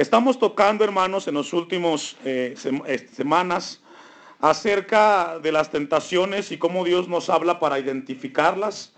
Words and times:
Estamos 0.00 0.38
tocando, 0.38 0.82
hermanos, 0.82 1.28
en 1.28 1.34
los 1.34 1.52
últimos 1.52 2.16
eh, 2.24 2.54
eh, 2.86 3.08
semanas 3.12 3.82
acerca 4.40 5.38
de 5.38 5.52
las 5.52 5.70
tentaciones 5.70 6.50
y 6.52 6.56
cómo 6.56 6.84
Dios 6.84 7.06
nos 7.06 7.28
habla 7.28 7.60
para 7.60 7.78
identificarlas. 7.78 8.94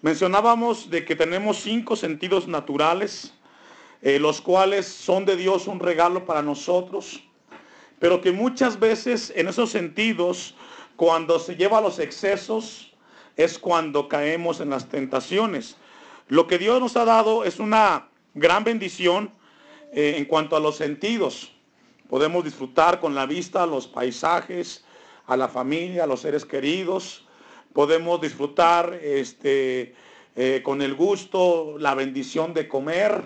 Mencionábamos 0.00 0.88
de 0.88 1.04
que 1.04 1.14
tenemos 1.14 1.58
cinco 1.58 1.94
sentidos 1.94 2.48
naturales, 2.48 3.34
eh, 4.00 4.18
los 4.18 4.40
cuales 4.40 4.86
son 4.86 5.26
de 5.26 5.36
Dios 5.36 5.66
un 5.66 5.78
regalo 5.78 6.24
para 6.24 6.40
nosotros, 6.40 7.22
pero 7.98 8.22
que 8.22 8.32
muchas 8.32 8.80
veces 8.80 9.34
en 9.36 9.48
esos 9.48 9.68
sentidos, 9.68 10.54
cuando 10.96 11.38
se 11.38 11.56
lleva 11.56 11.76
a 11.76 11.82
los 11.82 11.98
excesos, 11.98 12.94
es 13.36 13.58
cuando 13.58 14.08
caemos 14.08 14.60
en 14.60 14.70
las 14.70 14.88
tentaciones. 14.88 15.76
Lo 16.28 16.46
que 16.46 16.56
Dios 16.56 16.80
nos 16.80 16.96
ha 16.96 17.04
dado 17.04 17.44
es 17.44 17.58
una 17.58 18.08
gran 18.32 18.64
bendición 18.64 19.35
eh, 19.96 20.16
en 20.18 20.26
cuanto 20.26 20.56
a 20.56 20.60
los 20.60 20.76
sentidos. 20.76 21.50
Podemos 22.10 22.44
disfrutar 22.44 23.00
con 23.00 23.14
la 23.14 23.24
vista 23.24 23.64
los 23.64 23.86
paisajes, 23.86 24.84
a 25.26 25.38
la 25.38 25.48
familia, 25.48 26.04
a 26.04 26.06
los 26.06 26.20
seres 26.20 26.44
queridos. 26.44 27.24
Podemos 27.72 28.20
disfrutar 28.20 29.00
este, 29.02 29.94
eh, 30.36 30.60
con 30.62 30.82
el 30.82 30.94
gusto, 30.94 31.76
la 31.78 31.94
bendición 31.94 32.52
de 32.52 32.68
comer, 32.68 33.22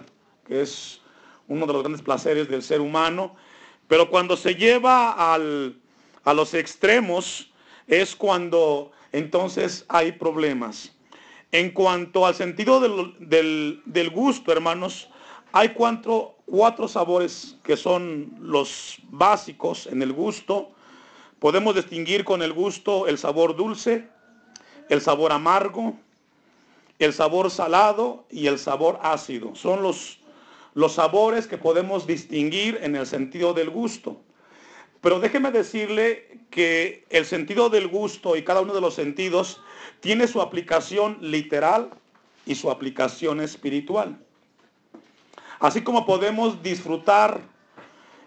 que 0.46 0.62
es 0.62 1.00
uno 1.48 1.66
de 1.66 1.72
los 1.72 1.82
grandes 1.82 2.02
placeres 2.02 2.48
del 2.48 2.62
ser 2.62 2.80
humano. 2.80 3.34
Pero 3.88 4.08
cuando 4.08 4.36
se 4.36 4.54
lleva 4.54 5.34
a 5.34 5.38
los 6.34 6.54
extremos 6.54 7.50
es 7.88 8.14
cuando 8.14 8.92
entonces 9.10 9.84
hay 9.88 10.12
problemas. 10.12 10.92
En 11.50 11.72
cuanto 11.72 12.26
al 12.26 12.36
sentido 12.36 12.78
del, 12.78 13.82
del 13.84 14.10
gusto, 14.10 14.52
hermanos, 14.52 15.08
hay 15.52 15.70
cuatro, 15.70 16.36
cuatro 16.50 16.88
sabores 16.88 17.56
que 17.62 17.76
son 17.76 18.34
los 18.40 18.98
básicos 19.10 19.86
en 19.86 20.02
el 20.02 20.12
gusto. 20.12 20.70
Podemos 21.38 21.76
distinguir 21.76 22.24
con 22.24 22.42
el 22.42 22.52
gusto 22.52 23.06
el 23.06 23.18
sabor 23.18 23.56
dulce, 23.56 24.08
el 24.88 25.00
sabor 25.00 25.32
amargo, 25.32 25.94
el 26.98 27.12
sabor 27.12 27.50
salado 27.50 28.24
y 28.30 28.48
el 28.48 28.58
sabor 28.58 28.98
ácido. 29.02 29.54
Son 29.54 29.82
los, 29.82 30.18
los 30.74 30.94
sabores 30.94 31.46
que 31.46 31.56
podemos 31.56 32.06
distinguir 32.06 32.80
en 32.82 32.96
el 32.96 33.06
sentido 33.06 33.54
del 33.54 33.70
gusto. 33.70 34.20
Pero 35.00 35.20
déjeme 35.20 35.52
decirle 35.52 36.40
que 36.50 37.06
el 37.10 37.24
sentido 37.24 37.70
del 37.70 37.86
gusto 37.86 38.36
y 38.36 38.42
cada 38.42 38.60
uno 38.60 38.74
de 38.74 38.80
los 38.80 38.94
sentidos 38.94 39.62
tiene 40.00 40.26
su 40.26 40.42
aplicación 40.42 41.16
literal 41.20 41.90
y 42.44 42.56
su 42.56 42.70
aplicación 42.70 43.40
espiritual. 43.40 44.18
Así 45.60 45.82
como 45.82 46.06
podemos 46.06 46.62
disfrutar 46.62 47.40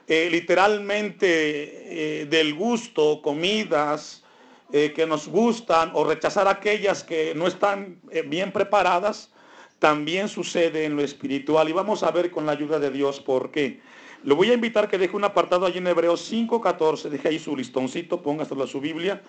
eh, 0.08 0.30
literalmente 0.31 2.22
eh, 2.22 2.26
del 2.26 2.53
gusto, 2.53 3.22
comidas 3.22 4.23
eh, 4.72 4.94
que 4.95 5.08
nos 5.08 5.28
gustan 5.28 5.92
o 5.94 6.04
rechazar 6.04 6.48
aquellas 6.48 7.04
que 7.04 7.34
no 7.36 7.48
están 7.48 8.00
bien 8.28 8.52
preparadas, 8.52 9.31
también 9.80 10.30
sucede 10.30 10.86
en 10.86 10.95
lo 10.95 11.04
espiritual. 11.04 11.67
Y 11.67 11.73
vamos 11.73 12.04
a 12.04 12.11
ver 12.11 12.30
con 12.30 12.45
la 12.45 12.52
ayuda 12.52 12.80
de 12.80 12.92
Dios 12.92 13.20
por 13.20 13.50
qué. 13.50 13.81
Le 14.23 14.34
voy 14.36 14.52
a 14.52 14.54
invitar 14.54 14.88
que 14.88 14.98
deje 14.98 15.16
un 15.16 15.23
apartado 15.23 15.66
allí 15.66 15.80
en 15.80 15.88
Hebreos 15.88 16.31
5.14, 16.31 17.09
deje 17.09 17.28
ahí 17.28 17.39
su 17.39 17.58
listoncito, 17.58 18.22
póngaselo 18.22 18.64
a 18.64 18.67
su 18.67 18.80
Biblia 18.80 19.22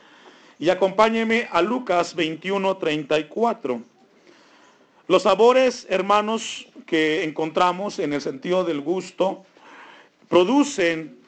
y 0.58 0.70
acompáñeme 0.70 1.48
a 1.50 1.62
Lucas 1.62 2.16
21.34. 2.16 3.82
Los 5.08 5.22
sabores, 5.22 5.86
hermanos, 5.90 6.68
que 6.86 7.24
encontramos 7.24 7.98
en 7.98 8.12
el 8.12 8.20
sentido 8.20 8.64
del 8.64 8.80
gusto, 8.80 9.44
producen 10.28 11.18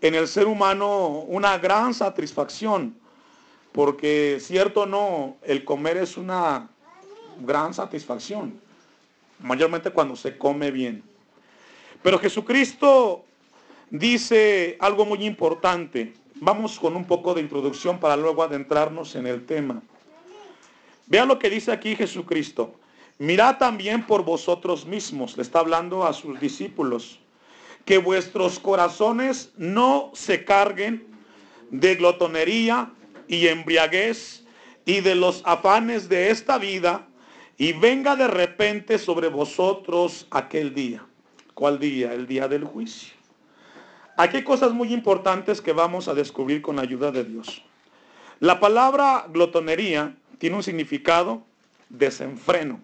en 0.00 0.14
el 0.14 0.28
ser 0.28 0.46
humano 0.46 1.08
una 1.28 1.58
gran 1.58 1.94
satisfacción, 1.94 2.96
porque 3.72 4.38
cierto 4.40 4.82
o 4.82 4.86
no, 4.86 5.36
el 5.42 5.64
comer 5.64 5.96
es 5.96 6.16
una 6.16 6.68
gran 7.40 7.74
satisfacción, 7.74 8.58
mayormente 9.40 9.90
cuando 9.90 10.16
se 10.16 10.36
come 10.36 10.70
bien. 10.70 11.02
Pero 12.02 12.18
Jesucristo 12.18 13.24
dice 13.90 14.76
algo 14.80 15.04
muy 15.04 15.24
importante. 15.24 16.14
Vamos 16.36 16.78
con 16.78 16.96
un 16.96 17.04
poco 17.04 17.34
de 17.34 17.40
introducción 17.40 17.98
para 17.98 18.16
luego 18.16 18.42
adentrarnos 18.42 19.14
en 19.16 19.26
el 19.26 19.44
tema. 19.46 19.82
Vean 21.06 21.28
lo 21.28 21.38
que 21.38 21.48
dice 21.48 21.72
aquí 21.72 21.96
Jesucristo. 21.96 22.74
Mirad 23.18 23.56
también 23.56 24.06
por 24.06 24.24
vosotros 24.24 24.84
mismos, 24.84 25.36
le 25.36 25.42
está 25.42 25.60
hablando 25.60 26.06
a 26.06 26.12
sus 26.12 26.38
discípulos, 26.38 27.18
que 27.84 27.98
vuestros 27.98 28.58
corazones 28.58 29.52
no 29.56 30.10
se 30.12 30.44
carguen 30.44 31.06
de 31.70 31.94
glotonería 31.94 32.90
y 33.26 33.46
embriaguez 33.46 34.44
y 34.84 35.00
de 35.00 35.14
los 35.14 35.42
afanes 35.46 36.08
de 36.08 36.30
esta 36.30 36.58
vida, 36.58 37.06
y 37.58 37.72
venga 37.72 38.16
de 38.16 38.28
repente 38.28 38.98
sobre 38.98 39.28
vosotros 39.28 40.26
aquel 40.30 40.74
día. 40.74 41.04
¿Cuál 41.54 41.78
día? 41.78 42.12
El 42.12 42.26
día 42.26 42.48
del 42.48 42.64
juicio. 42.64 43.14
Aquí 44.18 44.38
hay 44.38 44.44
cosas 44.44 44.72
muy 44.72 44.92
importantes 44.92 45.62
que 45.62 45.72
vamos 45.72 46.06
a 46.08 46.14
descubrir 46.14 46.60
con 46.60 46.76
la 46.76 46.82
ayuda 46.82 47.10
de 47.10 47.24
Dios. 47.24 47.62
La 48.40 48.60
palabra 48.60 49.26
glotonería 49.30 50.14
tiene 50.38 50.56
un 50.56 50.62
significado 50.62 51.42
desenfreno. 51.88 52.78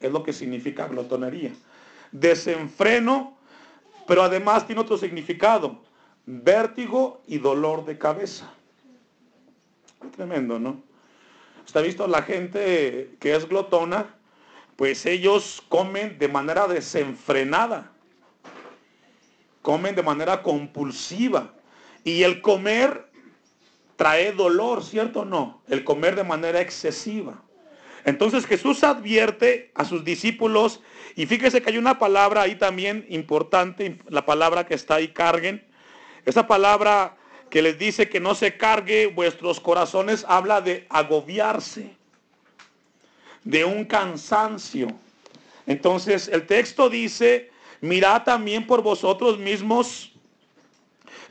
Es 0.00 0.12
lo 0.12 0.22
que 0.22 0.32
significa 0.32 0.88
glotonería. 0.88 1.52
Desenfreno, 2.12 3.36
pero 4.06 4.22
además 4.22 4.66
tiene 4.66 4.80
otro 4.80 4.96
significado. 4.96 5.82
Vértigo 6.26 7.22
y 7.26 7.38
dolor 7.38 7.84
de 7.84 7.98
cabeza. 7.98 8.52
Tremendo, 10.16 10.58
¿no? 10.58 10.82
¿Está 11.66 11.80
visto 11.80 12.06
la 12.06 12.22
gente 12.22 13.16
que 13.18 13.34
es 13.34 13.48
glotona? 13.48 14.14
Pues 14.76 15.04
ellos 15.06 15.62
comen 15.68 16.18
de 16.18 16.28
manera 16.28 16.68
desenfrenada. 16.68 17.90
Comen 19.62 19.94
de 19.94 20.02
manera 20.02 20.42
compulsiva. 20.42 21.52
Y 22.04 22.22
el 22.22 22.40
comer 22.40 23.10
trae 23.96 24.32
dolor, 24.32 24.84
¿cierto 24.84 25.20
o 25.20 25.24
no? 25.24 25.60
El 25.68 25.82
comer 25.82 26.14
de 26.14 26.24
manera 26.24 26.60
excesiva. 26.60 27.42
Entonces 28.08 28.46
Jesús 28.46 28.84
advierte 28.84 29.70
a 29.74 29.84
sus 29.84 30.02
discípulos, 30.02 30.80
y 31.14 31.26
fíjese 31.26 31.60
que 31.60 31.70
hay 31.70 31.76
una 31.76 31.98
palabra 31.98 32.42
ahí 32.42 32.54
también 32.54 33.04
importante, 33.10 33.98
la 34.08 34.24
palabra 34.24 34.64
que 34.66 34.74
está 34.74 34.94
ahí, 34.94 35.08
carguen. 35.08 35.62
Esa 36.24 36.46
palabra 36.46 37.18
que 37.50 37.60
les 37.60 37.78
dice 37.78 38.08
que 38.08 38.18
no 38.18 38.34
se 38.34 38.56
cargue 38.56 39.08
vuestros 39.08 39.60
corazones, 39.60 40.24
habla 40.26 40.62
de 40.62 40.86
agobiarse, 40.88 41.90
de 43.44 43.66
un 43.66 43.84
cansancio. 43.84 44.88
Entonces 45.66 46.28
el 46.28 46.46
texto 46.46 46.88
dice, 46.88 47.50
mirad 47.82 48.22
también 48.22 48.66
por 48.66 48.80
vosotros 48.80 49.38
mismos 49.38 50.12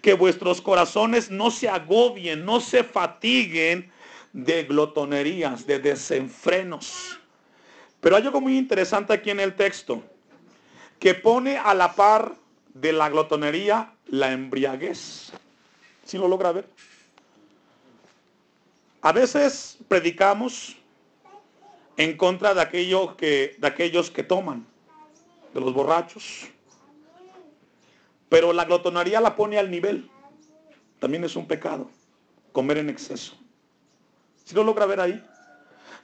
que 0.03 0.13
vuestros 0.13 0.61
corazones 0.61 1.31
no 1.31 1.49
se 1.49 1.69
agobien, 1.69 2.45
no 2.45 2.59
se 2.59 2.83
fatiguen 2.83 3.91
de 4.33 4.63
glotonerías, 4.63 5.65
de 5.65 5.79
desenfrenos. 5.79 7.19
Pero 8.01 8.15
hay 8.15 8.23
algo 8.23 8.41
muy 8.41 8.57
interesante 8.57 9.13
aquí 9.13 9.29
en 9.29 9.39
el 9.39 9.55
texto, 9.55 10.03
que 10.99 11.13
pone 11.13 11.57
a 11.57 11.73
la 11.73 11.93
par 11.93 12.35
de 12.73 12.93
la 12.93 13.09
glotonería 13.09 13.93
la 14.07 14.31
embriaguez. 14.31 15.31
Si 16.05 16.17
lo 16.17 16.27
logra 16.27 16.51
ver? 16.51 16.67
A 19.01 19.11
veces 19.11 19.77
predicamos 19.87 20.77
en 21.97 22.15
contra 22.15 22.53
de, 22.53 22.61
aquello 22.61 23.17
que, 23.17 23.55
de 23.57 23.67
aquellos 23.67 24.11
que 24.11 24.23
toman, 24.23 24.65
de 25.53 25.59
los 25.59 25.73
borrachos. 25.73 26.47
Pero 28.29 28.53
la 28.53 28.65
glotonería 28.65 29.21
la 29.21 29.35
pone 29.35 29.57
al 29.57 29.71
nivel. 29.71 30.09
También 30.99 31.23
es 31.23 31.35
un 31.35 31.47
pecado, 31.47 31.89
comer 32.51 32.77
en 32.77 32.89
exceso. 32.89 33.35
Si 34.47 34.55
lo 34.55 34.63
logra 34.63 34.85
ver 34.85 35.01
ahí. 35.01 35.21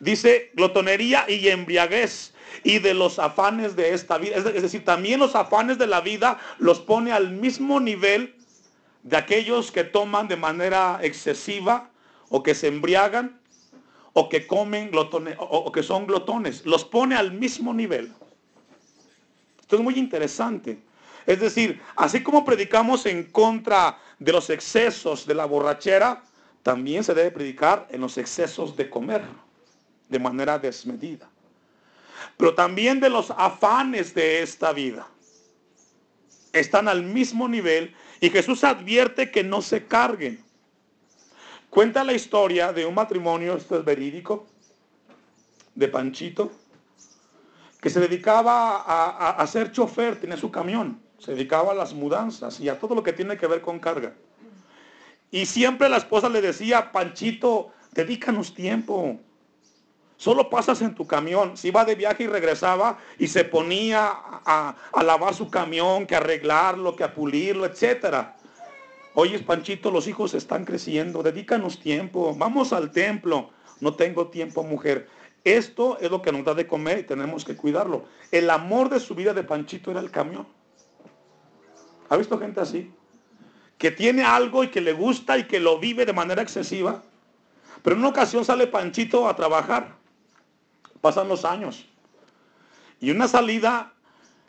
Dice 0.02 0.52
glotonería 0.54 1.24
y 1.30 1.48
embriaguez 1.48 2.34
y 2.62 2.80
de 2.80 2.94
los 2.94 3.18
afanes 3.18 3.78
de 3.78 3.94
esta 3.94 4.18
vida. 4.18 4.36
Es 4.36 4.62
decir, 4.62 4.84
también 4.84 5.22
los 5.22 5.34
afanes 5.34 5.78
de 5.78 5.88
la 5.88 6.02
vida 6.02 6.38
los 6.58 6.82
pone 6.82 7.14
al 7.14 7.32
mismo 7.32 7.80
nivel 7.80 8.36
de 9.04 9.16
aquellos 9.16 9.72
que 9.72 9.86
toman 9.86 10.28
de 10.28 10.36
manera 10.36 11.00
excesiva 11.02 11.90
o 12.28 12.44
que 12.44 12.54
se 12.54 12.68
embriagan 12.68 13.40
o 14.12 14.28
que 14.28 14.46
comen 14.46 14.92
glotones 14.92 15.38
o 15.40 15.72
que 15.72 15.82
son 15.82 16.06
glotones. 16.06 16.66
Los 16.66 16.84
pone 16.84 17.16
al 17.16 17.32
mismo 17.32 17.74
nivel. 17.74 18.12
Esto 19.62 19.78
es 19.78 19.82
muy 19.82 19.94
interesante. 19.94 20.84
Es 21.26 21.40
decir, 21.40 21.82
así 21.96 22.22
como 22.22 22.44
predicamos 22.44 23.06
en 23.06 23.24
contra 23.24 24.00
de 24.20 24.34
los 24.34 24.50
excesos 24.50 25.26
de 25.26 25.34
la 25.34 25.46
borrachera, 25.46 26.22
también 26.64 27.04
se 27.04 27.14
debe 27.14 27.30
predicar 27.30 27.88
en 27.92 28.00
los 28.00 28.18
excesos 28.18 28.76
de 28.78 28.90
comer, 28.90 29.22
de 30.08 30.18
manera 30.18 30.58
desmedida. 30.58 31.30
Pero 32.38 32.56
también 32.56 33.02
de 33.02 33.10
los 33.10 33.32
afanes 33.32 34.16
de 34.16 34.42
esta 34.42 34.72
vida. 34.72 35.08
están 36.54 36.88
al 36.88 37.02
mismo 37.02 37.48
nivel 37.48 37.96
y 38.22 38.30
Jesús 38.30 38.64
advierte 38.64 39.32
que 39.32 39.44
no 39.44 39.62
se 39.62 39.88
carguen. 39.88 40.44
Cuenta 41.70 42.04
la 42.04 42.14
historia 42.14 42.72
de 42.72 42.86
un 42.86 42.94
matrimonio, 42.94 43.58
esto 43.58 43.76
es 43.80 43.84
verídico, 43.84 44.46
de 45.74 45.88
Panchito, 45.88 46.52
que 47.82 47.90
se 47.90 48.00
dedicaba 48.00 48.78
a, 48.78 49.32
a, 49.32 49.48
ser 49.48 49.72
chofer, 49.72 50.22
tenía 50.22 50.38
su 50.38 50.52
camión, 50.52 51.02
se 51.18 51.32
dedicaba 51.32 51.72
a 51.72 51.76
las 51.76 51.96
mudanzas 51.96 52.60
y 52.60 52.70
a 52.70 52.80
todo 52.80 52.94
lo 52.94 53.02
que 53.02 53.14
tiene 53.14 53.36
que 53.36 53.48
ver 53.48 53.62
con 53.62 53.80
carga. 53.80 54.14
Y 55.34 55.48
siempre 55.48 55.90
la 55.90 55.98
esposa 55.98 56.30
le 56.30 56.42
decía, 56.42 56.92
Panchito, 56.92 57.72
dedícanos 57.92 58.54
tiempo. 58.54 59.20
Solo 60.16 60.48
pasas 60.48 60.84
en 60.84 60.94
tu 60.94 61.08
camión. 61.08 61.58
Si 61.58 61.70
iba 61.70 61.84
de 61.86 61.96
viaje 61.96 62.26
y 62.26 62.28
regresaba 62.28 63.00
y 63.18 63.28
se 63.28 63.44
ponía 63.44 64.12
a, 64.14 64.76
lavar 65.04 65.34
su 65.34 65.50
camión, 65.50 66.06
que 66.06 66.16
arreglarlo, 66.16 66.96
que 66.96 67.04
a 67.04 67.16
pulirlo, 67.16 67.66
etcétera. 67.66 68.38
Oye, 69.16 69.40
Panchito, 69.40 69.90
los 69.90 70.08
hijos 70.08 70.36
están 70.36 70.66
creciendo, 70.66 71.24
dedícanos 71.24 71.80
tiempo, 71.80 72.36
vamos 72.38 72.72
al 72.72 72.92
templo. 72.92 73.50
No 73.80 73.96
tengo 73.96 74.28
tiempo, 74.28 74.62
mujer. 74.62 75.10
Esto 75.44 75.98
es 76.00 76.12
lo 76.12 76.22
que 76.22 76.32
nos 76.32 76.46
da 76.46 76.54
de 76.54 76.68
comer 76.68 77.00
y 77.00 77.04
tenemos 77.04 77.44
que 77.44 77.58
cuidarlo. 77.58 78.06
El 78.32 78.52
amor 78.52 78.92
de 78.92 79.00
su 79.00 79.16
vida 79.16 79.34
de 79.34 79.42
Panchito 79.42 79.90
era 79.90 80.00
el 80.00 80.12
camión. 80.12 80.48
¿Ha 82.08 82.18
visto 82.18 82.38
gente 82.38 82.62
así? 82.62 82.94
Que 83.84 83.92
tiene 83.92 84.24
algo 84.24 84.64
y 84.64 84.70
que 84.70 84.80
le 84.80 84.94
gusta 84.94 85.38
y 85.38 85.44
que 85.44 85.60
lo 85.60 85.78
vive 85.78 86.06
de 86.06 86.14
manera 86.14 86.42
excesiva. 86.42 87.04
Pero 87.82 87.96
en 87.96 88.00
una 88.00 88.10
ocasión 88.10 88.46
sale 88.46 88.66
Panchito 88.66 89.28
a 89.28 89.36
trabajar. 89.36 89.96
Pasan 91.02 91.28
los 91.28 91.44
años. 91.44 91.86
Y 93.02 93.12
una 93.12 93.28
salida, 93.28 93.92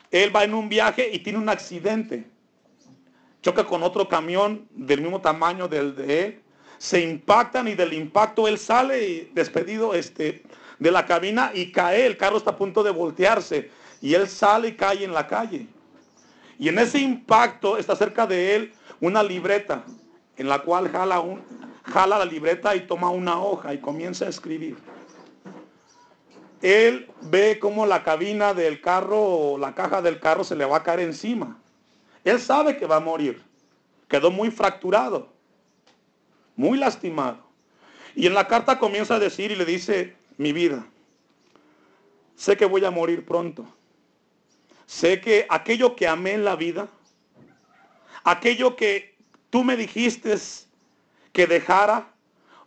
él 0.09 0.33
va 0.33 0.45
en 0.45 0.53
un 0.53 0.69
viaje 0.69 1.09
y 1.11 1.19
tiene 1.19 1.37
un 1.37 1.49
accidente 1.49 2.25
choca 3.45 3.63
con 3.63 3.83
otro 3.83 4.09
camión 4.09 4.67
del 4.71 5.01
mismo 5.01 5.21
tamaño 5.21 5.67
del 5.67 5.95
de 5.95 6.23
él, 6.23 6.41
se 6.79 6.99
impactan 6.99 7.67
y 7.67 7.75
del 7.75 7.93
impacto 7.93 8.47
él 8.47 8.57
sale 8.57 9.29
despedido 9.35 9.93
este, 9.93 10.41
de 10.79 10.91
la 10.91 11.05
cabina 11.05 11.51
y 11.53 11.71
cae, 11.71 12.07
el 12.07 12.17
carro 12.17 12.37
está 12.37 12.49
a 12.49 12.57
punto 12.57 12.81
de 12.81 12.89
voltearse 12.89 13.69
y 14.01 14.15
él 14.15 14.27
sale 14.27 14.69
y 14.69 14.73
cae 14.73 15.03
en 15.03 15.13
la 15.13 15.27
calle. 15.27 15.67
Y 16.57 16.69
en 16.69 16.79
ese 16.79 16.97
impacto 16.97 17.77
está 17.77 17.95
cerca 17.95 18.25
de 18.25 18.55
él 18.55 18.73
una 19.01 19.23
libreta 19.23 19.83
en 20.37 20.49
la 20.49 20.59
cual 20.59 20.89
jala, 20.89 21.23
jala 21.83 22.19
la 22.19 22.25
libreta 22.25 22.75
y 22.75 22.87
toma 22.87 23.09
una 23.09 23.41
hoja 23.41 23.73
y 23.73 23.79
comienza 23.79 24.25
a 24.25 24.29
escribir. 24.29 24.77
Él 26.61 27.09
ve 27.21 27.59
como 27.59 27.85
la 27.85 28.03
cabina 28.03 28.53
del 28.53 28.81
carro 28.81 29.21
o 29.21 29.57
la 29.57 29.75
caja 29.75 30.01
del 30.01 30.19
carro 30.19 30.43
se 30.43 30.55
le 30.55 30.65
va 30.65 30.77
a 30.77 30.83
caer 30.83 31.01
encima. 31.01 31.59
Él 32.23 32.39
sabe 32.39 32.77
que 32.77 32.87
va 32.87 32.95
a 32.97 33.01
morir. 33.01 33.43
Quedó 34.07 34.31
muy 34.31 34.49
fracturado, 34.49 35.29
muy 36.55 36.77
lastimado. 36.77 37.37
Y 38.15 38.27
en 38.27 38.33
la 38.33 38.47
carta 38.47 38.79
comienza 38.79 39.15
a 39.15 39.19
decir 39.19 39.51
y 39.51 39.55
le 39.55 39.65
dice, 39.65 40.15
mi 40.37 40.53
vida, 40.53 40.85
sé 42.35 42.57
que 42.57 42.65
voy 42.65 42.83
a 42.85 42.91
morir 42.91 43.25
pronto. 43.25 43.65
Sé 44.85 45.19
que 45.19 45.45
aquello 45.49 45.95
que 45.95 46.07
amé 46.07 46.33
en 46.33 46.45
la 46.45 46.55
vida, 46.55 46.87
aquello 48.25 48.75
que 48.75 49.15
tú 49.49 49.63
me 49.63 49.77
dijiste 49.77 50.35
que 51.31 51.47
dejara, 51.47 52.11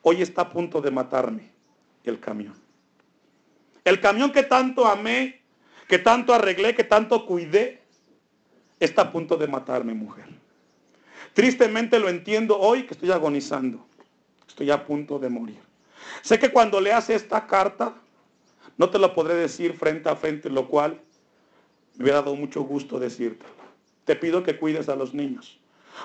hoy 0.00 0.22
está 0.22 0.42
a 0.42 0.50
punto 0.50 0.80
de 0.80 0.90
matarme, 0.90 1.50
el 2.04 2.18
camión. 2.18 2.54
El 3.84 4.00
camión 4.00 4.32
que 4.32 4.44
tanto 4.44 4.86
amé, 4.86 5.42
que 5.88 5.98
tanto 5.98 6.32
arreglé, 6.32 6.74
que 6.74 6.84
tanto 6.84 7.26
cuidé, 7.26 7.82
está 8.80 9.02
a 9.02 9.12
punto 9.12 9.36
de 9.36 9.48
matarme, 9.48 9.92
mujer. 9.92 10.26
Tristemente 11.34 11.98
lo 11.98 12.08
entiendo 12.08 12.58
hoy 12.58 12.84
que 12.84 12.94
estoy 12.94 13.10
agonizando. 13.10 13.84
Estoy 14.46 14.70
a 14.70 14.84
punto 14.84 15.18
de 15.18 15.28
morir. 15.28 15.60
Sé 16.22 16.38
que 16.38 16.50
cuando 16.50 16.80
leas 16.80 17.10
esta 17.10 17.46
carta, 17.46 17.94
no 18.76 18.90
te 18.90 18.98
lo 18.98 19.14
podré 19.14 19.34
decir 19.34 19.74
frente 19.74 20.08
a 20.08 20.16
frente, 20.16 20.48
lo 20.48 20.68
cual 20.68 21.00
me 21.96 22.04
hubiera 22.04 22.22
dado 22.22 22.36
mucho 22.36 22.62
gusto 22.62 22.98
decirte. 22.98 23.44
Te 24.08 24.16
pido 24.16 24.42
que 24.42 24.56
cuides 24.56 24.88
a 24.88 24.96
los 24.96 25.12
niños. 25.12 25.58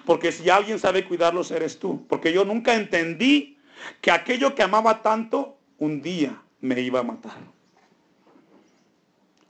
Porque 0.06 0.34
si 0.34 0.50
alguien 0.50 0.78
sabe 0.78 1.08
cuidarlos, 1.08 1.52
eres 1.52 1.80
tú. 1.80 2.06
Porque 2.10 2.34
yo 2.34 2.44
nunca 2.44 2.76
entendí 2.76 3.58
que 4.02 4.12
aquello 4.12 4.54
que 4.56 4.62
amaba 4.62 5.02
tanto, 5.02 5.58
un 5.78 6.02
día 6.02 6.38
me 6.60 6.82
iba 6.82 7.00
a 7.00 7.04
matar. 7.04 7.38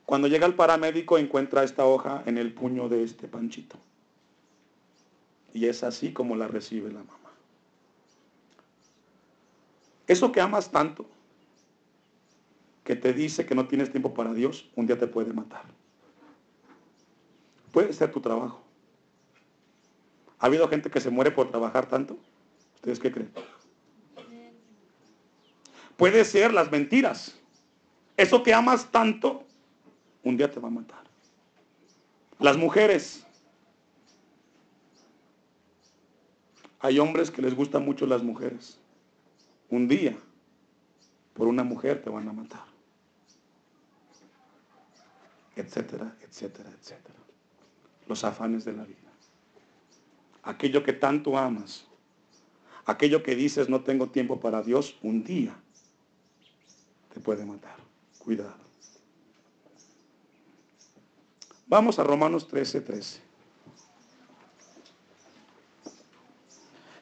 Cuando 0.05 0.27
llega 0.27 0.45
el 0.45 0.53
paramédico 0.53 1.17
encuentra 1.17 1.63
esta 1.63 1.83
hoja 1.83 2.21
en 2.27 2.37
el 2.37 2.53
puño 2.53 2.89
de 2.89 3.01
este 3.01 3.27
panchito. 3.27 3.79
Y 5.51 5.65
es 5.65 5.81
así 5.81 6.13
como 6.13 6.35
la 6.35 6.47
recibe 6.47 6.91
la 6.91 6.99
mamá. 6.99 7.31
Eso 10.05 10.31
que 10.31 10.41
amas 10.41 10.69
tanto, 10.69 11.07
que 12.83 12.95
te 12.95 13.13
dice 13.13 13.47
que 13.47 13.55
no 13.55 13.67
tienes 13.67 13.89
tiempo 13.89 14.13
para 14.13 14.31
Dios, 14.31 14.69
un 14.75 14.85
día 14.85 14.99
te 14.99 15.07
puede 15.07 15.33
matar. 15.33 15.72
Puede 17.73 17.91
ser 17.91 18.11
tu 18.11 18.21
trabajo. 18.21 18.61
¿Ha 20.37 20.45
habido 20.45 20.67
gente 20.69 20.91
que 20.91 21.01
se 21.01 21.09
muere 21.09 21.31
por 21.31 21.49
trabajar 21.49 21.87
tanto? 21.87 22.17
¿Ustedes 22.75 22.99
qué 22.99 23.11
creen? 23.11 23.31
Puede 25.97 26.23
ser 26.23 26.53
las 26.53 26.71
mentiras. 26.71 27.35
Eso 28.15 28.43
que 28.43 28.53
amas 28.53 28.91
tanto 28.91 29.43
un 30.21 30.37
día 30.37 30.51
te 30.51 30.59
va 30.59 30.67
a 30.67 30.71
matar. 30.71 31.03
Las 32.37 32.57
mujeres. 32.57 33.25
Hay 36.79 36.99
hombres 36.99 37.31
que 37.31 37.41
les 37.41 37.55
gustan 37.55 37.83
mucho 37.83 38.05
las 38.05 38.21
mujeres. 38.21 38.77
Un 39.69 39.87
día, 39.87 40.15
por 41.33 41.47
una 41.47 41.63
mujer 41.63 42.03
te 42.03 42.11
van 42.11 42.27
a 42.29 42.33
matar. 42.33 42.65
Etcétera, 45.55 46.15
etcétera, 46.21 46.69
etcétera. 46.69 47.22
Los 48.07 48.23
afanes 48.23 48.65
de 48.65 48.73
la 48.73 48.83
vida. 48.83 48.97
Aquello 50.43 50.83
que 50.83 50.93
tanto 50.93 51.37
amas. 51.37 51.85
Aquello 52.85 53.23
que 53.23 53.35
dices 53.35 53.69
no 53.69 53.81
tengo 53.81 54.09
tiempo 54.09 54.39
para 54.39 54.61
Dios, 54.61 54.97
un 55.01 55.23
día 55.23 55.55
te 57.13 57.19
puede 57.19 57.45
matar. 57.45 57.77
Cuidado. 58.17 58.63
Vamos 61.67 61.97
a 61.97 62.03
Romanos 62.03 62.47
13, 62.47 62.81
13. 62.81 63.21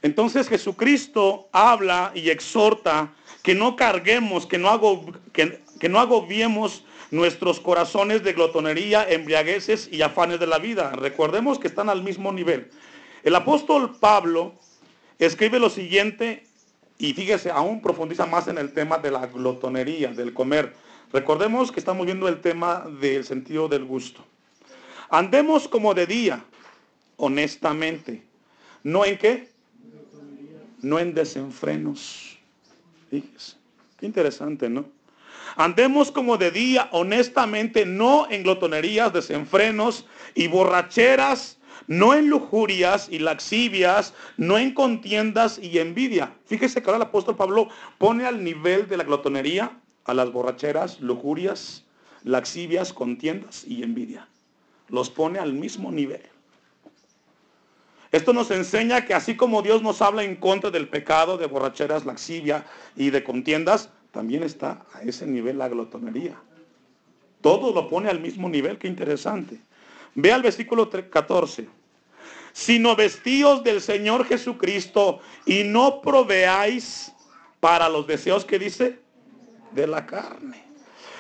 Entonces 0.03 0.47
Jesucristo 0.47 1.49
habla 1.51 2.11
y 2.15 2.29
exhorta 2.29 3.13
que 3.43 3.55
no 3.55 3.75
carguemos, 3.75 4.45
que 4.45 4.57
no, 4.57 4.79
que 5.33 5.89
no 5.89 5.99
agobiemos 5.99 6.85
nuestros 7.11 7.59
corazones 7.59 8.23
de 8.23 8.33
glotonería, 8.33 9.07
embriagueces 9.07 9.89
y 9.91 10.01
afanes 10.01 10.39
de 10.39 10.47
la 10.47 10.59
vida. 10.59 10.91
Recordemos 10.91 11.59
que 11.59 11.67
están 11.67 11.89
al 11.89 12.03
mismo 12.03 12.31
nivel. 12.31 12.71
El 13.23 13.35
apóstol 13.35 13.95
Pablo 13.99 14.53
escribe 15.19 15.59
lo 15.59 15.69
siguiente 15.69 16.47
y 16.97 17.13
fíjese, 17.13 17.51
aún 17.51 17.81
profundiza 17.81 18.25
más 18.25 18.47
en 18.47 18.57
el 18.57 18.73
tema 18.73 18.97
de 18.97 19.11
la 19.11 19.27
glotonería, 19.27 20.13
del 20.13 20.33
comer. 20.33 20.73
Recordemos 21.11 21.71
que 21.71 21.79
estamos 21.79 22.05
viendo 22.05 22.27
el 22.27 22.39
tema 22.39 22.87
del 23.01 23.25
sentido 23.25 23.67
del 23.67 23.83
gusto. 23.83 24.23
Andemos 25.09 25.67
como 25.67 25.93
de 25.93 26.07
día, 26.07 26.43
honestamente. 27.17 28.23
¿No 28.83 29.03
en 29.03 29.17
qué? 29.17 29.49
No 30.81 30.97
en 30.99 31.13
desenfrenos. 31.13 32.37
Fíjese. 33.09 33.57
Qué 33.97 34.05
interesante, 34.05 34.69
¿no? 34.69 34.85
Andemos 35.55 36.12
como 36.12 36.38
de 36.38 36.51
día, 36.51 36.89
honestamente, 36.91 37.86
no 37.86 38.29
en 38.29 38.43
glotonerías, 38.43 39.13
desenfrenos 39.13 40.05
y 40.36 40.48
borracheras, 40.48 41.58
no 41.88 42.13
en 42.13 42.29
lujurias 42.29 43.08
y 43.10 43.20
laxivias, 43.20 44.13
no 44.38 44.58
en 44.58 44.74
contiendas 44.74 45.60
y 45.62 45.79
envidia. 45.79 46.34
Fíjese 46.46 46.81
que 46.81 46.89
ahora 46.89 46.98
el 46.98 47.10
apóstol 47.10 47.36
Pablo 47.36 47.70
pone 47.98 48.25
al 48.25 48.43
nivel 48.43 48.88
de 48.88 48.98
la 48.98 49.03
glotonería 49.03 49.77
a 50.05 50.13
las 50.13 50.31
borracheras, 50.31 51.00
lujurias, 51.01 51.86
laxivias, 52.24 52.93
contiendas 52.93 53.65
y 53.67 53.84
envidia 53.84 54.27
los 54.91 55.10
pone 55.10 55.39
al 55.39 55.53
mismo 55.53 55.91
nivel. 55.91 56.22
Esto 58.12 58.34
nos 58.34 58.51
enseña 58.51 59.05
que 59.05 59.13
así 59.13 59.38
como 59.38 59.62
Dios 59.62 59.81
nos 59.81 60.01
habla 60.01 60.24
en 60.24 60.36
contra 60.36 60.70
del 60.70 60.89
pecado, 60.89 61.38
de 61.38 61.48
borracheras, 61.48 62.05
laxivia 62.05 62.65
y 62.98 63.10
de 63.10 63.24
contiendas, 63.24 63.89
también 64.11 64.43
está 64.43 64.85
a 64.93 65.01
ese 65.01 65.25
nivel 65.25 65.57
la 65.57 65.69
glotonería. 65.69 66.35
Todo 67.41 67.73
lo 67.73 67.89
pone 67.89 68.09
al 68.09 68.19
mismo 68.19 68.49
nivel, 68.49 68.77
qué 68.77 68.87
interesante. 68.87 69.59
Ve 70.15 70.31
al 70.31 70.41
versículo 70.41 70.89
14. 70.89 71.67
Sino 72.53 72.95
vestíos 72.95 73.63
del 73.63 73.81
Señor 73.81 74.25
Jesucristo 74.25 75.21
y 75.45 75.63
no 75.63 76.01
proveáis 76.01 77.11
para 77.59 77.87
los 77.87 78.05
deseos 78.05 78.43
que 78.43 78.59
dice 78.59 78.99
de 79.71 79.87
la 79.87 80.05
carne. 80.05 80.63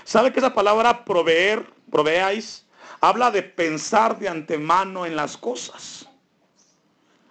¿Sabe 0.03 0.33
que 0.33 0.39
esa 0.39 0.53
palabra 0.53 1.05
proveer, 1.05 1.65
proveáis, 1.89 2.65
habla 3.01 3.31
de 3.31 3.41
pensar 3.41 4.17
de 4.19 4.29
antemano 4.29 5.05
en 5.05 5.15
las 5.15 5.35
cosas. 5.35 6.07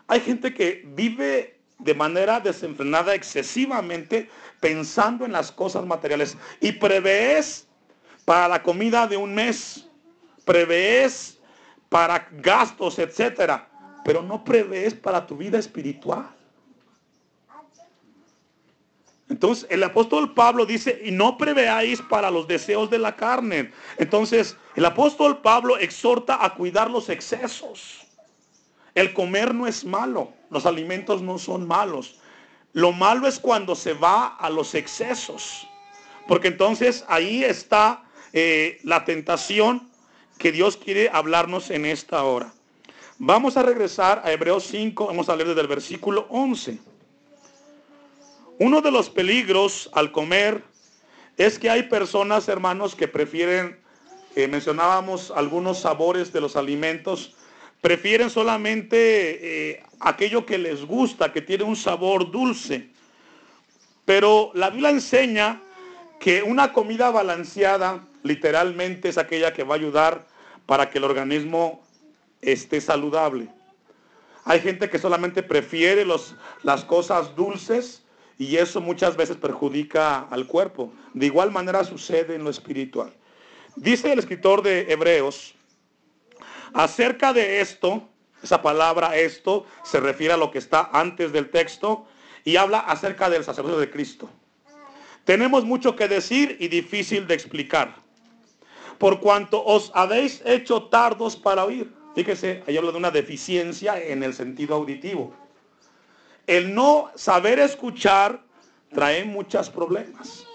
Hay 0.09 0.21
gente 0.21 0.53
que 0.53 0.83
vive 0.85 1.61
de 1.79 1.95
manera 1.95 2.41
desenfrenada 2.41 3.15
excesivamente 3.15 4.29
pensando 4.61 5.25
en 5.25 5.33
las 5.33 5.51
cosas 5.51 5.85
materiales 5.87 6.37
y 6.61 6.73
prevés 6.73 7.67
para 8.25 8.47
la 8.47 8.63
comida 8.63 9.07
de 9.07 9.17
un 9.17 9.35
mes, 9.35 9.89
prevés 10.45 11.39
para 11.89 12.29
gastos, 12.31 12.99
etcétera, 12.99 13.69
pero 14.05 14.23
no 14.23 14.45
prevés 14.45 14.95
para 14.95 15.27
tu 15.27 15.37
vida 15.37 15.59
espiritual. 15.59 16.29
Entonces 19.31 19.67
el 19.71 19.83
apóstol 19.85 20.35
Pablo 20.35 20.67
dice, 20.67 21.01
y 21.05 21.13
no 21.13 21.39
preveáis 21.39 22.03
para 22.03 22.31
los 22.31 22.49
deseos 22.49 22.91
de 22.91 22.99
la 22.99 23.15
carne. 23.15 23.71
Entonces 23.97 24.57
el 24.75 24.85
apóstol 24.85 25.41
Pablo 25.41 25.79
exhorta 25.79 26.45
a 26.45 26.55
cuidar 26.55 26.91
los 26.91 27.09
excesos. 27.09 28.07
El 28.95 29.15
comer 29.15 29.55
no 29.55 29.69
es 29.69 29.85
malo, 29.85 30.33
los 30.51 30.67
alimentos 30.67 31.23
no 31.23 31.39
son 31.39 31.67
malos. 31.67 32.19
Lo 32.73 32.93
malo 32.93 33.27
es 33.27 33.39
cuando 33.39 33.75
se 33.75 33.95
va 33.95 34.27
a 34.27 34.51
los 34.51 34.75
excesos. 34.75 35.67
Porque 36.29 36.49
entonces 36.49 37.05
ahí 37.09 37.43
está 37.43 38.05
eh, 38.33 38.79
la 38.85 39.05
tentación 39.05 39.91
que 40.39 40.53
Dios 40.53 40.77
quiere 40.77 41.11
hablarnos 41.13 41.71
en 41.71 41.85
esta 41.85 42.23
hora. 42.23 42.53
Vamos 43.19 43.57
a 43.57 43.63
regresar 43.63 44.23
a 44.25 44.33
Hebreos 44.33 44.65
5, 44.65 45.09
vamos 45.09 45.29
a 45.29 45.37
leer 45.37 45.49
desde 45.49 45.61
el 45.61 45.67
versículo 45.67 46.27
11. 46.31 46.79
Uno 48.59 48.81
de 48.81 48.91
los 48.91 49.11
peligros 49.11 49.91
al 49.93 50.13
comer 50.13 50.63
es 51.37 51.59
que 51.59 51.69
hay 51.69 51.85
personas, 51.85 52.49
hermanos, 52.49 52.95
que 52.95 53.09
prefieren, 53.09 53.79
eh, 54.37 54.47
mencionábamos 54.49 55.31
algunos 55.31 55.81
sabores 55.81 56.33
de 56.33 56.41
los 56.41 56.57
alimentos, 56.57 57.35
prefieren 57.81 58.31
solamente 58.31 59.71
eh, 59.73 59.83
aquello 60.01 60.47
que 60.47 60.59
les 60.59 60.85
gusta, 60.85 61.33
que 61.33 61.43
tiene 61.43 61.65
un 61.65 61.77
sabor 61.77 62.31
dulce. 62.31 62.89
Pero 64.05 64.51
la 64.55 64.71
Biblia 64.71 64.91
enseña 64.91 65.61
que 66.19 66.43
una 66.43 66.73
comida 66.73 67.11
balanceada 67.11 68.05
literalmente 68.23 69.09
es 69.09 69.19
aquella 69.19 69.53
que 69.53 69.65
va 69.65 69.75
a 69.75 69.79
ayudar 69.79 70.27
para 70.67 70.91
que 70.91 70.99
el 70.99 71.05
organismo 71.05 71.83
esté 72.41 72.81
saludable. 72.81 73.49
Hay 74.45 74.61
gente 74.61 74.89
que 74.89 74.99
solamente 74.99 75.43
prefiere 75.43 76.05
los, 76.05 76.35
las 76.63 76.85
cosas 76.85 77.37
dulces 77.37 78.03
y 78.39 78.57
eso 78.57 78.81
muchas 78.81 79.17
veces 79.17 79.37
perjudica 79.37 80.21
al 80.31 80.47
cuerpo. 80.47 80.93
De 81.13 81.27
igual 81.27 81.51
manera 81.51 81.85
sucede 81.85 82.35
en 82.35 82.45
lo 82.45 82.51
espiritual. 82.51 83.13
Dice 83.77 84.13
el 84.13 84.19
escritor 84.19 84.63
de 84.63 84.91
Hebreos, 84.91 85.55
acerca 86.73 87.33
de 87.33 87.61
esto, 87.61 88.09
esa 88.43 88.63
palabra 88.63 89.17
esto 89.17 89.67
se 89.85 90.01
refiere 90.01 90.35
a 90.35 90.37
lo 90.37 90.51
que 90.51 90.59
está 90.59 90.91
antes 90.93 91.33
del 91.33 91.51
texto 91.51 92.07
y 92.45 92.57
habla 92.57 92.81
acerca 92.81 93.29
del 93.29 93.45
sacerdocio 93.45 93.79
de 93.79 93.91
Cristo. 93.91 94.29
Tenemos 95.25 95.65
mucho 95.65 95.95
que 95.97 96.09
decir 96.09 96.57
y 96.61 96.69
difícil 96.69 97.27
de 97.27 97.35
explicar. 97.35 97.97
Por 98.99 99.21
cuanto 99.21 99.65
os 99.65 99.93
habéis 99.95 100.43
hecho 100.45 100.85
tardos 100.85 101.37
para 101.37 101.65
oír. 101.65 101.93
Fíjese, 102.15 102.63
ahí 102.67 102.77
habla 102.77 102.93
de 102.93 102.99
una 102.99 103.11
deficiencia 103.11 104.03
en 104.03 104.23
el 104.23 104.35
sentido 104.35 104.75
auditivo. 104.75 105.33
El 106.47 106.75
no 106.75 107.11
saber 107.15 107.59
escuchar 107.59 108.43
trae 108.93 109.25
muchos 109.25 109.71
problemas. 109.71 110.47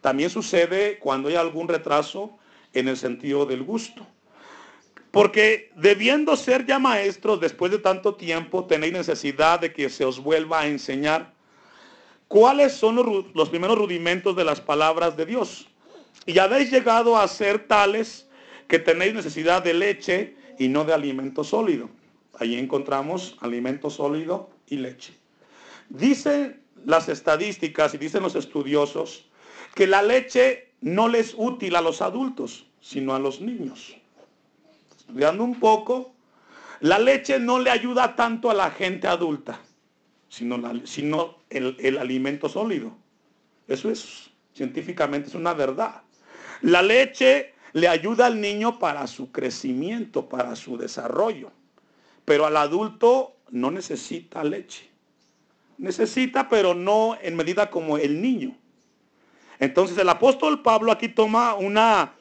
También 0.00 0.30
sucede 0.30 0.98
cuando 0.98 1.28
hay 1.28 1.36
algún 1.36 1.68
retraso 1.68 2.38
en 2.72 2.88
el 2.88 2.96
sentido 2.96 3.44
del 3.46 3.62
gusto. 3.62 4.06
Porque 5.10 5.72
debiendo 5.76 6.36
ser 6.36 6.66
ya 6.66 6.78
maestros 6.78 7.40
después 7.40 7.72
de 7.72 7.78
tanto 7.78 8.14
tiempo, 8.14 8.66
tenéis 8.66 8.92
necesidad 8.92 9.58
de 9.58 9.72
que 9.72 9.90
se 9.90 10.04
os 10.04 10.20
vuelva 10.20 10.60
a 10.60 10.68
enseñar 10.68 11.32
cuáles 12.28 12.72
son 12.72 12.96
los, 13.34 13.48
primeros 13.48 13.76
rudimentos 13.76 14.36
de 14.36 14.44
las 14.44 14.60
palabras 14.60 15.16
de 15.16 15.26
Dios. 15.26 15.66
Y 16.26 16.38
habéis 16.38 16.70
llegado 16.70 17.16
a 17.16 17.26
ser 17.26 17.66
tales 17.66 18.28
que 18.68 18.78
tenéis 18.78 19.14
necesidad 19.14 19.64
de 19.64 19.74
leche 19.74 20.36
y 20.58 20.68
no 20.68 20.84
de 20.84 20.94
alimento 20.94 21.42
sólido. 21.42 21.90
Allí 22.38 22.56
encontramos 22.56 23.36
alimento 23.40 23.90
sólido 23.90 24.50
y 24.68 24.76
leche. 24.76 25.12
Dicen 25.88 26.62
las 26.86 27.08
estadísticas 27.08 27.94
y 27.94 27.98
dicen 27.98 28.22
los 28.22 28.36
estudiosos 28.36 29.26
que 29.74 29.88
la 29.88 30.02
leche 30.02 30.68
no 30.80 31.08
les 31.08 31.30
es 31.30 31.34
útil 31.36 31.74
a 31.74 31.80
los 31.80 32.00
adultos, 32.00 32.66
sino 32.80 33.14
a 33.14 33.18
los 33.18 33.40
niños. 33.40 33.96
Estudiando 35.10 35.42
un 35.42 35.58
poco, 35.58 36.14
la 36.78 37.00
leche 37.00 37.40
no 37.40 37.58
le 37.58 37.68
ayuda 37.68 38.14
tanto 38.14 38.48
a 38.48 38.54
la 38.54 38.70
gente 38.70 39.08
adulta, 39.08 39.58
sino, 40.28 41.34
el, 41.50 41.76
el 41.80 41.98
alimento 41.98 42.48
sólido. 42.48 42.96
Eso 43.66 43.90
es, 43.90 44.30
científicamente 44.54 45.28
es 45.28 45.34
una 45.34 45.52
verdad. 45.52 46.02
La 46.62 46.80
leche 46.80 47.54
le 47.72 47.88
ayuda 47.88 48.26
al 48.26 48.40
niño 48.40 48.78
para 48.78 49.08
su 49.08 49.32
crecimiento, 49.32 50.28
para 50.28 50.54
su 50.54 50.76
desarrollo. 50.76 51.50
Pero 52.24 52.46
al 52.46 52.56
adulto 52.56 53.34
no 53.50 53.72
necesita 53.72 54.44
leche. 54.44 54.88
Necesita, 55.76 56.48
pero 56.48 56.72
no 56.72 57.18
en 57.20 57.34
medida 57.34 57.68
como 57.68 57.98
el 57.98 58.22
niño. 58.22 58.56
Entonces 59.58 59.98
el 59.98 60.08
apóstol 60.08 60.62
Pablo 60.62 60.92
aquí 60.92 61.08
toma 61.08 61.54
una, 61.54 62.14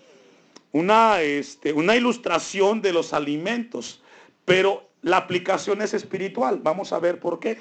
una, 0.72 1.22
este, 1.22 1.74
una 1.74 1.96
ilustración 1.96 2.82
de 2.82 2.94
los 2.94 3.14
alimentos, 3.14 4.02
pero 4.46 4.90
la 5.02 5.18
aplicación 5.18 5.82
es 5.82 5.94
espiritual. 5.94 6.60
Vamos 6.62 6.94
a 6.94 7.00
ver 7.00 7.20
por 7.20 7.40
qué. 7.40 7.60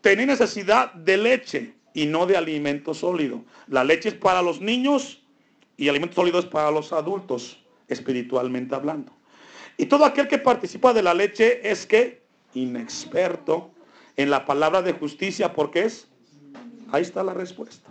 Tiene 0.00 0.26
necesidad 0.26 0.92
de 0.94 1.16
leche 1.16 1.74
y 1.94 2.06
no 2.06 2.26
de 2.26 2.36
alimento 2.36 2.94
sólido. 2.94 3.44
La 3.68 3.84
leche 3.84 4.10
es 4.10 4.14
para 4.14 4.42
los 4.42 4.60
niños 4.60 5.22
y 5.76 5.84
el 5.84 5.90
alimento 5.90 6.16
sólido 6.16 6.38
es 6.38 6.46
para 6.46 6.70
los 6.70 6.92
adultos, 6.92 7.58
espiritualmente 7.88 8.74
hablando. 8.74 9.12
Y 9.76 9.86
todo 9.86 10.04
aquel 10.04 10.28
que 10.28 10.38
participa 10.38 10.92
de 10.92 11.02
la 11.02 11.14
leche 11.14 11.68
es 11.68 11.86
que 11.86 12.22
inexperto 12.54 13.70
en 14.16 14.30
la 14.30 14.44
palabra 14.44 14.82
de 14.82 14.92
justicia, 14.92 15.52
porque 15.52 15.84
es, 15.84 16.08
ahí 16.90 17.02
está 17.02 17.22
la 17.22 17.34
respuesta. 17.34 17.90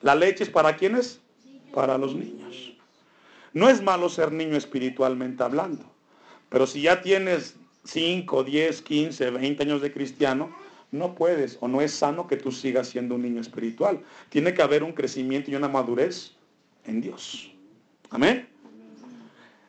La 0.00 0.14
leche 0.14 0.44
es 0.44 0.50
para 0.50 0.76
quienes? 0.76 1.20
Para 1.74 1.98
los 1.98 2.14
niños. 2.14 2.77
No 3.58 3.68
es 3.68 3.82
malo 3.82 4.08
ser 4.08 4.30
niño 4.30 4.56
espiritualmente 4.56 5.42
hablando, 5.42 5.84
pero 6.48 6.64
si 6.64 6.82
ya 6.82 7.02
tienes 7.02 7.56
5, 7.86 8.44
10, 8.44 8.82
15, 8.82 9.30
20 9.30 9.62
años 9.64 9.82
de 9.82 9.92
cristiano, 9.92 10.56
no 10.92 11.16
puedes 11.16 11.58
o 11.60 11.66
no 11.66 11.80
es 11.80 11.92
sano 11.92 12.28
que 12.28 12.36
tú 12.36 12.52
sigas 12.52 12.86
siendo 12.86 13.16
un 13.16 13.22
niño 13.22 13.40
espiritual. 13.40 14.00
Tiene 14.28 14.54
que 14.54 14.62
haber 14.62 14.84
un 14.84 14.92
crecimiento 14.92 15.50
y 15.50 15.56
una 15.56 15.66
madurez 15.66 16.36
en 16.84 17.00
Dios. 17.00 17.50
Amén. 18.10 18.48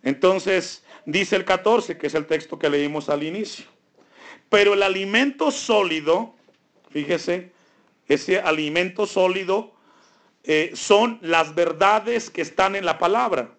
Entonces, 0.04 0.84
dice 1.08 1.36
el 1.36 1.44
14, 1.44 1.98
que 1.98 2.06
es 2.06 2.14
el 2.14 2.28
texto 2.28 2.60
que 2.60 2.70
leímos 2.70 3.10
al 3.10 3.24
inicio. 3.24 3.66
Pero 4.50 4.76
el 4.76 4.84
alimento 4.84 5.50
sólido, 5.50 6.36
fíjese, 6.92 7.52
ese 8.08 8.40
alimento 8.40 9.08
sólido 9.08 9.74
eh, 10.44 10.74
son 10.76 11.18
las 11.24 11.56
verdades 11.56 12.30
que 12.30 12.44
están 12.44 12.76
en 12.76 12.86
la 12.86 13.00
palabra. 13.00 13.56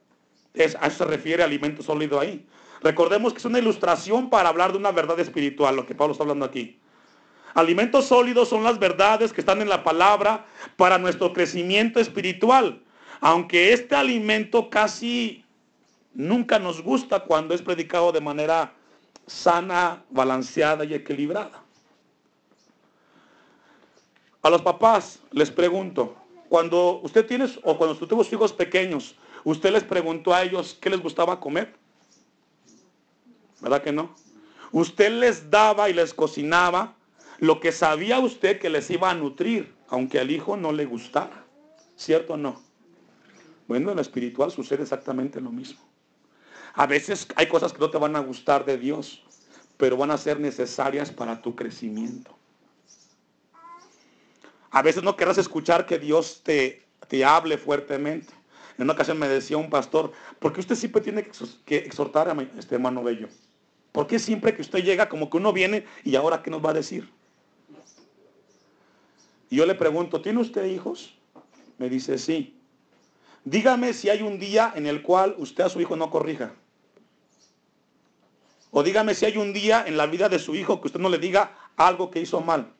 A 0.54 0.62
eso 0.86 0.98
se 0.98 1.04
refiere 1.04 1.42
alimento 1.42 1.82
sólido 1.82 2.18
ahí. 2.18 2.44
Recordemos 2.82 3.32
que 3.32 3.38
es 3.38 3.44
una 3.44 3.58
ilustración 3.58 4.30
para 4.30 4.48
hablar 4.48 4.72
de 4.72 4.78
una 4.78 4.90
verdad 4.90 5.20
espiritual, 5.20 5.76
lo 5.76 5.86
que 5.86 5.94
Pablo 5.94 6.12
está 6.12 6.24
hablando 6.24 6.44
aquí. 6.44 6.78
Alimentos 7.54 8.06
sólidos 8.06 8.48
son 8.48 8.64
las 8.64 8.78
verdades 8.78 9.32
que 9.32 9.40
están 9.40 9.60
en 9.60 9.68
la 9.68 9.82
palabra 9.82 10.46
para 10.76 10.98
nuestro 10.98 11.32
crecimiento 11.32 12.00
espiritual. 12.00 12.80
Aunque 13.20 13.72
este 13.72 13.94
alimento 13.94 14.70
casi 14.70 15.44
nunca 16.14 16.58
nos 16.58 16.82
gusta 16.82 17.20
cuando 17.20 17.54
es 17.54 17.62
predicado 17.62 18.12
de 18.12 18.20
manera 18.20 18.72
sana, 19.26 20.02
balanceada 20.10 20.84
y 20.84 20.94
equilibrada. 20.94 21.62
A 24.42 24.48
los 24.48 24.62
papás 24.62 25.20
les 25.32 25.50
pregunto, 25.50 26.16
cuando 26.48 27.00
usted 27.02 27.26
tiene 27.26 27.46
o 27.62 27.76
cuando 27.76 27.92
usted 27.92 28.06
tuvo 28.06 28.22
hijos 28.22 28.52
pequeños, 28.52 29.14
usted 29.44 29.72
les 29.72 29.84
preguntó 29.84 30.34
a 30.34 30.42
ellos 30.42 30.76
qué 30.80 30.90
les 30.90 31.00
gustaba 31.00 31.40
comer. 31.40 31.74
¿Verdad 33.60 33.82
que 33.82 33.92
no? 33.92 34.14
Usted 34.72 35.10
les 35.12 35.50
daba 35.50 35.90
y 35.90 35.92
les 35.92 36.14
cocinaba 36.14 36.94
lo 37.38 37.60
que 37.60 37.72
sabía 37.72 38.18
usted 38.20 38.58
que 38.58 38.70
les 38.70 38.90
iba 38.90 39.10
a 39.10 39.14
nutrir, 39.14 39.74
aunque 39.88 40.20
al 40.20 40.30
hijo 40.30 40.56
no 40.56 40.72
le 40.72 40.84
gustara. 40.84 41.44
¿Cierto 41.96 42.34
o 42.34 42.36
no? 42.36 42.62
Bueno, 43.66 43.90
en 43.90 43.96
lo 43.96 44.02
espiritual 44.02 44.50
sucede 44.50 44.82
exactamente 44.82 45.40
lo 45.40 45.50
mismo. 45.50 45.80
A 46.74 46.86
veces 46.86 47.26
hay 47.36 47.46
cosas 47.46 47.72
que 47.72 47.78
no 47.78 47.90
te 47.90 47.98
van 47.98 48.16
a 48.16 48.20
gustar 48.20 48.64
de 48.64 48.78
Dios, 48.78 49.22
pero 49.76 49.96
van 49.96 50.10
a 50.10 50.18
ser 50.18 50.38
necesarias 50.38 51.10
para 51.10 51.40
tu 51.40 51.54
crecimiento. 51.54 52.36
A 54.70 54.82
veces 54.82 55.02
no 55.02 55.16
querrás 55.16 55.38
escuchar 55.38 55.86
que 55.86 55.98
Dios 55.98 56.42
te, 56.44 56.86
te 57.08 57.24
hable 57.24 57.58
fuertemente. 57.58 58.32
En 58.80 58.84
una 58.84 58.94
ocasión 58.94 59.18
me 59.18 59.28
decía 59.28 59.58
un 59.58 59.68
pastor, 59.68 60.10
¿por 60.38 60.54
qué 60.54 60.60
usted 60.60 60.74
siempre 60.74 61.02
tiene 61.02 61.28
que 61.66 61.76
exhortar 61.76 62.30
a 62.30 62.42
este 62.58 62.76
hermano 62.76 63.02
Bello? 63.02 63.28
¿Por 63.92 64.06
qué 64.06 64.18
siempre 64.18 64.56
que 64.56 64.62
usted 64.62 64.82
llega 64.82 65.06
como 65.06 65.28
que 65.28 65.36
uno 65.36 65.52
viene 65.52 65.84
y 66.02 66.16
ahora 66.16 66.42
qué 66.42 66.48
nos 66.50 66.64
va 66.64 66.70
a 66.70 66.72
decir? 66.72 67.06
Y 69.50 69.56
yo 69.56 69.66
le 69.66 69.74
pregunto, 69.74 70.22
¿tiene 70.22 70.40
usted 70.40 70.64
hijos? 70.64 71.14
Me 71.76 71.90
dice, 71.90 72.16
sí. 72.16 72.58
Dígame 73.44 73.92
si 73.92 74.08
hay 74.08 74.22
un 74.22 74.38
día 74.38 74.72
en 74.74 74.86
el 74.86 75.02
cual 75.02 75.34
usted 75.36 75.64
a 75.64 75.68
su 75.68 75.82
hijo 75.82 75.94
no 75.94 76.08
corrija. 76.08 76.54
O 78.70 78.82
dígame 78.82 79.14
si 79.14 79.26
hay 79.26 79.36
un 79.36 79.52
día 79.52 79.84
en 79.86 79.98
la 79.98 80.06
vida 80.06 80.30
de 80.30 80.38
su 80.38 80.54
hijo 80.54 80.80
que 80.80 80.86
usted 80.86 81.00
no 81.00 81.10
le 81.10 81.18
diga 81.18 81.54
algo 81.76 82.10
que 82.10 82.20
hizo 82.20 82.40
mal. 82.40 82.72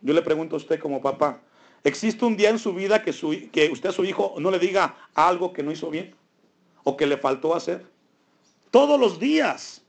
Yo 0.00 0.14
le 0.14 0.22
pregunto 0.22 0.56
a 0.56 0.58
usted 0.58 0.80
como 0.80 1.02
papá, 1.02 1.42
¿existe 1.84 2.24
un 2.24 2.36
día 2.36 2.50
en 2.50 2.58
su 2.58 2.72
vida 2.72 3.02
que, 3.02 3.12
que 3.52 3.70
usted 3.70 3.90
a 3.90 3.92
su 3.92 4.04
hijo 4.04 4.34
no 4.38 4.50
le 4.50 4.58
diga 4.58 4.96
algo 5.14 5.52
que 5.52 5.62
no 5.62 5.72
hizo 5.72 5.90
bien? 5.90 6.14
¿O 6.84 6.96
que 6.96 7.06
le 7.06 7.16
faltó 7.16 7.54
hacer? 7.54 7.86
Todos 8.70 8.98
los 8.98 9.18
días. 9.18 9.82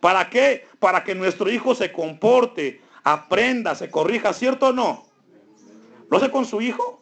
¿Para 0.00 0.30
qué? 0.30 0.66
Para 0.78 1.04
que 1.04 1.14
nuestro 1.14 1.50
hijo 1.50 1.74
se 1.74 1.92
comporte, 1.92 2.80
aprenda, 3.04 3.74
se 3.74 3.90
corrija, 3.90 4.32
¿cierto 4.32 4.68
o 4.68 4.72
no? 4.72 5.06
¿Lo 6.10 6.16
hace 6.16 6.30
con 6.30 6.44
su 6.44 6.60
hijo? 6.60 7.00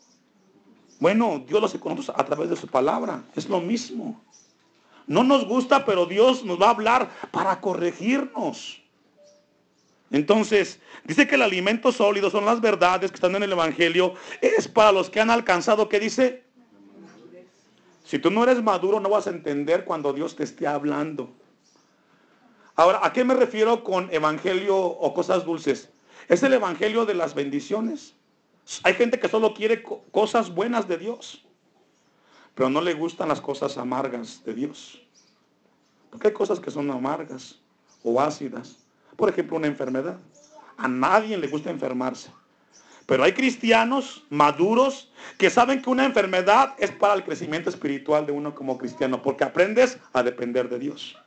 Bueno, 1.01 1.45
Dios 1.47 1.61
lo 1.61 1.67
hace 1.67 1.79
con 1.79 1.95
nosotros 1.95 2.19
a 2.19 2.25
través 2.25 2.51
de 2.51 2.57
su 2.57 2.67
palabra. 2.67 3.23
Es 3.37 3.49
lo 3.49 3.61
mismo. 3.61 4.21
No 5.07 5.25
nos 5.25 5.47
gusta, 5.47 5.85
pero 5.85 6.07
Dios 6.07 6.45
nos 6.45 6.61
va 6.61 6.67
a 6.67 6.71
hablar 6.71 7.11
para 7.31 7.61
corregirnos. 7.61 8.83
Entonces, 10.11 10.81
dice 11.05 11.27
que 11.27 11.35
el 11.35 11.43
alimento 11.43 11.93
sólido 11.93 12.31
son 12.31 12.47
las 12.47 12.61
verdades 12.61 13.11
que 13.11 13.17
están 13.17 13.37
en 13.37 13.43
el 13.43 13.53
Evangelio. 13.53 14.15
Es 14.41 14.67
para 14.67 14.93
los 14.93 15.11
que 15.11 15.21
han 15.21 15.31
alcanzado, 15.31 15.89
¿qué 15.89 16.01
dice? 16.01 16.45
Si 18.05 18.19
tú 18.19 18.31
no 18.31 18.43
eres 18.43 18.63
maduro, 18.63 19.01
no 19.01 19.11
vas 19.11 19.27
a 19.27 19.31
entender 19.31 19.85
cuando 19.85 20.15
Dios 20.15 20.35
te 20.35 20.45
esté 20.45 20.67
hablando. 20.67 21.31
Ahora, 22.75 23.01
¿a 23.03 23.13
qué 23.13 23.23
me 23.23 23.35
refiero 23.35 23.85
con 23.85 24.09
evangelio 24.11 24.79
o 24.79 25.13
cosas 25.13 25.45
dulces? 25.45 25.91
Es 26.27 26.43
el 26.43 26.55
evangelio 26.55 27.05
de 27.05 27.13
las 27.13 27.35
bendiciones. 27.35 28.15
Hay 28.83 28.95
gente 28.95 29.21
que 29.21 29.29
solo 29.29 29.53
quiere 29.53 29.83
cosas 29.83 30.55
buenas 30.55 30.89
de 30.89 30.97
Dios, 30.97 31.45
pero 32.55 32.71
no 32.71 32.81
le 32.81 32.95
gustan 32.95 33.29
las 33.29 33.43
cosas 33.43 33.77
amargas 33.77 34.43
de 34.45 34.55
Dios. 34.55 35.03
Porque 36.09 36.29
hay 36.29 36.33
cosas 36.33 36.61
que 36.61 36.71
son 36.71 36.91
amargas 36.91 37.59
o 38.03 38.21
ácidas. 38.21 38.79
Por 39.19 39.29
ejemplo, 39.29 39.57
una 39.57 39.67
enfermedad. 39.67 40.17
A 40.77 40.87
nadie 40.87 41.37
le 41.37 41.49
gusta 41.49 41.71
enfermarse. 41.71 42.31
Pero 43.05 43.25
hay 43.25 43.33
cristianos 43.33 44.25
maduros 44.31 45.13
que 45.39 45.51
saben 45.51 45.83
que 45.83 45.91
una 45.91 46.05
enfermedad 46.05 46.77
es 46.79 46.93
para 46.93 47.15
el 47.15 47.25
crecimiento 47.25 47.69
espiritual 47.69 48.27
de 48.27 48.31
uno 48.31 48.55
como 48.55 48.79
cristiano, 48.79 49.21
porque 49.21 49.43
aprendes 49.43 49.99
a 50.13 50.23
depender 50.23 50.69
de 50.69 50.79
Dios. 50.79 51.19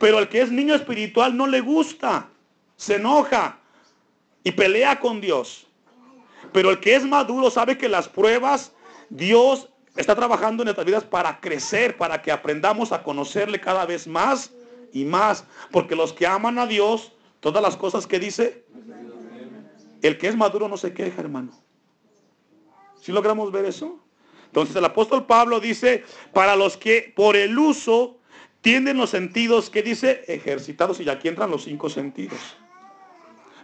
Pero 0.00 0.18
el 0.18 0.28
que 0.28 0.42
es 0.42 0.50
niño 0.50 0.74
espiritual 0.74 1.36
no 1.36 1.46
le 1.46 1.60
gusta, 1.60 2.28
se 2.74 2.96
enoja 2.96 3.60
y 4.42 4.50
pelea 4.50 4.98
con 4.98 5.20
Dios. 5.20 5.68
Pero 6.52 6.70
el 6.70 6.80
que 6.80 6.96
es 6.96 7.04
maduro 7.04 7.52
sabe 7.52 7.78
que 7.78 7.88
las 7.88 8.08
pruebas, 8.08 8.72
Dios 9.10 9.68
está 9.94 10.16
trabajando 10.16 10.64
en 10.64 10.66
nuestras 10.66 10.86
vidas 10.86 11.04
para 11.04 11.38
crecer, 11.38 11.96
para 11.96 12.20
que 12.20 12.32
aprendamos 12.32 12.90
a 12.90 13.04
conocerle 13.04 13.60
cada 13.60 13.86
vez 13.86 14.08
más 14.08 14.50
y 14.92 15.04
más. 15.04 15.44
Porque 15.70 15.96
los 15.96 16.12
que 16.12 16.26
aman 16.26 16.58
a 16.58 16.66
Dios, 16.66 17.12
todas 17.40 17.62
las 17.62 17.76
cosas 17.76 18.06
que 18.06 18.18
dice, 18.18 18.64
el 20.02 20.18
que 20.18 20.28
es 20.28 20.36
maduro 20.36 20.68
no 20.68 20.76
se 20.76 20.92
queja, 20.92 21.20
hermano. 21.20 21.52
¿Sí 23.00 23.12
logramos 23.12 23.50
ver 23.50 23.64
eso? 23.64 23.98
Entonces 24.46 24.76
el 24.76 24.84
apóstol 24.84 25.26
Pablo 25.26 25.60
dice, 25.60 26.04
para 26.32 26.56
los 26.56 26.76
que 26.76 27.12
por 27.16 27.36
el 27.36 27.58
uso 27.58 28.18
tienen 28.60 28.96
los 28.96 29.10
sentidos, 29.10 29.70
que 29.70 29.82
dice? 29.82 30.24
Ejercitados 30.28 31.00
y 31.00 31.08
aquí 31.08 31.28
entran 31.28 31.50
los 31.50 31.64
cinco 31.64 31.88
sentidos. 31.88 32.38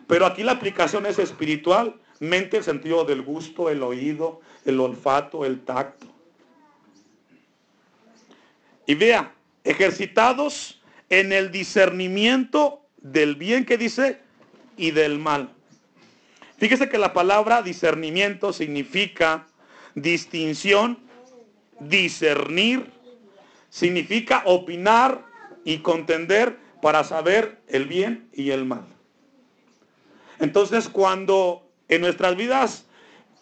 Pero 0.07 0.27
aquí 0.27 0.43
la 0.43 0.53
aplicación 0.53 1.07
es 1.07 1.19
espiritual, 1.19 2.01
mente 2.19 2.57
el 2.57 2.65
sentido 2.65 3.05
del 3.05 3.23
gusto, 3.23 3.69
el 3.69 3.83
oído, 3.83 4.41
el 4.65 4.81
olfato, 4.81 5.45
el 5.45 5.61
tacto. 5.61 6.07
Y 8.87 8.95
vea, 8.95 9.35
ejercitados 9.65 10.78
en 11.11 11.33
el 11.33 11.51
discernimiento 11.51 12.87
del 12.99 13.37
bien 13.37 13.65
que 13.65 13.79
dice 13.79 14.21
y 14.77 14.91
del 14.91 15.19
mal. 15.19 15.51
Fíjese 16.59 16.89
que 16.89 16.99
la 16.99 17.13
palabra 17.13 17.63
discernimiento 17.63 18.53
significa 18.53 19.47
distinción, 19.95 20.99
discernir, 21.81 22.91
significa 23.71 24.43
opinar 24.45 25.25
y 25.65 25.79
contender 25.79 26.57
para 26.83 27.05
saber 27.05 27.61
el 27.69 27.87
bien 27.87 28.29
y 28.33 28.51
el 28.51 28.65
mal. 28.65 28.87
Entonces, 30.41 30.89
cuando 30.89 31.69
en 31.89 32.01
nuestras 32.01 32.37
vidas 32.37 32.87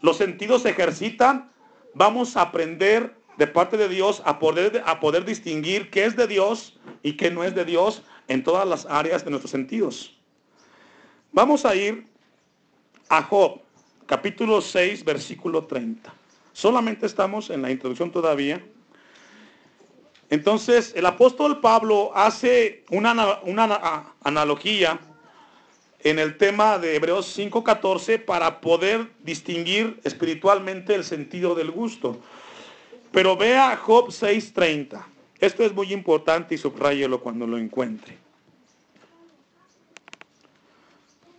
los 0.01 0.17
sentidos 0.17 0.63
se 0.63 0.71
ejercitan, 0.71 1.51
vamos 1.95 2.37
a 2.37 2.43
aprender 2.43 3.16
de 3.37 3.47
parte 3.47 3.77
de 3.77 3.89
Dios 3.89 4.23
a 4.25 4.39
poder, 4.39 4.83
a 4.87 5.01
poder 5.01 5.25
distinguir 5.25 5.91
qué 5.91 6.05
es 6.05 6.17
de 6.17 6.27
Dios 6.27 6.79
y 7.03 7.15
qué 7.15 7.31
no 7.31 7.45
es 7.45 7.55
de 7.55 7.65
Dios 7.65 8.03
en 8.29 8.43
todas 8.43 8.67
las 8.67 8.87
áreas 8.87 9.25
de 9.25 9.31
nuestros 9.31 9.51
sentidos. 9.51 10.17
Vamos 11.33 11.65
a 11.65 11.75
ir 11.75 12.07
a 13.09 13.23
Job, 13.23 13.61
capítulo 14.07 14.61
6, 14.61 15.05
versículo 15.05 15.65
30. 15.65 16.13
Solamente 16.53 17.07
estamos 17.07 17.51
en 17.51 17.63
la 17.63 17.71
introducción 17.71 18.11
todavía. 18.11 18.65
Entonces, 20.31 20.93
el 20.97 21.07
apóstol 21.07 21.61
Pablo 21.61 22.11
hace 22.15 22.85
una, 22.91 23.41
una 23.43 24.15
analogía 24.25 24.99
en 26.01 26.19
el 26.19 26.37
tema 26.37 26.79
de 26.79 26.97
Hebreos 26.97 27.39
5.14 27.39 28.25
para 28.25 28.61
poder 28.61 29.11
distinguir 29.23 30.01
espiritualmente 30.05 30.95
el 30.95 31.05
sentido 31.05 31.55
del 31.55 31.71
gusto. 31.71 32.21
Pero 33.17 33.35
vea 33.35 33.75
Job 33.79 34.09
6.30. 34.09 35.03
Esto 35.41 35.65
es 35.65 35.73
muy 35.73 35.91
importante 35.91 36.55
y 36.55 36.59
subrayelo 36.59 37.23
cuando 37.23 37.47
lo 37.47 37.57
encuentre. 37.57 38.19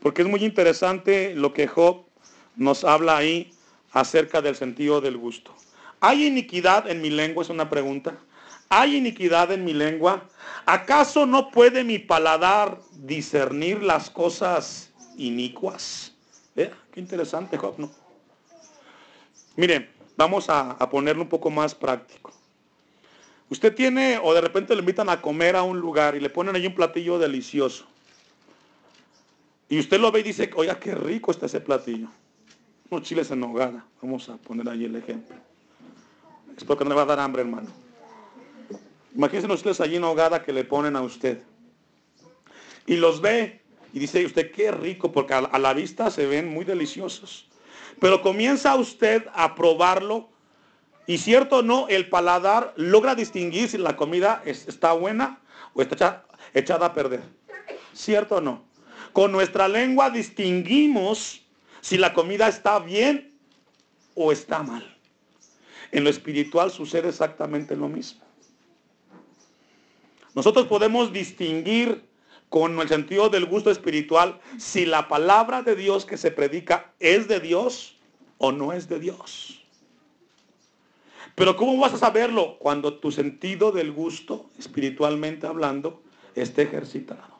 Porque 0.01 0.23
es 0.23 0.27
muy 0.27 0.43
interesante 0.43 1.35
lo 1.35 1.53
que 1.53 1.67
Job 1.67 2.05
nos 2.55 2.83
habla 2.83 3.17
ahí 3.17 3.53
acerca 3.91 4.41
del 4.41 4.55
sentido 4.55 5.01
del 5.01 5.17
gusto. 5.17 5.53
¿Hay 5.99 6.25
iniquidad 6.25 6.89
en 6.89 6.99
mi 6.99 7.11
lengua? 7.11 7.43
Es 7.43 7.49
una 7.51 7.69
pregunta. 7.69 8.17
¿Hay 8.69 8.95
iniquidad 8.95 9.51
en 9.51 9.63
mi 9.63 9.75
lengua? 9.75 10.27
¿Acaso 10.65 11.27
no 11.27 11.51
puede 11.51 11.83
mi 11.83 11.99
paladar 11.99 12.79
discernir 12.93 13.83
las 13.83 14.09
cosas 14.09 14.91
inicuas? 15.15 16.11
Qué 16.55 16.71
interesante, 16.95 17.55
Job, 17.55 17.75
¿no? 17.77 17.91
Miren, 19.55 19.95
vamos 20.17 20.49
a, 20.49 20.71
a 20.71 20.89
ponerlo 20.89 21.21
un 21.21 21.29
poco 21.29 21.49
más 21.49 21.73
práctico. 21.73 22.33
Usted 23.49 23.73
tiene, 23.73 24.19
o 24.21 24.33
de 24.33 24.41
repente 24.41 24.75
le 24.75 24.81
invitan 24.81 25.09
a 25.09 25.21
comer 25.21 25.55
a 25.55 25.63
un 25.63 25.79
lugar 25.79 26.15
y 26.15 26.19
le 26.19 26.29
ponen 26.29 26.55
ahí 26.55 26.67
un 26.67 26.75
platillo 26.75 27.17
delicioso. 27.17 27.85
Y 29.69 29.79
usted 29.79 29.99
lo 29.99 30.11
ve 30.11 30.19
y 30.19 30.23
dice, 30.23 30.49
oiga, 30.55 30.79
qué 30.79 30.95
rico 30.95 31.31
está 31.31 31.45
ese 31.45 31.61
platillo. 31.61 32.07
Unos 32.89 33.05
chiles 33.05 33.31
en 33.31 33.39
nogada. 33.39 33.85
Vamos 34.01 34.27
a 34.29 34.37
poner 34.37 34.67
ahí 34.67 34.85
el 34.85 34.95
ejemplo. 34.95 35.35
Espero 36.57 36.77
que 36.77 36.83
no 36.83 36.89
le 36.89 36.95
va 36.95 37.03
a 37.03 37.05
dar 37.05 37.19
hambre, 37.19 37.41
hermano. 37.41 37.67
Imagínense 39.15 39.51
ustedes 39.51 39.81
allí 39.81 39.95
en 39.95 40.03
hogada 40.03 40.43
que 40.43 40.53
le 40.53 40.63
ponen 40.63 40.95
a 40.95 41.01
usted. 41.01 41.41
Y 42.85 42.95
los 42.95 43.21
ve 43.21 43.61
y 43.93 43.99
dice 43.99 44.25
usted, 44.25 44.51
qué 44.51 44.71
rico, 44.71 45.11
porque 45.11 45.33
a 45.33 45.59
la 45.59 45.73
vista 45.73 46.09
se 46.11 46.25
ven 46.25 46.47
muy 46.47 46.65
deliciosos. 46.65 47.47
Pero 47.99 48.21
comienza 48.21 48.75
usted 48.75 49.25
a 49.33 49.55
probarlo 49.55 50.29
y 51.07 51.17
cierto 51.17 51.57
o 51.57 51.61
no, 51.61 51.87
el 51.87 52.09
paladar 52.09 52.73
logra 52.75 53.15
distinguir 53.15 53.69
si 53.69 53.77
la 53.77 53.95
comida 53.95 54.41
está 54.45 54.91
buena 54.91 55.39
o 55.73 55.81
está 55.81 56.25
echada 56.53 56.87
a 56.87 56.93
perder. 56.93 57.23
¿Cierto 57.93 58.35
o 58.35 58.41
no? 58.41 58.65
Con 59.13 59.31
nuestra 59.31 59.67
lengua 59.67 60.09
distinguimos 60.09 61.45
si 61.81 61.97
la 61.97 62.13
comida 62.13 62.47
está 62.47 62.79
bien 62.79 63.39
o 64.15 64.31
está 64.31 64.61
mal. 64.61 64.95
En 65.91 66.03
lo 66.03 66.09
espiritual 66.09 66.71
sucede 66.71 67.09
exactamente 67.09 67.75
lo 67.75 67.87
mismo. 67.87 68.21
Nosotros 70.35 70.67
podemos 70.67 71.11
distinguir 71.13 72.06
con 72.49 72.79
el 72.79 72.87
sentido 72.87 73.29
del 73.29 73.45
gusto 73.45 73.71
espiritual 73.71 74.39
si 74.57 74.85
la 74.85 75.07
palabra 75.07 75.63
de 75.63 75.75
Dios 75.75 76.05
que 76.05 76.17
se 76.17 76.31
predica 76.31 76.93
es 76.99 77.27
de 77.27 77.39
Dios 77.39 77.97
o 78.37 78.51
no 78.51 78.73
es 78.73 78.87
de 78.87 78.99
Dios. 78.99 79.63
Pero 81.35 81.55
¿cómo 81.55 81.77
vas 81.77 81.93
a 81.93 81.97
saberlo? 81.97 82.57
Cuando 82.57 82.95
tu 82.95 83.11
sentido 83.11 83.71
del 83.71 83.91
gusto, 83.91 84.49
espiritualmente 84.57 85.45
hablando, 85.45 86.01
esté 86.35 86.63
ejercitado. 86.63 87.37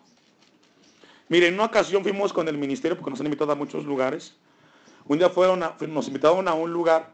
Miren, 1.29 1.49
en 1.49 1.53
una 1.55 1.65
ocasión 1.65 2.03
fuimos 2.03 2.31
con 2.31 2.47
el 2.47 2.57
ministerio, 2.57 2.95
porque 2.95 3.09
nos 3.09 3.19
han 3.19 3.25
invitado 3.25 3.51
a 3.51 3.55
muchos 3.55 3.85
lugares. 3.85 4.35
Un 5.05 5.17
día 5.17 5.29
fueron 5.29 5.63
nos 5.87 6.07
invitaron 6.07 6.47
a 6.47 6.53
un 6.53 6.71
lugar 6.71 7.13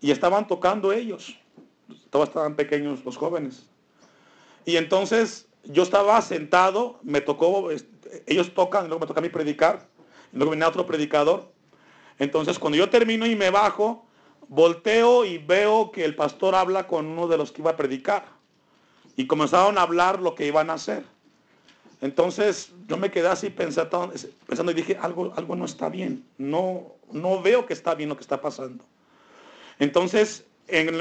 y 0.00 0.10
estaban 0.10 0.46
tocando 0.46 0.92
ellos. 0.92 1.36
Todos 2.10 2.28
estaban 2.28 2.56
pequeños 2.56 3.04
los 3.04 3.16
jóvenes. 3.16 3.66
Y 4.64 4.76
entonces 4.76 5.47
yo 5.64 5.82
estaba 5.82 6.20
sentado, 6.22 6.98
me 7.02 7.20
tocó, 7.20 7.68
ellos 8.26 8.54
tocan, 8.54 8.88
luego 8.88 9.00
me 9.00 9.06
toca 9.06 9.20
a 9.20 9.22
mí 9.22 9.28
predicar, 9.28 9.86
luego 10.32 10.52
viene 10.52 10.64
otro 10.64 10.86
predicador. 10.86 11.50
Entonces 12.18 12.58
cuando 12.58 12.78
yo 12.78 12.90
termino 12.90 13.26
y 13.26 13.36
me 13.36 13.50
bajo, 13.50 14.06
volteo 14.48 15.24
y 15.24 15.38
veo 15.38 15.90
que 15.92 16.04
el 16.04 16.14
pastor 16.14 16.54
habla 16.54 16.86
con 16.86 17.06
uno 17.06 17.28
de 17.28 17.36
los 17.36 17.52
que 17.52 17.62
iba 17.62 17.72
a 17.72 17.76
predicar. 17.76 18.24
Y 19.16 19.26
comenzaron 19.26 19.78
a 19.78 19.82
hablar 19.82 20.20
lo 20.20 20.34
que 20.34 20.46
iban 20.46 20.70
a 20.70 20.74
hacer. 20.74 21.04
Entonces 22.00 22.72
yo 22.86 22.96
me 22.96 23.10
quedé 23.10 23.28
así 23.28 23.50
pensando, 23.50 24.12
pensando 24.46 24.72
y 24.72 24.74
dije, 24.74 24.96
algo, 25.00 25.32
algo 25.36 25.56
no 25.56 25.64
está 25.64 25.88
bien. 25.88 26.24
No, 26.38 26.94
no 27.10 27.42
veo 27.42 27.66
que 27.66 27.72
está 27.72 27.94
bien 27.94 28.08
lo 28.08 28.16
que 28.16 28.22
está 28.22 28.40
pasando. 28.40 28.84
Entonces, 29.78 30.44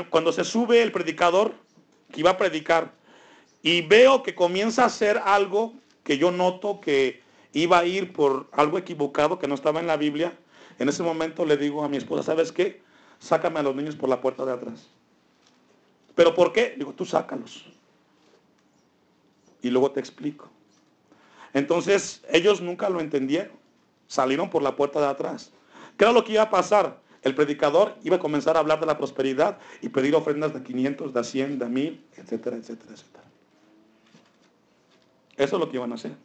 cuando 0.09 0.31
se 0.31 0.43
sube 0.43 0.81
el 0.81 0.91
predicador 0.91 1.53
que 2.11 2.21
iba 2.21 2.31
a 2.31 2.37
predicar 2.37 2.91
y 3.61 3.81
veo 3.81 4.23
que 4.23 4.35
comienza 4.35 4.83
a 4.83 4.87
hacer 4.87 5.21
algo 5.23 5.73
que 6.03 6.17
yo 6.17 6.31
noto 6.31 6.79
que 6.79 7.21
iba 7.53 7.79
a 7.79 7.85
ir 7.85 8.13
por 8.13 8.47
algo 8.51 8.77
equivocado 8.77 9.39
que 9.39 9.47
no 9.47 9.55
estaba 9.55 9.79
en 9.79 9.87
la 9.87 9.97
Biblia, 9.97 10.37
en 10.79 10.89
ese 10.89 11.03
momento 11.03 11.45
le 11.45 11.57
digo 11.57 11.83
a 11.83 11.89
mi 11.89 11.97
esposa, 11.97 12.23
¿sabes 12.23 12.51
qué? 12.51 12.81
Sácame 13.19 13.59
a 13.59 13.63
los 13.63 13.75
niños 13.75 13.95
por 13.95 14.09
la 14.09 14.21
puerta 14.21 14.45
de 14.45 14.53
atrás. 14.53 14.87
¿Pero 16.15 16.33
por 16.33 16.53
qué? 16.53 16.75
Digo, 16.77 16.93
tú 16.93 17.05
sácalos. 17.05 17.65
Y 19.61 19.69
luego 19.69 19.91
te 19.91 19.99
explico. 19.99 20.49
Entonces, 21.53 22.23
ellos 22.29 22.61
nunca 22.61 22.89
lo 22.89 22.99
entendieron. 22.99 23.55
Salieron 24.07 24.49
por 24.49 24.61
la 24.61 24.75
puerta 24.75 24.99
de 24.99 25.07
atrás. 25.07 25.51
¿Qué 25.97 26.05
era 26.05 26.13
lo 26.13 26.23
que 26.23 26.33
iba 26.33 26.43
a 26.43 26.49
pasar? 26.49 26.99
El 27.23 27.35
predicador 27.35 27.95
iba 28.03 28.15
a 28.15 28.19
comenzar 28.19 28.55
a 28.55 28.59
hablar 28.59 28.79
de 28.79 28.85
la 28.85 28.97
prosperidad 28.97 29.57
y 29.81 29.89
pedir 29.89 30.15
ofrendas 30.15 30.53
de 30.53 30.63
500, 30.63 31.13
de 31.13 31.23
100, 31.23 31.59
de 31.59 31.65
1000, 31.65 32.05
etcétera, 32.15 32.55
etcétera, 32.57 32.93
etcétera. 32.93 33.26
Eso 35.38 35.56
es 35.56 35.60
lo 35.60 35.69
que 35.69 35.78
iban 35.78 35.91
a 35.91 35.95
hacer. 35.95 36.15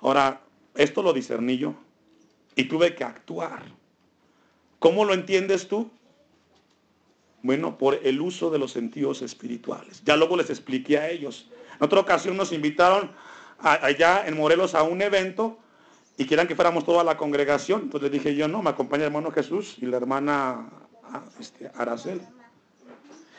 Ahora, 0.00 0.40
esto 0.74 1.02
lo 1.02 1.12
discerní 1.12 1.58
yo 1.58 1.74
y 2.54 2.64
tuve 2.64 2.94
que 2.94 3.04
actuar. 3.04 3.62
¿Cómo 4.78 5.04
lo 5.04 5.12
entiendes 5.14 5.68
tú? 5.68 5.90
Bueno, 7.42 7.78
por 7.78 8.00
el 8.02 8.20
uso 8.20 8.50
de 8.50 8.58
los 8.58 8.72
sentidos 8.72 9.22
espirituales. 9.22 10.02
Ya 10.04 10.16
luego 10.16 10.36
les 10.36 10.50
expliqué 10.50 10.98
a 10.98 11.10
ellos. 11.10 11.48
En 11.78 11.84
otra 11.84 12.00
ocasión 12.00 12.36
nos 12.36 12.52
invitaron 12.52 13.12
allá 13.58 14.26
en 14.26 14.36
Morelos 14.36 14.74
a 14.74 14.82
un 14.82 15.02
evento 15.02 15.58
y 16.16 16.26
quieran 16.26 16.48
que 16.48 16.56
fuéramos 16.56 16.84
toda 16.84 17.04
la 17.04 17.16
congregación. 17.16 17.82
Entonces 17.82 18.10
le 18.10 18.18
dije 18.18 18.34
yo, 18.34 18.48
no, 18.48 18.62
me 18.62 18.70
acompaña 18.70 19.02
el 19.02 19.08
hermano 19.08 19.30
Jesús 19.30 19.76
y 19.78 19.86
la 19.86 19.96
hermana 19.96 20.68
este, 21.38 21.70
Aracel. 21.76 22.20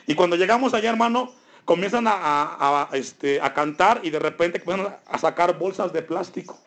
Y 0.06 0.14
cuando 0.14 0.36
llegamos 0.36 0.74
allá, 0.74 0.90
hermano, 0.90 1.32
comienzan 1.70 2.06
a, 2.08 2.88
este, 2.94 3.40
a 3.40 3.54
cantar 3.54 4.00
y 4.02 4.10
de 4.10 4.18
repente 4.18 4.60
comienzan 4.60 4.96
a 5.06 5.18
sacar 5.18 5.56
bolsas 5.56 5.92
de 5.92 6.02
plástico. 6.02 6.58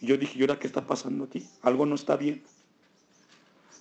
Y 0.00 0.08
yo 0.08 0.16
dije, 0.16 0.36
¿y 0.36 0.40
ahora 0.40 0.58
qué 0.58 0.66
está 0.66 0.84
pasando 0.84 1.26
aquí? 1.26 1.48
Algo 1.62 1.86
no 1.86 1.94
está 1.94 2.16
bien. 2.16 2.42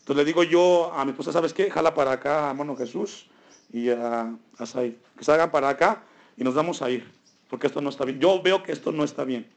Entonces 0.01 0.17
le 0.17 0.23
digo 0.23 0.43
yo 0.43 0.93
a 0.93 1.03
mi 1.03 1.13
esposa, 1.13 1.31
¿sabes 1.31 1.51
qué? 1.51 1.71
Jala 1.71 1.95
para 1.95 2.11
acá, 2.11 2.47
hermano 2.47 2.75
Jesús 2.75 3.25
y 3.73 3.89
a, 3.89 4.35
a 4.59 4.65
Que 5.17 5.23
salgan 5.23 5.49
para 5.49 5.69
acá 5.69 6.03
y 6.37 6.43
nos 6.43 6.53
vamos 6.53 6.83
a 6.83 6.91
ir. 6.91 7.11
Porque 7.49 7.65
esto 7.65 7.81
no 7.81 7.89
está 7.89 8.05
bien. 8.05 8.19
Yo 8.19 8.39
veo 8.39 8.61
que 8.61 8.73
esto 8.73 8.91
no 8.91 9.03
está 9.03 9.23
bien. 9.23 9.49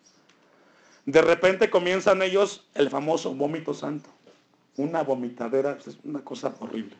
De 1.04 1.20
repente 1.20 1.68
comienzan 1.68 2.22
ellos 2.22 2.66
el 2.72 2.88
famoso 2.88 3.34
vómito 3.34 3.74
santo. 3.74 4.08
Una 4.78 5.02
vomitadera, 5.02 5.76
es 5.86 5.98
una 6.02 6.24
cosa 6.24 6.54
horrible. 6.60 6.96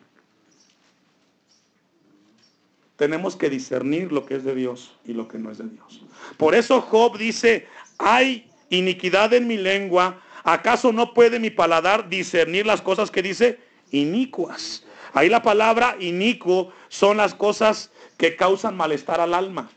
Tenemos 3.01 3.35
que 3.35 3.49
discernir 3.49 4.11
lo 4.11 4.27
que 4.27 4.35
es 4.35 4.43
de 4.43 4.53
Dios 4.53 4.91
y 5.03 5.13
lo 5.13 5.27
que 5.27 5.39
no 5.39 5.49
es 5.49 5.57
de 5.57 5.67
Dios. 5.67 6.03
Por 6.37 6.53
eso 6.53 6.81
Job 6.81 7.17
dice, 7.17 7.65
hay 7.97 8.47
iniquidad 8.69 9.33
en 9.33 9.47
mi 9.47 9.57
lengua, 9.57 10.21
¿acaso 10.43 10.91
no 10.91 11.15
puede 11.15 11.39
mi 11.39 11.49
paladar 11.49 12.09
discernir 12.09 12.67
las 12.67 12.83
cosas 12.83 13.09
que 13.09 13.23
dice? 13.23 13.57
Inicuas. 13.89 14.85
Ahí 15.13 15.29
la 15.29 15.41
palabra 15.41 15.95
inicuo 15.99 16.73
son 16.89 17.17
las 17.17 17.33
cosas 17.33 17.89
que 18.17 18.35
causan 18.35 18.77
malestar 18.77 19.19
al 19.19 19.33
alma. 19.33 19.71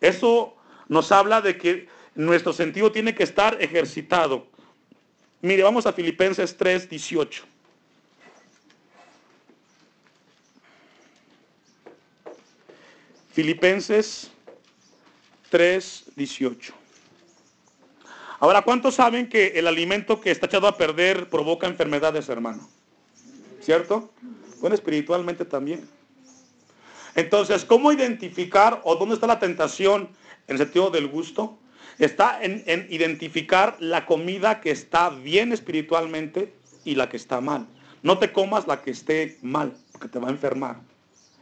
Eso 0.00 0.56
nos 0.88 1.12
habla 1.12 1.42
de 1.42 1.58
que 1.58 1.88
nuestro 2.14 2.54
sentido 2.54 2.90
tiene 2.90 3.14
que 3.14 3.22
estar 3.22 3.58
ejercitado. 3.60 4.46
Mire, 5.42 5.62
vamos 5.62 5.84
a 5.84 5.92
Filipenses 5.92 6.56
3, 6.56 6.88
18. 6.88 7.44
Filipenses 13.36 14.30
3, 15.50 16.04
18. 16.16 16.72
Ahora, 18.40 18.62
¿cuántos 18.62 18.94
saben 18.94 19.28
que 19.28 19.48
el 19.58 19.66
alimento 19.66 20.22
que 20.22 20.30
está 20.30 20.46
echado 20.46 20.66
a 20.66 20.78
perder 20.78 21.28
provoca 21.28 21.66
enfermedades, 21.66 22.30
hermano? 22.30 22.66
¿Cierto? 23.60 24.10
Bueno, 24.62 24.74
espiritualmente 24.74 25.44
también. 25.44 25.86
Entonces, 27.14 27.66
¿cómo 27.66 27.92
identificar 27.92 28.80
o 28.84 28.96
dónde 28.96 29.16
está 29.16 29.26
la 29.26 29.38
tentación 29.38 30.08
en 30.48 30.54
el 30.54 30.56
sentido 30.56 30.88
del 30.88 31.06
gusto? 31.06 31.58
Está 31.98 32.42
en, 32.42 32.64
en 32.64 32.86
identificar 32.88 33.76
la 33.80 34.06
comida 34.06 34.62
que 34.62 34.70
está 34.70 35.10
bien 35.10 35.52
espiritualmente 35.52 36.54
y 36.86 36.94
la 36.94 37.10
que 37.10 37.18
está 37.18 37.42
mal. 37.42 37.66
No 38.02 38.18
te 38.18 38.32
comas 38.32 38.66
la 38.66 38.80
que 38.80 38.92
esté 38.92 39.36
mal, 39.42 39.76
porque 39.92 40.08
te 40.08 40.18
va 40.18 40.28
a 40.28 40.30
enfermar 40.30 40.80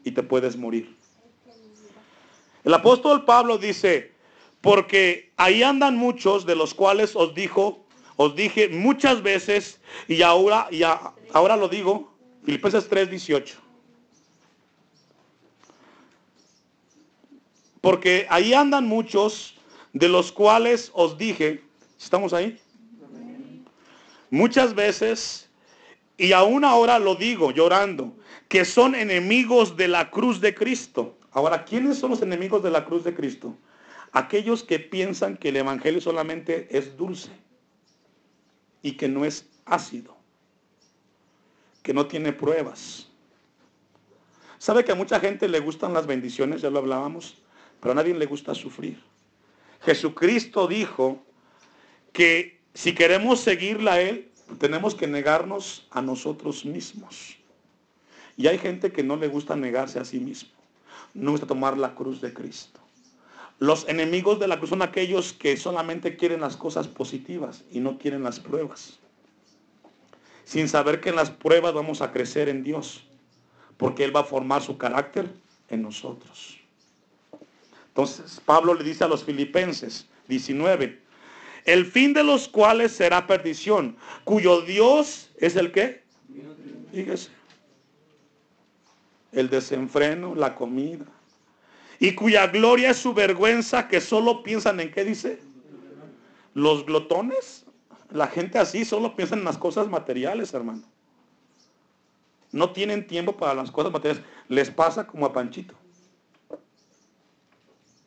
y 0.02 0.10
te 0.10 0.24
puedes 0.24 0.56
morir. 0.56 1.03
El 2.64 2.72
apóstol 2.72 3.24
Pablo 3.24 3.58
dice, 3.58 4.12
porque 4.62 5.30
ahí 5.36 5.62
andan 5.62 5.96
muchos 5.96 6.46
de 6.46 6.56
los 6.56 6.72
cuales 6.72 7.14
os 7.14 7.34
dijo, 7.34 7.84
os 8.16 8.34
dije 8.34 8.68
muchas 8.68 9.22
veces 9.22 9.80
y 10.08 10.22
ahora, 10.22 10.68
y 10.70 10.82
ahora 10.82 11.56
lo 11.56 11.68
digo, 11.68 12.10
Filipenses 12.44 12.88
3:18. 12.88 13.56
Porque 17.82 18.26
ahí 18.30 18.54
andan 18.54 18.86
muchos 18.86 19.54
de 19.92 20.08
los 20.08 20.32
cuales 20.32 20.90
os 20.94 21.18
dije, 21.18 21.62
¿estamos 22.00 22.32
ahí? 22.32 22.58
Muchas 24.30 24.74
veces, 24.74 25.50
y 26.16 26.32
aún 26.32 26.64
ahora 26.64 26.98
lo 26.98 27.14
digo 27.14 27.50
llorando, 27.50 28.16
que 28.48 28.64
son 28.64 28.94
enemigos 28.94 29.76
de 29.76 29.88
la 29.88 30.10
cruz 30.10 30.40
de 30.40 30.54
Cristo. 30.54 31.18
Ahora, 31.34 31.64
¿quiénes 31.64 31.98
son 31.98 32.10
los 32.10 32.22
enemigos 32.22 32.62
de 32.62 32.70
la 32.70 32.84
cruz 32.84 33.02
de 33.02 33.12
Cristo? 33.12 33.56
Aquellos 34.12 34.62
que 34.62 34.78
piensan 34.78 35.36
que 35.36 35.48
el 35.48 35.56
Evangelio 35.56 36.00
solamente 36.00 36.68
es 36.70 36.96
dulce 36.96 37.32
y 38.82 38.92
que 38.92 39.08
no 39.08 39.24
es 39.24 39.48
ácido, 39.64 40.16
que 41.82 41.92
no 41.92 42.06
tiene 42.06 42.32
pruebas. 42.32 43.08
¿Sabe 44.58 44.84
que 44.84 44.92
a 44.92 44.94
mucha 44.94 45.18
gente 45.18 45.48
le 45.48 45.58
gustan 45.58 45.92
las 45.92 46.06
bendiciones? 46.06 46.62
Ya 46.62 46.70
lo 46.70 46.78
hablábamos, 46.78 47.42
pero 47.80 47.90
a 47.90 47.94
nadie 47.96 48.14
le 48.14 48.26
gusta 48.26 48.54
sufrir. 48.54 49.02
Jesucristo 49.80 50.68
dijo 50.68 51.20
que 52.12 52.60
si 52.74 52.94
queremos 52.94 53.40
seguirla 53.40 53.94
a 53.94 54.00
Él, 54.00 54.30
tenemos 54.60 54.94
que 54.94 55.08
negarnos 55.08 55.88
a 55.90 56.00
nosotros 56.00 56.64
mismos. 56.64 57.36
Y 58.36 58.46
hay 58.46 58.58
gente 58.58 58.92
que 58.92 59.02
no 59.02 59.16
le 59.16 59.26
gusta 59.26 59.56
negarse 59.56 59.98
a 59.98 60.04
sí 60.04 60.20
mismo 60.20 60.53
no 61.14 61.30
gusta 61.30 61.46
tomar 61.46 61.78
la 61.78 61.94
cruz 61.94 62.20
de 62.20 62.32
Cristo. 62.32 62.80
Los 63.60 63.88
enemigos 63.88 64.40
de 64.40 64.48
la 64.48 64.58
cruz 64.58 64.70
son 64.70 64.82
aquellos 64.82 65.32
que 65.32 65.56
solamente 65.56 66.16
quieren 66.16 66.40
las 66.40 66.56
cosas 66.56 66.88
positivas 66.88 67.64
y 67.70 67.80
no 67.80 67.98
quieren 67.98 68.24
las 68.24 68.40
pruebas. 68.40 68.98
Sin 70.44 70.68
saber 70.68 71.00
que 71.00 71.10
en 71.10 71.16
las 71.16 71.30
pruebas 71.30 71.72
vamos 71.72 72.02
a 72.02 72.12
crecer 72.12 72.48
en 72.48 72.64
Dios, 72.64 73.06
porque 73.76 74.04
Él 74.04 74.14
va 74.14 74.20
a 74.20 74.24
formar 74.24 74.60
su 74.60 74.76
carácter 74.76 75.30
en 75.70 75.82
nosotros. 75.82 76.58
Entonces 77.88 78.40
Pablo 78.44 78.74
le 78.74 78.82
dice 78.82 79.04
a 79.04 79.08
los 79.08 79.22
filipenses 79.22 80.08
19, 80.28 81.00
el 81.64 81.86
fin 81.86 82.12
de 82.12 82.24
los 82.24 82.48
cuales 82.48 82.92
será 82.92 83.26
perdición, 83.26 83.96
cuyo 84.24 84.62
Dios 84.62 85.30
es 85.38 85.56
el 85.56 85.70
que, 85.70 86.02
fíjese, 86.92 87.30
el 89.34 89.50
desenfreno, 89.50 90.34
la 90.34 90.54
comida. 90.54 91.06
Y 91.98 92.14
cuya 92.14 92.46
gloria 92.48 92.90
es 92.90 92.98
su 92.98 93.14
vergüenza, 93.14 93.88
que 93.88 94.00
solo 94.00 94.42
piensan 94.42 94.80
en 94.80 94.90
qué 94.90 95.04
dice. 95.04 95.40
Los 96.54 96.86
glotones, 96.86 97.64
la 98.10 98.26
gente 98.26 98.58
así 98.58 98.84
solo 98.84 99.16
piensa 99.16 99.34
en 99.34 99.44
las 99.44 99.58
cosas 99.58 99.88
materiales, 99.88 100.54
hermano. 100.54 100.82
No 102.52 102.70
tienen 102.70 103.06
tiempo 103.06 103.36
para 103.36 103.54
las 103.54 103.70
cosas 103.70 103.92
materiales. 103.92 104.24
Les 104.48 104.70
pasa 104.70 105.06
como 105.06 105.26
a 105.26 105.32
Panchito. 105.32 105.74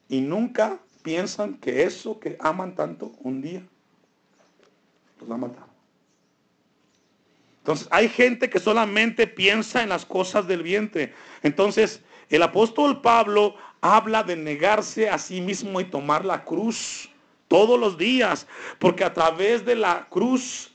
Y 0.08 0.22
nunca 0.22 0.80
piensan 1.04 1.56
que 1.56 1.84
eso 1.84 2.20
que 2.20 2.38
aman 2.40 2.76
tanto 2.76 3.12
un 3.20 3.42
día 3.42 3.62
los 5.20 5.30
va 5.30 5.36
a 5.36 5.38
matar. 5.38 5.67
Entonces, 7.68 7.90
hay 7.92 8.08
gente 8.08 8.50
que 8.50 8.62
solamente 8.62 9.28
piensa 9.28 9.84
en 9.84 9.90
las 9.90 10.06
cosas 10.06 10.48
del 10.48 10.64
vientre. 10.64 11.14
Entonces, 11.44 12.02
el 12.30 12.42
apóstol 12.42 13.02
Pablo 13.02 13.56
habla 13.82 14.24
de 14.24 14.38
negarse 14.38 15.10
a 15.10 15.18
sí 15.18 15.42
mismo 15.42 15.82
y 15.82 15.84
tomar 15.84 16.24
la 16.24 16.46
cruz 16.46 17.10
todos 17.50 17.78
los 17.78 17.98
días, 17.98 18.48
porque 18.80 19.04
a 19.04 19.14
través 19.14 19.66
de 19.66 19.76
la 19.76 20.08
cruz 20.10 20.72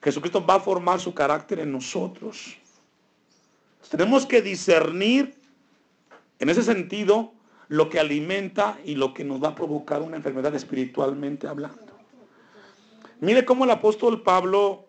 Jesucristo 0.00 0.46
va 0.46 0.54
a 0.54 0.60
formar 0.60 1.00
su 1.00 1.12
carácter 1.12 1.58
en 1.58 1.72
nosotros. 1.72 2.56
Tenemos 3.90 4.24
que 4.24 4.40
discernir 4.40 5.34
en 6.38 6.48
ese 6.48 6.62
sentido 6.62 7.32
lo 7.66 7.88
que 7.88 7.98
alimenta 7.98 8.78
y 8.84 8.94
lo 8.94 9.14
que 9.14 9.24
nos 9.24 9.42
va 9.42 9.48
a 9.48 9.54
provocar 9.56 10.00
una 10.00 10.16
enfermedad 10.16 10.54
espiritualmente 10.54 11.48
hablando. 11.48 11.98
Mire 13.18 13.44
cómo 13.44 13.64
el 13.64 13.72
apóstol 13.72 14.22
Pablo 14.22 14.85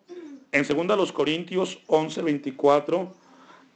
en 0.52 0.88
2 0.88 1.12
Corintios 1.12 1.80
11, 1.88 2.22
24 2.22 3.14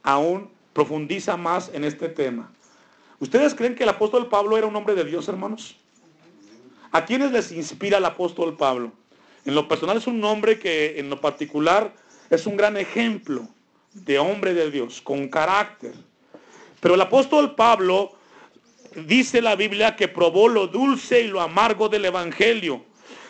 aún 0.02 0.50
profundiza 0.72 1.36
más 1.36 1.70
en 1.72 1.84
este 1.84 2.08
tema. 2.08 2.50
¿Ustedes 3.20 3.54
creen 3.54 3.74
que 3.74 3.84
el 3.84 3.88
apóstol 3.88 4.28
Pablo 4.28 4.56
era 4.56 4.66
un 4.66 4.74
hombre 4.74 4.94
de 4.94 5.04
Dios, 5.04 5.28
hermanos? 5.28 5.76
¿A 6.90 7.04
quiénes 7.04 7.30
les 7.30 7.52
inspira 7.52 7.98
el 7.98 8.04
apóstol 8.04 8.56
Pablo? 8.56 8.92
En 9.44 9.54
lo 9.54 9.68
personal 9.68 9.96
es 9.96 10.06
un 10.06 10.22
hombre 10.24 10.58
que 10.58 10.98
en 10.98 11.08
lo 11.08 11.20
particular 11.20 11.94
es 12.30 12.46
un 12.46 12.56
gran 12.56 12.76
ejemplo 12.76 13.48
de 13.92 14.18
hombre 14.18 14.54
de 14.54 14.70
Dios, 14.70 15.00
con 15.00 15.28
carácter. 15.28 15.94
Pero 16.80 16.94
el 16.94 17.00
apóstol 17.00 17.54
Pablo 17.54 18.12
dice 19.06 19.40
la 19.40 19.56
Biblia 19.56 19.96
que 19.96 20.08
probó 20.08 20.48
lo 20.48 20.66
dulce 20.66 21.22
y 21.22 21.28
lo 21.28 21.40
amargo 21.40 21.88
del 21.88 22.04
Evangelio. 22.04 22.84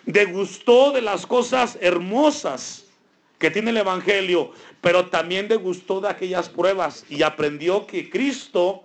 Degustó 0.07 0.92
de 0.92 1.02
las 1.02 1.26
cosas 1.26 1.78
hermosas 1.81 2.82
que 3.42 3.50
tiene 3.50 3.72
el 3.72 3.76
Evangelio, 3.78 4.52
pero 4.81 5.07
también 5.07 5.48
degustó 5.48 6.00
de 6.00 6.09
aquellas 6.09 6.48
pruebas 6.48 7.05
y 7.11 7.24
aprendió 7.24 7.88
que 7.88 8.09
Cristo 8.09 8.85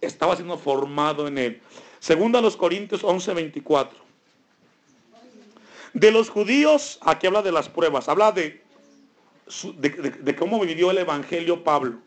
estaba 0.00 0.36
siendo 0.36 0.56
formado 0.58 1.26
en 1.26 1.38
él. 1.38 1.60
Segundo 1.98 2.38
a 2.38 2.40
los 2.40 2.56
Corintios 2.56 3.02
11, 3.02 3.34
24. 3.34 3.98
De 5.92 6.12
los 6.12 6.30
judíos, 6.30 7.00
aquí 7.00 7.26
habla 7.26 7.42
de 7.42 7.50
las 7.50 7.68
pruebas, 7.68 8.08
habla 8.08 8.30
de, 8.30 8.62
de, 9.76 10.36
cómo 10.36 10.60
vivió 10.60 10.92
el 10.92 10.98
Evangelio 10.98 11.64
Pablo. 11.64 11.98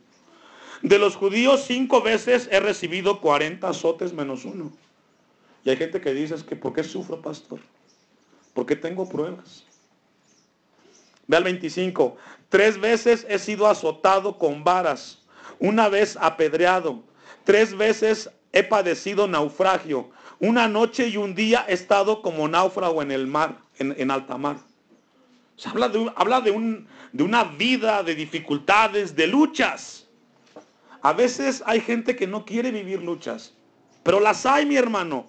De 0.82 1.00
los 1.00 1.18
judíos 1.18 1.66
cinco 1.68 2.02
veces 2.02 2.48
he 2.50 2.62
recibido 2.62 3.20
40 3.20 3.68
azotes 3.68 4.14
menos 4.14 4.46
uno. 4.46 4.72
Y 5.66 5.70
hay 5.70 5.76
gente 5.76 6.00
que 6.00 6.14
dice, 6.14 6.36
es 6.36 6.44
que 6.44 6.56
¿por 6.56 6.72
qué 6.72 6.86
sufro, 6.86 7.22
pastor? 7.22 7.60
¿Por 8.54 8.66
qué 8.66 8.78
tengo 8.78 9.10
pruebas? 9.10 9.66
Ve 11.30 11.38
al 11.38 11.44
25. 11.44 12.18
Tres 12.50 12.80
veces 12.80 13.26
he 13.30 13.38
sido 13.38 13.68
azotado 13.68 14.40
con 14.40 14.64
varas, 14.64 15.20
una 15.60 15.88
vez 15.88 16.18
apedreado, 16.20 17.04
tres 17.44 17.78
veces 17.78 18.32
he 18.52 18.64
padecido 18.64 19.28
naufragio, 19.28 20.10
una 20.40 20.68
noche 20.68 21.08
y 21.08 21.18
un 21.18 21.36
día 21.36 21.66
he 21.70 21.74
estado 21.74 22.24
como 22.24 22.48
náufrago 22.48 23.04
en 23.04 23.12
el 23.12 23.28
mar 23.28 23.60
en, 23.78 24.10
alta 24.10 24.40
mar. 24.40 24.58
habla, 25.64 25.88
de, 25.88 26.12
habla 26.16 26.42
de 26.42 27.24
una 27.24 27.44
vida 27.44 28.02
de 28.02 28.16
dificultades, 28.16 29.16
de 29.16 29.28
luchas. 29.28 30.08
A 31.04 31.14
veces 31.14 31.62
hay 31.68 31.80
gente 31.80 32.16
que 32.16 32.26
no 32.26 32.44
quiere 32.44 32.72
vivir 32.72 33.04
luchas, 33.04 33.54
pero 34.02 34.20
las 34.20 34.48
hay, 34.48 34.66
mi 34.66 34.78
hermano. 34.78 35.28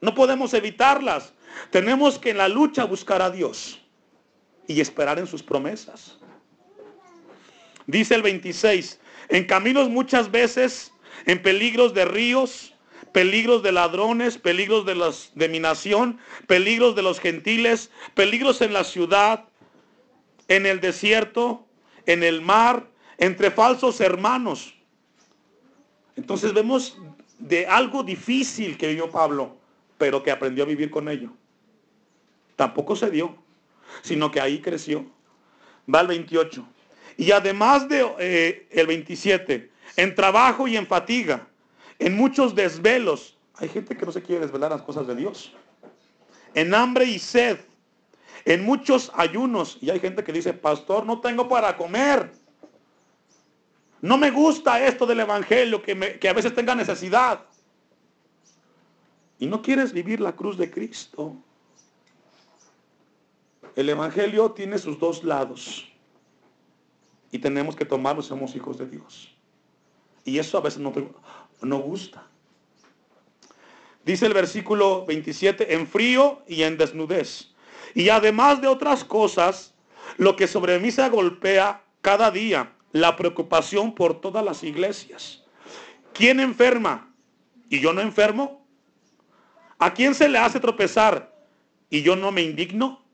No 0.00 0.14
podemos 0.14 0.54
evitarlas. 0.54 1.34
Tenemos 1.70 2.18
que 2.18 2.30
en 2.30 2.38
la 2.38 2.48
lucha 2.48 2.84
buscar 2.84 3.20
a 3.20 3.30
Dios 3.30 3.82
y 4.66 4.80
esperar 4.80 5.18
en 5.18 5.26
sus 5.26 5.42
promesas. 5.42 6.18
Dice 7.86 8.14
el 8.14 8.22
26, 8.22 9.00
en 9.28 9.44
caminos 9.44 9.88
muchas 9.88 10.30
veces, 10.30 10.92
en 11.24 11.40
peligros 11.40 11.94
de 11.94 12.04
ríos, 12.04 12.74
peligros 13.12 13.62
de 13.62 13.72
ladrones, 13.72 14.38
peligros 14.38 14.84
de, 14.84 15.12
de 15.34 15.48
mi 15.48 15.60
nación, 15.60 16.18
peligros 16.46 16.94
de 16.96 17.02
los 17.02 17.20
gentiles, 17.20 17.90
peligros 18.14 18.60
en 18.60 18.72
la 18.72 18.84
ciudad, 18.84 19.44
en 20.48 20.66
el 20.66 20.80
desierto, 20.80 21.66
en 22.06 22.22
el 22.22 22.42
mar, 22.42 22.88
entre 23.18 23.50
falsos 23.50 24.00
hermanos. 24.00 24.74
Entonces 26.16 26.52
vemos 26.52 26.98
de 27.38 27.66
algo 27.66 28.02
difícil 28.02 28.76
que 28.76 28.88
vivió 28.88 29.10
Pablo, 29.10 29.56
pero 29.98 30.22
que 30.22 30.30
aprendió 30.30 30.64
a 30.64 30.66
vivir 30.66 30.90
con 30.90 31.08
ello. 31.08 31.30
Tampoco 32.56 32.96
se 32.96 33.10
dio, 33.10 33.36
sino 34.02 34.30
que 34.30 34.40
ahí 34.40 34.60
creció. 34.60 35.04
Va 35.92 36.00
al 36.00 36.08
28. 36.08 36.66
Y 37.16 37.30
además 37.30 37.88
de 37.88 38.06
eh, 38.18 38.68
el 38.70 38.86
27, 38.86 39.70
en 39.96 40.14
trabajo 40.14 40.68
y 40.68 40.76
en 40.76 40.86
fatiga 40.86 41.46
en 41.98 42.16
muchos 42.16 42.54
desvelos. 42.54 43.36
Hay 43.54 43.68
gente 43.68 43.96
que 43.96 44.04
no 44.04 44.12
se 44.12 44.22
quiere 44.22 44.42
desvelar 44.42 44.70
las 44.70 44.82
cosas 44.82 45.06
de 45.06 45.14
Dios. 45.14 45.52
En 46.54 46.74
hambre 46.74 47.04
y 47.06 47.18
sed. 47.18 47.58
En 48.44 48.64
muchos 48.64 49.10
ayunos. 49.14 49.78
Y 49.80 49.90
hay 49.90 50.00
gente 50.00 50.22
que 50.22 50.32
dice, 50.32 50.52
pastor, 50.52 51.06
no 51.06 51.20
tengo 51.20 51.48
para 51.48 51.76
comer. 51.76 52.30
No 54.00 54.18
me 54.18 54.30
gusta 54.30 54.84
esto 54.84 55.06
del 55.06 55.20
Evangelio, 55.20 55.82
que, 55.82 56.18
que 56.18 56.28
a 56.28 56.32
veces 56.32 56.54
tenga 56.54 56.74
necesidad. 56.74 57.40
Y 59.38 59.46
no 59.46 59.62
quieres 59.62 59.92
vivir 59.92 60.20
la 60.20 60.32
cruz 60.32 60.56
de 60.56 60.70
Cristo. 60.70 61.36
El 63.76 63.90
Evangelio 63.90 64.52
tiene 64.52 64.78
sus 64.78 64.98
dos 64.98 65.22
lados. 65.22 65.86
Y 67.30 67.38
tenemos 67.38 67.76
que 67.76 67.84
tomarlo, 67.84 68.22
somos 68.22 68.56
hijos 68.56 68.78
de 68.78 68.86
Dios. 68.86 69.34
Y 70.24 70.38
eso 70.38 70.56
a 70.56 70.62
veces 70.62 70.80
no, 70.80 70.92
no 71.60 71.78
gusta. 71.78 72.26
Dice 74.04 74.26
el 74.26 74.32
versículo 74.32 75.04
27, 75.04 75.74
en 75.74 75.86
frío 75.86 76.42
y 76.48 76.62
en 76.62 76.78
desnudez. 76.78 77.52
Y 77.94 78.08
además 78.08 78.62
de 78.62 78.68
otras 78.68 79.04
cosas, 79.04 79.74
lo 80.16 80.36
que 80.36 80.46
sobre 80.46 80.78
mí 80.78 80.90
se 80.90 81.06
golpea 81.10 81.82
cada 82.00 82.30
día, 82.30 82.72
la 82.92 83.14
preocupación 83.14 83.94
por 83.94 84.20
todas 84.20 84.44
las 84.44 84.62
iglesias. 84.62 85.44
¿Quién 86.14 86.40
enferma 86.40 87.12
y 87.68 87.80
yo 87.80 87.92
no 87.92 88.00
enfermo? 88.00 88.66
¿A 89.78 89.92
quién 89.92 90.14
se 90.14 90.30
le 90.30 90.38
hace 90.38 90.60
tropezar 90.60 91.34
y 91.90 92.00
yo 92.02 92.16
no 92.16 92.32
me 92.32 92.42
indigno? 92.42 93.05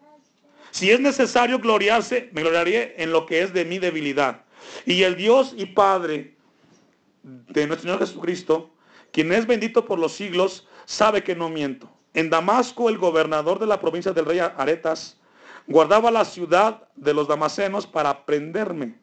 Si 0.72 0.90
es 0.90 1.00
necesario 1.00 1.58
gloriarse, 1.58 2.30
me 2.32 2.40
gloriaré 2.40 2.94
en 2.96 3.12
lo 3.12 3.26
que 3.26 3.42
es 3.42 3.52
de 3.52 3.66
mi 3.66 3.78
debilidad. 3.78 4.44
Y 4.86 5.02
el 5.02 5.16
Dios 5.16 5.54
y 5.54 5.66
Padre 5.66 6.34
de 7.22 7.66
nuestro 7.66 7.90
Señor 7.90 7.98
Jesucristo, 7.98 8.70
quien 9.12 9.32
es 9.32 9.46
bendito 9.46 9.84
por 9.84 9.98
los 9.98 10.14
siglos, 10.14 10.66
sabe 10.86 11.22
que 11.22 11.36
no 11.36 11.50
miento. 11.50 11.90
En 12.14 12.30
Damasco, 12.30 12.88
el 12.88 12.96
gobernador 12.96 13.58
de 13.58 13.66
la 13.66 13.80
provincia 13.80 14.12
del 14.12 14.24
rey 14.24 14.38
Aretas 14.38 15.18
guardaba 15.66 16.10
la 16.10 16.24
ciudad 16.24 16.88
de 16.96 17.12
los 17.12 17.28
damasenos 17.28 17.86
para 17.86 18.24
prenderme. 18.24 18.94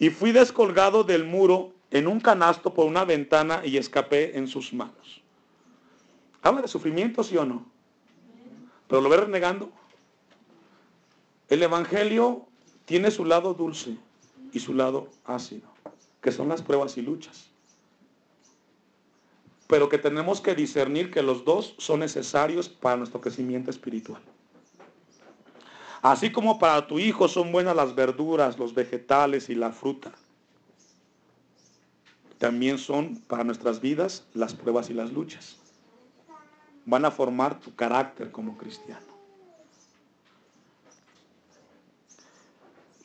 Y 0.00 0.10
fui 0.10 0.32
descolgado 0.32 1.04
del 1.04 1.24
muro 1.24 1.74
en 1.92 2.08
un 2.08 2.18
canasto 2.18 2.74
por 2.74 2.86
una 2.86 3.04
ventana 3.04 3.62
y 3.64 3.76
escapé 3.76 4.36
en 4.36 4.48
sus 4.48 4.72
manos. 4.72 5.22
Habla 6.42 6.62
de 6.62 6.68
sufrimiento, 6.68 7.22
sí 7.22 7.36
o 7.36 7.44
no. 7.44 7.66
Pero 8.88 9.00
lo 9.00 9.08
ve 9.08 9.18
renegando. 9.18 9.70
El 11.48 11.62
Evangelio 11.62 12.46
tiene 12.84 13.10
su 13.10 13.24
lado 13.24 13.54
dulce 13.54 13.96
y 14.52 14.60
su 14.60 14.74
lado 14.74 15.08
ácido 15.24 15.68
que 16.20 16.32
son 16.32 16.48
las 16.48 16.62
pruebas 16.62 16.96
y 16.96 17.02
luchas. 17.02 17.46
Pero 19.66 19.88
que 19.88 19.98
tenemos 19.98 20.40
que 20.40 20.54
discernir 20.54 21.10
que 21.10 21.22
los 21.22 21.44
dos 21.44 21.74
son 21.78 22.00
necesarios 22.00 22.68
para 22.68 22.96
nuestro 22.96 23.20
crecimiento 23.20 23.70
espiritual. 23.70 24.22
Así 26.00 26.30
como 26.32 26.58
para 26.58 26.86
tu 26.86 26.98
hijo 26.98 27.28
son 27.28 27.52
buenas 27.52 27.76
las 27.76 27.94
verduras, 27.94 28.58
los 28.58 28.74
vegetales 28.74 29.48
y 29.50 29.54
la 29.54 29.72
fruta. 29.72 30.12
También 32.38 32.78
son 32.78 33.16
para 33.26 33.44
nuestras 33.44 33.80
vidas 33.80 34.24
las 34.32 34.54
pruebas 34.54 34.90
y 34.90 34.94
las 34.94 35.12
luchas. 35.12 35.56
Van 36.86 37.04
a 37.04 37.10
formar 37.10 37.58
tu 37.58 37.74
carácter 37.74 38.30
como 38.30 38.56
cristiano. 38.56 39.17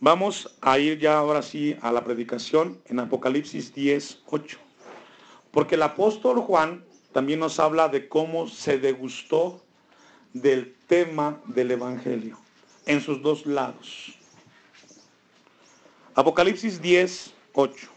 Vamos 0.04 0.54
a 0.60 0.80
ir 0.80 1.00
ya 1.00 1.18
ahora 1.18 1.42
sí 1.42 1.78
a 1.82 1.90
la 1.90 2.04
predicación 2.04 2.78
en 2.88 3.00
Apocalipsis 3.00 3.74
10, 3.74 4.24
8. 4.26 4.58
Porque 5.50 5.76
el 5.76 5.82
apóstol 5.82 6.42
Juan 6.42 6.84
también 7.14 7.40
nos 7.40 7.58
habla 7.58 7.88
de 7.88 8.10
cómo 8.10 8.50
se 8.50 8.78
degustó 8.78 9.64
del 10.34 10.76
tema 10.88 11.42
del 11.46 11.72
Evangelio 11.72 12.38
en 12.86 13.00
sus 13.00 13.22
dos 13.22 13.46
lados. 13.46 14.12
Apocalipsis 16.16 16.82
10, 16.82 17.34
8. 17.54 17.88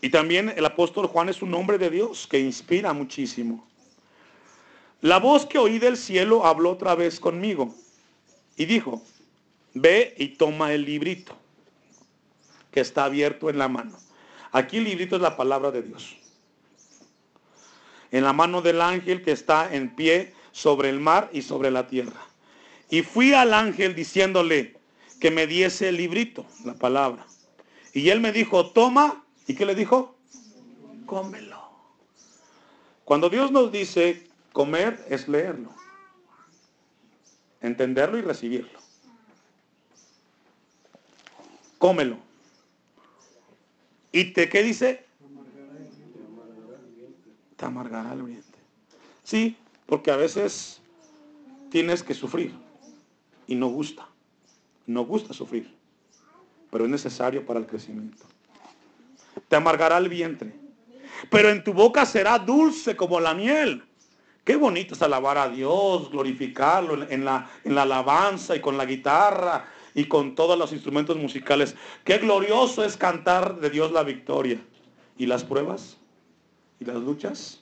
Y 0.00 0.08
también 0.10 0.52
el 0.56 0.66
apóstol 0.66 1.06
Juan 1.06 1.28
es 1.28 1.40
un 1.40 1.54
hombre 1.54 1.78
de 1.78 1.88
Dios 1.88 2.26
que 2.26 2.40
inspira 2.40 2.92
muchísimo. 2.92 3.64
La 5.02 5.18
voz 5.18 5.46
que 5.46 5.58
oí 5.58 5.80
del 5.80 5.96
cielo 5.96 6.46
habló 6.46 6.70
otra 6.70 6.94
vez 6.94 7.18
conmigo 7.18 7.74
y 8.56 8.66
dijo, 8.66 9.02
ve 9.74 10.14
y 10.16 10.28
toma 10.28 10.72
el 10.72 10.84
librito 10.84 11.36
que 12.70 12.80
está 12.80 13.04
abierto 13.04 13.50
en 13.50 13.58
la 13.58 13.66
mano. 13.66 13.98
Aquí 14.52 14.76
el 14.76 14.84
librito 14.84 15.16
es 15.16 15.22
la 15.22 15.36
palabra 15.36 15.72
de 15.72 15.82
Dios. 15.82 16.16
En 18.12 18.22
la 18.22 18.32
mano 18.32 18.62
del 18.62 18.80
ángel 18.80 19.22
que 19.24 19.32
está 19.32 19.74
en 19.74 19.92
pie 19.96 20.34
sobre 20.52 20.88
el 20.88 21.00
mar 21.00 21.30
y 21.32 21.42
sobre 21.42 21.72
la 21.72 21.88
tierra. 21.88 22.24
Y 22.88 23.02
fui 23.02 23.32
al 23.32 23.54
ángel 23.54 23.96
diciéndole 23.96 24.76
que 25.18 25.32
me 25.32 25.48
diese 25.48 25.88
el 25.88 25.96
librito, 25.96 26.46
la 26.64 26.74
palabra. 26.74 27.26
Y 27.92 28.08
él 28.10 28.20
me 28.20 28.30
dijo, 28.30 28.70
toma. 28.70 29.24
¿Y 29.48 29.56
qué 29.56 29.66
le 29.66 29.74
dijo? 29.74 30.14
Cómelo. 31.06 31.60
Cuando 33.04 33.28
Dios 33.28 33.50
nos 33.50 33.72
dice 33.72 34.30
comer 34.52 35.04
es 35.08 35.28
leerlo, 35.28 35.70
entenderlo 37.60 38.18
y 38.18 38.22
recibirlo. 38.22 38.78
Cómelo. 41.78 42.18
¿Y 44.12 44.32
te 44.32 44.48
qué 44.48 44.62
dice? 44.62 45.04
Te 47.56 47.64
amargará 47.64 48.12
el 48.12 48.22
vientre. 48.22 48.60
Sí, 49.24 49.56
porque 49.86 50.10
a 50.10 50.16
veces 50.16 50.80
tienes 51.70 52.02
que 52.02 52.14
sufrir 52.14 52.54
y 53.46 53.54
no 53.54 53.68
gusta. 53.68 54.06
No 54.86 55.04
gusta 55.04 55.32
sufrir, 55.32 55.72
pero 56.70 56.84
es 56.84 56.90
necesario 56.90 57.46
para 57.46 57.60
el 57.60 57.66
crecimiento. 57.66 58.26
Te 59.48 59.56
amargará 59.56 59.96
el 59.98 60.08
vientre, 60.08 60.52
pero 61.30 61.50
en 61.50 61.62
tu 61.62 61.72
boca 61.72 62.04
será 62.04 62.38
dulce 62.38 62.96
como 62.96 63.20
la 63.20 63.32
miel. 63.32 63.84
Qué 64.44 64.56
bonito 64.56 64.94
es 64.94 65.02
alabar 65.02 65.38
a 65.38 65.48
Dios, 65.48 66.10
glorificarlo 66.10 67.08
en 67.08 67.24
la, 67.24 67.48
alabanza 67.64 68.56
y 68.56 68.60
con 68.60 68.76
la 68.76 68.84
guitarra 68.84 69.66
y 69.94 70.06
con 70.06 70.34
todos 70.34 70.58
los 70.58 70.72
instrumentos 70.72 71.16
musicales. 71.16 71.76
Qué 72.02 72.18
glorioso 72.18 72.84
es 72.84 72.96
cantar 72.96 73.60
de 73.60 73.70
Dios 73.70 73.92
la 73.92 74.02
victoria. 74.02 74.60
¿Y 75.16 75.26
las 75.26 75.44
pruebas? 75.44 75.96
¿Y 76.80 76.84
las 76.84 76.96
luchas? 76.96 77.60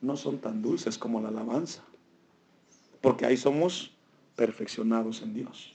No 0.00 0.16
son 0.16 0.38
tan 0.38 0.62
dulces 0.62 0.96
como 0.96 1.20
la 1.20 1.28
alabanza. 1.28 1.82
Porque 3.02 3.26
ahí 3.26 3.36
somos 3.36 3.90
perfeccionados 4.34 5.20
en 5.20 5.34
Dios. 5.34 5.74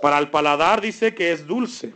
Para 0.00 0.18
el 0.18 0.30
paladar 0.30 0.80
dice 0.80 1.14
que 1.14 1.30
es 1.30 1.46
dulce. 1.46 1.94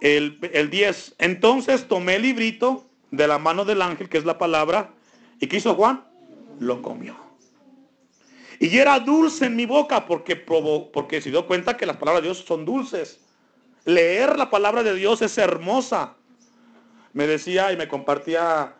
El, 0.00 0.38
el 0.54 0.70
10. 0.70 1.16
Entonces 1.18 1.86
tomé 1.86 2.16
el 2.16 2.22
librito 2.22 2.86
de 3.16 3.28
la 3.28 3.38
mano 3.38 3.64
del 3.64 3.82
ángel, 3.82 4.08
que 4.08 4.18
es 4.18 4.24
la 4.24 4.38
palabra, 4.38 4.90
y 5.40 5.46
¿qué 5.46 5.56
hizo 5.56 5.74
Juan? 5.74 6.04
Lo 6.58 6.82
comió. 6.82 7.16
Y 8.58 8.76
era 8.78 8.98
dulce 9.00 9.46
en 9.46 9.56
mi 9.56 9.66
boca 9.66 10.06
porque, 10.06 10.36
probó, 10.36 10.90
porque 10.90 11.20
se 11.20 11.30
dio 11.30 11.46
cuenta 11.46 11.76
que 11.76 11.86
las 11.86 11.96
palabras 11.96 12.22
de 12.22 12.28
Dios 12.28 12.44
son 12.46 12.64
dulces. 12.64 13.20
Leer 13.84 14.38
la 14.38 14.50
palabra 14.50 14.82
de 14.82 14.94
Dios 14.94 15.22
es 15.22 15.36
hermosa. 15.38 16.14
Me 17.12 17.26
decía 17.26 17.72
y 17.72 17.76
me 17.76 17.88
compartía 17.88 18.74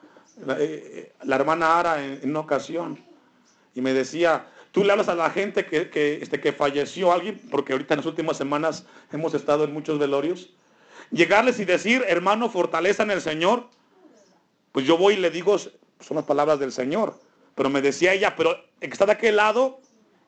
la, 0.44 0.56
eh, 0.58 1.12
hermana 1.28 1.78
Ara 1.78 2.04
en, 2.04 2.30
una 2.30 2.40
ocasión. 2.40 2.98
Y 3.74 3.80
me 3.80 3.92
decía, 3.92 4.46
tú 4.72 4.84
le 4.84 4.92
hablas 4.92 5.08
a 5.08 5.14
la 5.14 5.30
gente 5.30 5.66
que, 5.66 5.90
que, 5.90 6.20
este, 6.22 6.40
que 6.40 6.52
falleció 6.52 7.12
alguien, 7.12 7.40
porque 7.50 7.72
ahorita 7.72 7.94
en 7.94 7.98
las 7.98 8.06
últimas 8.06 8.36
semanas 8.36 8.86
hemos 9.12 9.34
estado 9.34 9.64
en 9.64 9.72
muchos 9.72 9.98
velorios. 9.98 10.50
Llegarles 11.10 11.60
y 11.60 11.64
decir, 11.64 12.04
hermano, 12.08 12.48
fortaleza 12.48 13.02
en 13.02 13.10
el 13.10 13.20
Señor. 13.20 13.68
Pues 14.74 14.84
yo 14.86 14.98
voy 14.98 15.14
y 15.14 15.18
le 15.18 15.30
digo, 15.30 15.56
son 15.56 16.16
las 16.16 16.24
palabras 16.24 16.58
del 16.58 16.72
Señor. 16.72 17.16
Pero 17.54 17.70
me 17.70 17.80
decía 17.80 18.12
ella, 18.12 18.34
pero 18.34 18.56
el 18.80 18.88
que 18.88 18.92
está 18.92 19.06
de 19.06 19.12
aquel 19.12 19.36
lado 19.36 19.78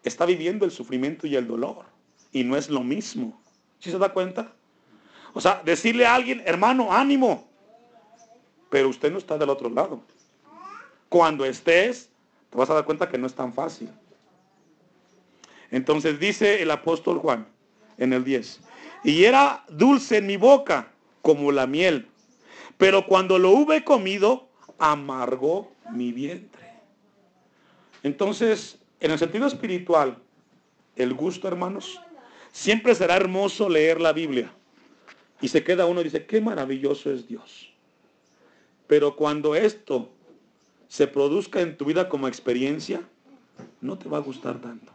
está 0.05 0.25
viviendo 0.25 0.65
el 0.65 0.71
sufrimiento 0.71 1.27
y 1.27 1.35
el 1.35 1.49
dolor. 1.49 1.85
Y 2.31 2.45
no 2.45 2.57
es 2.57 2.71
lo 2.71 2.85
mismo. 2.85 3.43
¿Sí 3.81 3.91
se 3.91 3.99
da 3.99 4.13
cuenta? 4.13 4.53
O 5.33 5.41
sea, 5.41 5.61
decirle 5.65 6.07
a 6.07 6.15
alguien, 6.15 6.45
hermano, 6.47 6.93
ánimo. 6.93 7.49
Pero 8.71 8.89
usted 8.89 9.11
no 9.11 9.19
está 9.19 9.37
del 9.37 9.51
otro 9.51 9.69
lado. 9.69 10.01
Cuando 11.09 11.45
estés, 11.45 12.09
te 12.49 12.57
vas 12.57 12.71
a 12.71 12.75
dar 12.75 12.85
cuenta 12.85 13.09
que 13.09 13.19
no 13.19 13.27
es 13.27 13.35
tan 13.35 13.53
fácil. 13.53 13.91
Entonces 15.73 16.21
dice 16.21 16.63
el 16.63 16.71
apóstol 16.71 17.19
Juan 17.19 17.49
en 17.99 18.13
el 18.13 18.23
10, 18.23 18.61
y 19.03 19.25
era 19.25 19.65
dulce 19.69 20.19
en 20.19 20.27
mi 20.27 20.37
boca 20.37 20.93
como 21.21 21.51
la 21.51 21.67
miel, 21.67 22.09
pero 22.77 23.07
cuando 23.07 23.39
lo 23.39 23.51
hube 23.51 23.85
comido, 23.85 24.49
amargó 24.79 25.73
mi 25.93 26.13
vientre. 26.13 26.67
Entonces, 28.03 28.79
en 29.01 29.11
el 29.11 29.19
sentido 29.19 29.47
espiritual, 29.47 30.19
el 30.97 31.15
gusto, 31.15 31.49
hermanos, 31.49 32.01
siempre 32.53 32.95
será 32.95 33.17
hermoso 33.17 33.69
leer 33.69 34.01
la 34.01 34.13
Biblia. 34.13 34.53
Y 35.41 35.49
se 35.49 35.63
queda 35.63 35.87
uno 35.87 36.01
y 36.01 36.05
dice, 36.05 36.27
qué 36.27 36.41
maravilloso 36.41 37.11
es 37.11 37.27
Dios. 37.27 37.71
Pero 38.87 39.17
cuando 39.17 39.55
esto 39.55 40.11
se 40.89 41.07
produzca 41.07 41.61
en 41.61 41.77
tu 41.77 41.85
vida 41.85 42.09
como 42.09 42.29
experiencia, 42.29 43.03
no 43.81 43.99
te 43.99 44.09
va 44.09 44.19
a 44.19 44.21
gustar 44.21 44.61
tanto. 44.61 44.93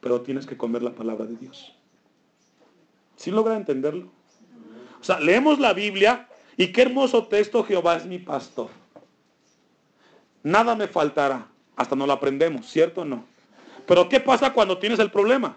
Pero 0.00 0.20
tienes 0.20 0.46
que 0.46 0.56
comer 0.56 0.82
la 0.82 0.94
palabra 0.94 1.24
de 1.24 1.36
Dios. 1.36 1.74
¿Sí 3.16 3.30
logra 3.30 3.56
entenderlo? 3.56 4.10
O 5.00 5.04
sea, 5.04 5.18
leemos 5.18 5.58
la 5.58 5.72
Biblia 5.72 6.28
y 6.56 6.72
qué 6.72 6.82
hermoso 6.82 7.26
texto, 7.26 7.64
Jehová 7.64 7.96
es 7.96 8.06
mi 8.06 8.18
pastor. 8.18 8.68
Nada 10.42 10.74
me 10.74 10.86
faltará. 10.86 11.46
Hasta 11.76 11.96
no 11.96 12.06
lo 12.06 12.12
aprendemos, 12.12 12.66
¿cierto 12.66 13.00
o 13.00 13.04
no? 13.04 13.24
Pero 13.86 14.08
¿qué 14.08 14.20
pasa 14.20 14.52
cuando 14.52 14.78
tienes 14.78 14.98
el 14.98 15.10
problema? 15.10 15.56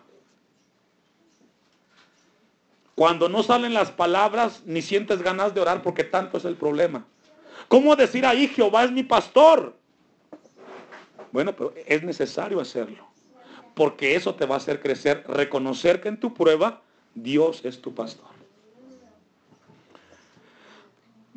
Cuando 2.96 3.30
no 3.30 3.44
salen 3.44 3.76
las 3.76 3.92
palabras 3.92 4.64
ni 4.66 4.82
sientes 4.82 5.22
ganas 5.22 5.54
de 5.54 5.62
orar 5.62 5.84
porque 5.84 6.04
tanto 6.04 6.38
es 6.38 6.46
el 6.46 6.56
problema. 6.56 7.06
¿Cómo 7.68 7.96
decir 7.96 8.26
ahí 8.26 8.48
Jehová 8.48 8.86
es 8.86 8.92
mi 8.92 9.04
pastor? 9.04 9.76
Bueno, 11.32 11.56
pero 11.56 11.74
es 11.86 12.02
necesario 12.02 12.60
hacerlo. 12.60 13.06
Porque 13.76 14.16
eso 14.16 14.34
te 14.34 14.48
va 14.48 14.56
a 14.56 14.58
hacer 14.58 14.82
crecer, 14.82 15.24
reconocer 15.28 16.02
que 16.02 16.10
en 16.10 16.20
tu 16.20 16.34
prueba 16.34 16.82
Dios 17.14 17.64
es 17.64 17.80
tu 17.80 17.94
pastor. 17.94 18.37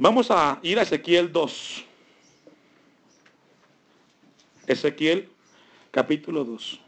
Vamos 0.03 0.31
a 0.31 0.59
ir 0.63 0.79
a 0.79 0.83
Ezequiel 0.83 1.31
2. 1.31 1.85
Ezequiel 4.67 5.29
capítulo 5.91 6.43
2. 6.43 6.81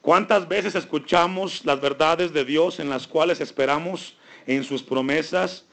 ¿Cuántas 0.00 0.46
veces 0.46 0.76
escuchamos 0.76 1.64
las 1.64 1.80
verdades 1.80 2.32
de 2.32 2.44
Dios 2.44 2.78
en 2.78 2.90
las 2.90 3.08
cuales 3.08 3.40
esperamos 3.40 4.14
en 4.46 4.62
sus 4.62 4.84
promesas, 4.84 5.64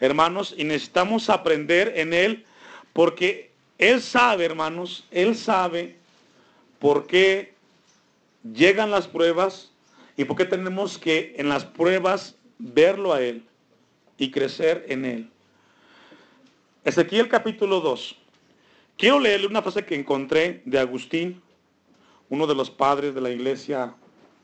hermanos? 0.00 0.54
Y 0.56 0.64
necesitamos 0.64 1.28
aprender 1.28 1.92
en 1.96 2.14
Él 2.14 2.46
porque 2.94 3.50
Él 3.76 4.00
sabe, 4.00 4.46
hermanos, 4.46 5.04
Él 5.10 5.36
sabe 5.36 5.96
por 6.78 7.06
qué 7.06 7.52
llegan 8.50 8.90
las 8.90 9.06
pruebas 9.06 9.72
y 10.16 10.24
por 10.24 10.38
qué 10.38 10.46
tenemos 10.46 10.96
que 10.96 11.34
en 11.36 11.50
las 11.50 11.66
pruebas 11.66 12.34
verlo 12.58 13.12
a 13.12 13.20
Él 13.20 13.44
y 14.20 14.30
crecer 14.30 14.84
en 14.90 15.06
Él. 15.06 15.30
Ezequiel 16.84 17.26
capítulo 17.26 17.80
2. 17.80 18.16
Quiero 18.98 19.18
leerle 19.18 19.46
una 19.46 19.62
frase 19.62 19.86
que 19.86 19.94
encontré 19.94 20.60
de 20.66 20.78
Agustín, 20.78 21.40
uno 22.28 22.46
de 22.46 22.54
los 22.54 22.70
padres 22.70 23.14
de 23.14 23.22
la 23.22 23.30
iglesia 23.30 23.94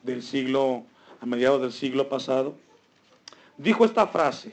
del 0.02 0.22
siglo, 0.22 0.86
a 1.20 1.26
mediados 1.26 1.60
del 1.60 1.72
siglo 1.72 2.08
pasado. 2.08 2.56
Dijo 3.58 3.84
esta 3.84 4.06
frase, 4.06 4.50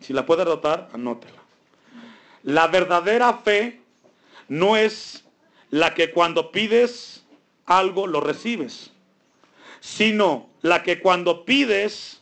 si 0.00 0.12
la 0.12 0.26
puede 0.26 0.42
anotar, 0.42 0.90
anótela. 0.92 1.40
La 2.42 2.66
verdadera 2.66 3.38
fe 3.38 3.80
no 4.48 4.76
es 4.76 5.24
la 5.70 5.94
que 5.94 6.10
cuando 6.10 6.52
pides 6.52 7.24
algo 7.64 8.06
lo 8.06 8.20
recibes, 8.20 8.90
sino 9.80 10.50
la 10.60 10.82
que 10.82 11.00
cuando 11.00 11.46
pides 11.46 12.19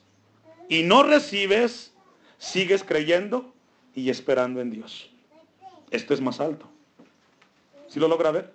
y 0.69 0.83
no 0.83 1.03
recibes, 1.03 1.93
sigues 2.39 2.85
creyendo 2.85 3.53
y 3.95 4.11
esperando 4.11 4.61
en 4.61 4.71
Dios. 4.71 5.11
Esto 5.91 6.15
es 6.15 6.21
más 6.21 6.41
alto. 6.41 6.69
¿Sí 7.89 7.99
lo 7.99 8.09
logra 8.09 8.31
ver? 8.31 8.53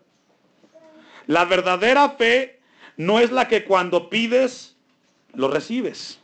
La 1.28 1.45
verdadera 1.45 2.09
fe 2.11 2.59
no 2.97 3.20
es 3.20 3.32
la 3.32 3.47
que 3.47 3.66
cuando 3.66 4.09
pides 4.09 4.76
lo 5.34 5.47
recibes, 5.47 6.20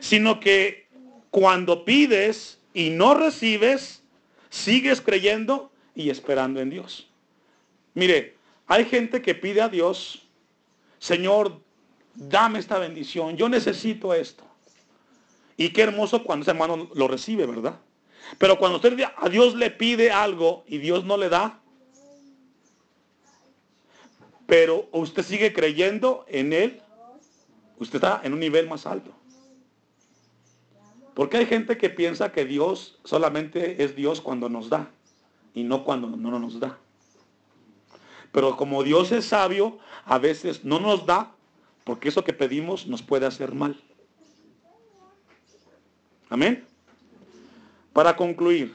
sino 0.00 0.38
que 0.38 0.86
cuando 1.30 1.84
pides 1.84 2.58
y 2.72 2.90
no 2.90 3.14
recibes, 3.14 4.02
sigues 4.50 5.00
creyendo 5.00 5.72
y 5.94 6.10
esperando 6.10 6.60
en 6.60 6.70
Dios. 6.70 7.08
Mire, 7.94 8.36
hay 8.66 8.84
gente 8.84 9.20
que 9.20 9.34
pide 9.34 9.60
a 9.60 9.68
Dios, 9.68 10.22
Señor, 10.98 11.60
dame 12.14 12.60
esta 12.60 12.78
bendición, 12.78 13.36
yo 13.36 13.48
necesito 13.48 14.14
esto. 14.14 14.47
Y 15.58 15.70
qué 15.70 15.82
hermoso 15.82 16.22
cuando 16.22 16.44
ese 16.44 16.52
hermano 16.52 16.88
lo 16.94 17.08
recibe, 17.08 17.44
¿verdad? 17.44 17.80
Pero 18.38 18.58
cuando 18.58 18.76
usted 18.76 18.96
a 19.16 19.28
Dios 19.28 19.56
le 19.56 19.70
pide 19.72 20.12
algo 20.12 20.62
y 20.68 20.78
Dios 20.78 21.04
no 21.04 21.16
le 21.16 21.28
da, 21.28 21.60
pero 24.46 24.88
usted 24.92 25.24
sigue 25.24 25.52
creyendo 25.52 26.24
en 26.28 26.52
Él, 26.52 26.80
usted 27.78 27.96
está 27.96 28.20
en 28.22 28.34
un 28.34 28.40
nivel 28.40 28.68
más 28.68 28.86
alto. 28.86 29.10
Porque 31.12 31.38
hay 31.38 31.46
gente 31.46 31.76
que 31.76 31.90
piensa 31.90 32.30
que 32.30 32.44
Dios 32.44 33.00
solamente 33.02 33.82
es 33.82 33.96
Dios 33.96 34.20
cuando 34.20 34.48
nos 34.48 34.70
da 34.70 34.88
y 35.54 35.64
no 35.64 35.82
cuando 35.82 36.06
no 36.06 36.38
nos 36.38 36.60
da. 36.60 36.78
Pero 38.30 38.56
como 38.56 38.84
Dios 38.84 39.10
es 39.10 39.24
sabio, 39.24 39.78
a 40.04 40.18
veces 40.18 40.64
no 40.64 40.78
nos 40.78 41.04
da 41.04 41.32
porque 41.82 42.10
eso 42.10 42.22
que 42.22 42.32
pedimos 42.32 42.86
nos 42.86 43.02
puede 43.02 43.26
hacer 43.26 43.52
mal. 43.54 43.82
Amén. 46.30 46.64
Para 47.92 48.14
concluir, 48.14 48.74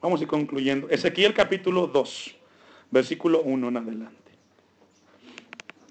vamos 0.00 0.20
a 0.20 0.22
ir 0.22 0.28
concluyendo. 0.28 0.88
Ezequiel 0.88 1.34
capítulo 1.34 1.86
2, 1.86 2.34
versículo 2.90 3.42
1 3.42 3.68
en 3.68 3.76
adelante. 3.76 4.32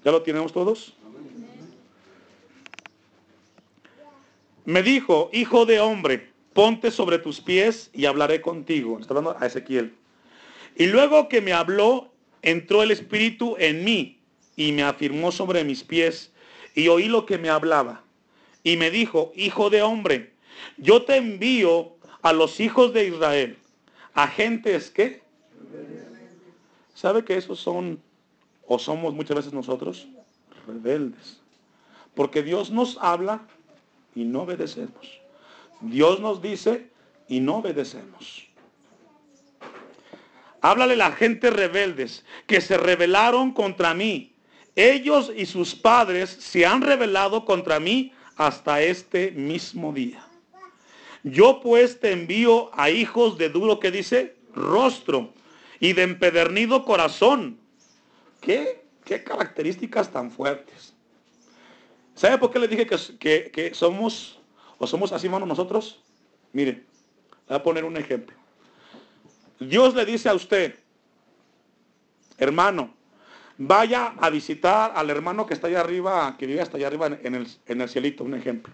¿Ya 0.04 0.10
lo 0.10 0.22
tenemos 0.22 0.52
todos? 0.52 0.94
Me 4.64 4.82
dijo, 4.82 5.30
hijo 5.32 5.66
de 5.66 5.80
hombre, 5.80 6.30
ponte 6.52 6.90
sobre 6.90 7.18
tus 7.18 7.40
pies 7.40 7.90
y 7.94 8.04
hablaré 8.04 8.40
contigo. 8.40 8.98
Está 8.98 9.14
hablando 9.14 9.36
a 9.40 9.46
Ezequiel. 9.46 9.94
Y 10.76 10.86
luego 10.86 11.28
que 11.28 11.40
me 11.40 11.52
habló, 11.52 12.12
entró 12.42 12.82
el 12.82 12.90
Espíritu 12.90 13.56
en 13.58 13.84
mí 13.84 14.18
y 14.56 14.72
me 14.72 14.82
afirmó 14.82 15.30
sobre 15.32 15.64
mis 15.64 15.84
pies 15.84 16.32
y 16.74 16.88
oí 16.88 17.08
lo 17.08 17.24
que 17.24 17.38
me 17.38 17.48
hablaba. 17.48 18.02
Y 18.62 18.76
me 18.76 18.90
dijo, 18.90 19.32
hijo 19.34 19.70
de 19.70 19.82
hombre, 19.82 20.32
yo 20.76 21.04
te 21.04 21.16
envío 21.16 21.96
a 22.22 22.32
los 22.32 22.60
hijos 22.60 22.92
de 22.92 23.06
Israel, 23.06 23.58
a 24.14 24.26
gentes 24.28 24.90
que... 24.90 25.22
¿Sabe 26.94 27.24
que 27.24 27.36
esos 27.36 27.60
son, 27.60 28.00
o 28.66 28.78
somos 28.78 29.14
muchas 29.14 29.36
veces 29.36 29.52
nosotros, 29.52 30.08
rebeldes? 30.66 31.40
Porque 32.14 32.42
Dios 32.42 32.70
nos 32.70 32.98
habla 33.00 33.42
y 34.16 34.24
no 34.24 34.42
obedecemos. 34.42 35.20
Dios 35.80 36.18
nos 36.18 36.42
dice 36.42 36.90
y 37.28 37.38
no 37.38 37.58
obedecemos. 37.58 38.48
Háblale 40.60 40.94
a 40.94 40.96
la 40.96 41.12
gente 41.12 41.50
rebeldes 41.50 42.24
que 42.46 42.60
se 42.60 42.76
rebelaron 42.76 43.52
contra 43.52 43.94
mí. 43.94 44.34
Ellos 44.74 45.32
y 45.36 45.46
sus 45.46 45.74
padres 45.74 46.30
se 46.30 46.66
han 46.66 46.82
rebelado 46.82 47.44
contra 47.44 47.78
mí 47.78 48.12
hasta 48.36 48.82
este 48.82 49.30
mismo 49.30 49.92
día. 49.92 50.27
Yo 51.24 51.60
pues 51.60 52.00
te 52.00 52.12
envío 52.12 52.70
a 52.78 52.90
hijos 52.90 53.38
de 53.38 53.48
duro 53.48 53.80
que 53.80 53.90
dice 53.90 54.36
rostro 54.54 55.32
y 55.80 55.92
de 55.92 56.02
empedernido 56.02 56.84
corazón. 56.84 57.58
¿Qué, 58.40 58.84
qué 59.04 59.24
características 59.24 60.10
tan 60.10 60.30
fuertes? 60.30 60.94
¿Sabe 62.14 62.38
por 62.38 62.50
qué 62.50 62.58
le 62.58 62.68
dije 62.68 62.86
que, 62.86 63.50
que, 63.50 63.74
somos 63.74 64.38
o 64.78 64.86
somos 64.86 65.12
así, 65.12 65.26
hermano, 65.26 65.46
nosotros? 65.46 66.00
Mire, 66.52 66.84
voy 67.48 67.56
a 67.56 67.62
poner 67.62 67.84
un 67.84 67.96
ejemplo. 67.96 68.36
Dios 69.60 69.94
le 69.94 70.04
dice 70.04 70.28
a 70.28 70.34
usted, 70.34 70.76
hermano, 72.38 72.94
vaya 73.56 74.14
a 74.18 74.30
visitar 74.30 74.92
al 74.94 75.10
hermano 75.10 75.46
que 75.46 75.54
está 75.54 75.66
allá 75.66 75.80
arriba, 75.80 76.36
que 76.38 76.46
vive 76.46 76.60
hasta 76.60 76.76
allá 76.76 76.86
arriba 76.86 77.06
en 77.06 77.34
el, 77.34 77.48
en 77.66 77.80
el 77.80 77.88
cielito, 77.88 78.22
un 78.22 78.34
ejemplo 78.34 78.72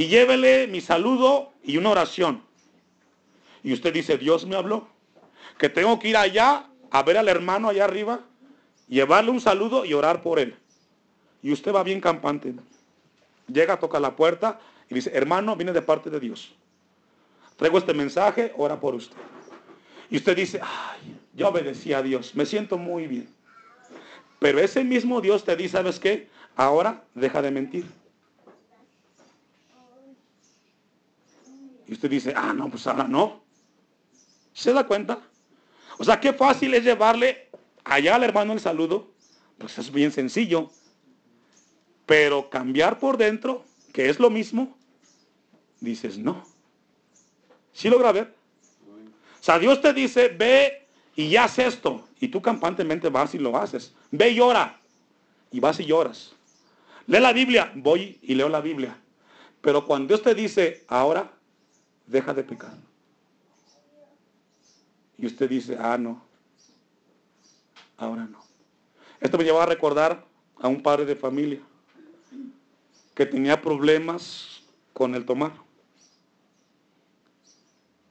y 0.00 0.08
llévele 0.08 0.66
mi 0.66 0.80
saludo 0.80 1.52
y 1.62 1.76
una 1.76 1.90
oración. 1.90 2.42
Y 3.62 3.74
usted 3.74 3.92
dice, 3.92 4.16
Dios 4.16 4.46
me 4.46 4.56
habló, 4.56 4.88
que 5.58 5.68
tengo 5.68 5.98
que 5.98 6.08
ir 6.08 6.16
allá 6.16 6.70
a 6.90 7.02
ver 7.02 7.18
al 7.18 7.28
hermano 7.28 7.68
allá 7.68 7.84
arriba, 7.84 8.20
llevarle 8.88 9.30
un 9.30 9.42
saludo 9.42 9.84
y 9.84 9.92
orar 9.92 10.22
por 10.22 10.38
él. 10.38 10.56
Y 11.42 11.52
usted 11.52 11.74
va 11.74 11.82
bien 11.82 12.00
campante. 12.00 12.54
Llega, 13.46 13.78
toca 13.78 14.00
la 14.00 14.16
puerta 14.16 14.58
y 14.88 14.94
dice, 14.94 15.10
hermano, 15.12 15.54
viene 15.54 15.74
de 15.74 15.82
parte 15.82 16.08
de 16.08 16.18
Dios. 16.18 16.50
Traigo 17.58 17.76
este 17.76 17.92
mensaje, 17.92 18.54
ora 18.56 18.80
por 18.80 18.94
usted. 18.94 19.18
Y 20.08 20.16
usted 20.16 20.34
dice, 20.34 20.60
ay, 20.62 21.14
yo 21.34 21.48
obedecí 21.48 21.92
a 21.92 22.00
Dios, 22.00 22.34
me 22.34 22.46
siento 22.46 22.78
muy 22.78 23.06
bien. 23.06 23.28
Pero 24.38 24.60
ese 24.60 24.82
mismo 24.82 25.20
Dios 25.20 25.44
te 25.44 25.56
dice, 25.56 25.72
¿sabes 25.72 26.00
qué? 26.00 26.30
Ahora 26.56 27.04
deja 27.14 27.42
de 27.42 27.50
mentir. 27.50 27.99
Y 31.90 31.94
usted 31.94 32.08
dice, 32.08 32.32
ah, 32.36 32.54
no, 32.54 32.70
pues 32.70 32.86
ahora 32.86 33.08
no. 33.08 33.42
¿Se 34.52 34.72
da 34.72 34.86
cuenta? 34.86 35.18
O 35.98 36.04
sea, 36.04 36.20
qué 36.20 36.32
fácil 36.32 36.72
es 36.74 36.84
llevarle 36.84 37.48
allá 37.82 38.14
al 38.14 38.22
hermano 38.22 38.52
el 38.52 38.60
saludo. 38.60 39.10
Pues 39.58 39.76
es 39.76 39.90
bien 39.90 40.12
sencillo. 40.12 40.70
Pero 42.06 42.48
cambiar 42.48 43.00
por 43.00 43.16
dentro, 43.16 43.64
que 43.92 44.08
es 44.08 44.20
lo 44.20 44.30
mismo, 44.30 44.78
dices 45.80 46.16
no. 46.16 46.44
¿Sí 47.72 47.90
logra 47.90 48.12
ver? 48.12 48.36
O 49.40 49.42
sea, 49.42 49.58
Dios 49.58 49.80
te 49.80 49.92
dice, 49.92 50.28
ve 50.28 50.86
y 51.16 51.34
haz 51.34 51.58
esto. 51.58 52.06
Y 52.20 52.28
tú 52.28 52.40
campantemente 52.40 53.08
vas 53.08 53.34
y 53.34 53.38
lo 53.38 53.58
haces. 53.58 53.92
Ve 54.12 54.30
y 54.30 54.36
llora. 54.36 54.80
Y 55.50 55.58
vas 55.58 55.80
y 55.80 55.86
lloras. 55.86 56.36
Lee 57.08 57.18
la 57.18 57.32
Biblia. 57.32 57.72
Voy 57.74 58.20
y 58.22 58.36
leo 58.36 58.48
la 58.48 58.60
Biblia. 58.60 58.96
Pero 59.60 59.84
cuando 59.84 60.06
Dios 60.06 60.22
te 60.22 60.36
dice, 60.36 60.84
ahora 60.86 61.32
deja 62.10 62.34
de 62.34 62.42
pecar. 62.42 62.74
Y 65.16 65.26
usted 65.26 65.48
dice, 65.48 65.76
ah, 65.78 65.96
no, 65.96 66.22
ahora 67.96 68.24
no. 68.24 68.40
Esto 69.20 69.38
me 69.38 69.44
lleva 69.44 69.62
a 69.62 69.66
recordar 69.66 70.24
a 70.58 70.68
un 70.68 70.82
padre 70.82 71.04
de 71.04 71.14
familia 71.14 71.60
que 73.14 73.26
tenía 73.26 73.60
problemas 73.60 74.62
con 74.92 75.14
el 75.14 75.24
tomar. 75.24 75.52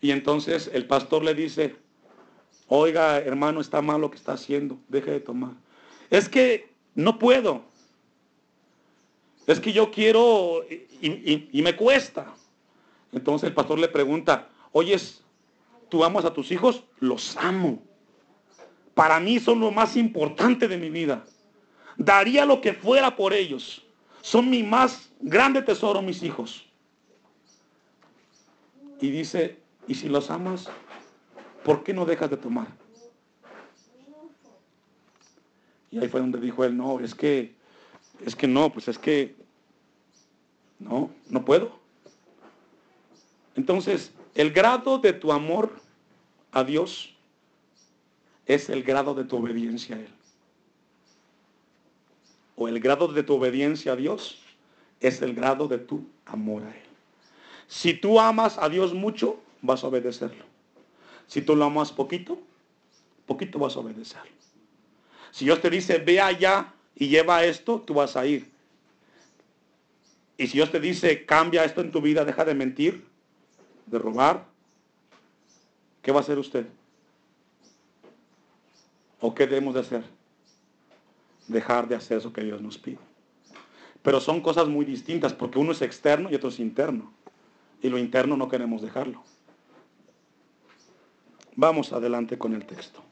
Y 0.02 0.12
entonces 0.12 0.70
el 0.72 0.88
pastor 0.88 1.24
le 1.24 1.34
dice, 1.34 1.76
oiga 2.68 3.18
hermano, 3.18 3.60
está 3.60 3.82
mal 3.82 4.00
lo 4.00 4.12
que 4.12 4.18
está 4.18 4.34
haciendo, 4.34 4.78
deje 4.88 5.12
de 5.12 5.20
tomar. 5.20 5.54
Es 6.10 6.30
que 6.30 6.72
no 6.96 7.20
puedo. 7.20 7.64
Es 9.46 9.60
que 9.60 9.74
yo 9.74 9.92
quiero 9.92 10.64
y 10.70 11.62
me 11.64 11.76
cuesta. 11.76 12.36
Entonces 13.12 13.50
el 13.50 13.56
pastor 13.56 13.80
le 13.80 13.88
pregunta, 13.88 14.50
oyes, 14.72 15.24
¿tú 15.90 16.04
amas 16.04 16.26
a 16.26 16.34
tus 16.34 16.52
hijos? 16.52 16.84
Los 17.00 17.36
amo. 17.38 17.82
Para 18.94 19.20
mí 19.20 19.40
son 19.40 19.60
lo 19.60 19.72
más 19.72 19.96
importante 19.96 20.68
de 20.68 20.78
mi 20.78 20.90
vida. 20.90 21.24
Daría 21.98 22.46
lo 22.46 22.62
que 22.62 22.74
fuera 22.74 23.16
por 23.16 23.34
ellos. 23.34 23.86
Son 24.22 24.50
mi 24.50 24.64
más 24.64 25.10
grande 25.20 25.62
tesoro, 25.62 26.02
mis 26.02 26.22
hijos. 26.24 26.66
Y 29.02 29.10
dice, 29.10 29.58
¿y 29.88 29.96
si 29.96 30.10
los 30.10 30.30
amas, 30.30 30.70
por 31.64 31.84
qué 31.84 31.94
no 31.94 32.06
dejas 32.06 32.30
de 32.30 32.38
tomar? 32.38 32.68
Y 35.92 36.00
ahí 36.00 36.08
fue 36.08 36.20
donde 36.20 36.40
dijo 36.40 36.64
él, 36.64 36.78
no, 36.78 37.00
es 37.00 37.16
que, 37.16 37.56
es 38.26 38.36
que 38.36 38.48
no, 38.48 38.72
pues 38.72 38.88
es 38.88 39.00
que, 39.00 39.36
no, 40.78 41.10
no 41.30 41.46
puedo. 41.46 41.79
Entonces, 43.60 44.14
el 44.36 44.52
grado 44.52 45.00
de 45.00 45.12
tu 45.12 45.34
amor 45.34 45.82
a 46.54 46.64
Dios 46.64 47.14
es 48.46 48.70
el 48.70 48.84
grado 48.84 49.14
de 49.14 49.26
tu 49.26 49.36
obediencia 49.36 49.98
a 49.98 50.00
Él. 50.00 50.08
O 52.56 52.70
el 52.70 52.80
grado 52.80 53.10
de 53.10 53.22
tu 53.22 53.36
obediencia 53.36 53.92
a 53.92 53.96
Dios 53.98 54.40
es 55.02 55.22
el 55.22 55.36
grado 55.36 55.68
de 55.68 55.78
tu 55.78 56.08
amor 56.26 56.64
a 56.64 56.70
Él. 56.70 56.88
Si 57.68 57.94
tú 57.94 58.18
amas 58.18 58.58
a 58.58 58.70
Dios 58.70 58.94
mucho, 58.94 59.42
vas 59.62 59.84
a 59.84 59.88
obedecerlo. 59.88 60.46
Si 61.28 61.42
tú 61.42 61.54
lo 61.54 61.66
amas 61.66 61.92
poquito, 61.92 62.40
poquito 63.26 63.60
vas 63.60 63.76
a 63.76 63.80
obedecerlo. 63.80 64.32
Si 65.32 65.44
Dios 65.44 65.60
te 65.60 65.70
dice, 65.70 65.98
ve 65.98 66.22
allá 66.22 66.74
y 66.96 67.10
lleva 67.10 67.44
esto, 67.44 67.82
tú 67.82 67.94
vas 67.94 68.16
a 68.16 68.26
ir. 68.26 68.50
Y 70.38 70.48
si 70.48 70.54
Dios 70.54 70.72
te 70.72 70.80
dice, 70.80 71.26
cambia 71.26 71.66
esto 71.66 71.82
en 71.82 71.92
tu 71.92 72.00
vida, 72.00 72.24
deja 72.24 72.46
de 72.46 72.54
mentir, 72.54 73.10
de 73.90 74.00
robar, 74.00 74.46
¿qué 76.02 76.12
va 76.12 76.20
a 76.20 76.22
hacer 76.22 76.38
usted? 76.38 76.68
¿O 79.20 79.34
qué 79.34 79.48
debemos 79.48 79.74
de 79.74 79.82
hacer? 79.82 80.04
Dejar 81.48 81.88
de 81.88 81.96
hacer 81.96 82.18
eso 82.18 82.32
que 82.32 82.44
Dios 82.44 82.62
nos 82.62 82.78
pide. 82.78 83.00
Pero 84.02 84.22
son 84.22 84.42
cosas 84.42 84.68
muy 84.68 84.86
distintas 84.86 85.34
porque 85.34 85.60
uno 85.60 85.72
es 85.72 85.82
externo 85.82 86.30
y 86.30 86.36
otro 86.36 86.50
es 86.50 86.60
interno. 86.60 87.12
Y 87.82 87.90
lo 87.90 87.98
interno 87.98 88.38
no 88.38 88.48
queremos 88.48 88.82
dejarlo. 88.82 89.24
Vamos 91.56 91.92
adelante 91.92 92.38
con 92.38 92.54
el 92.54 92.66
texto. 92.66 93.04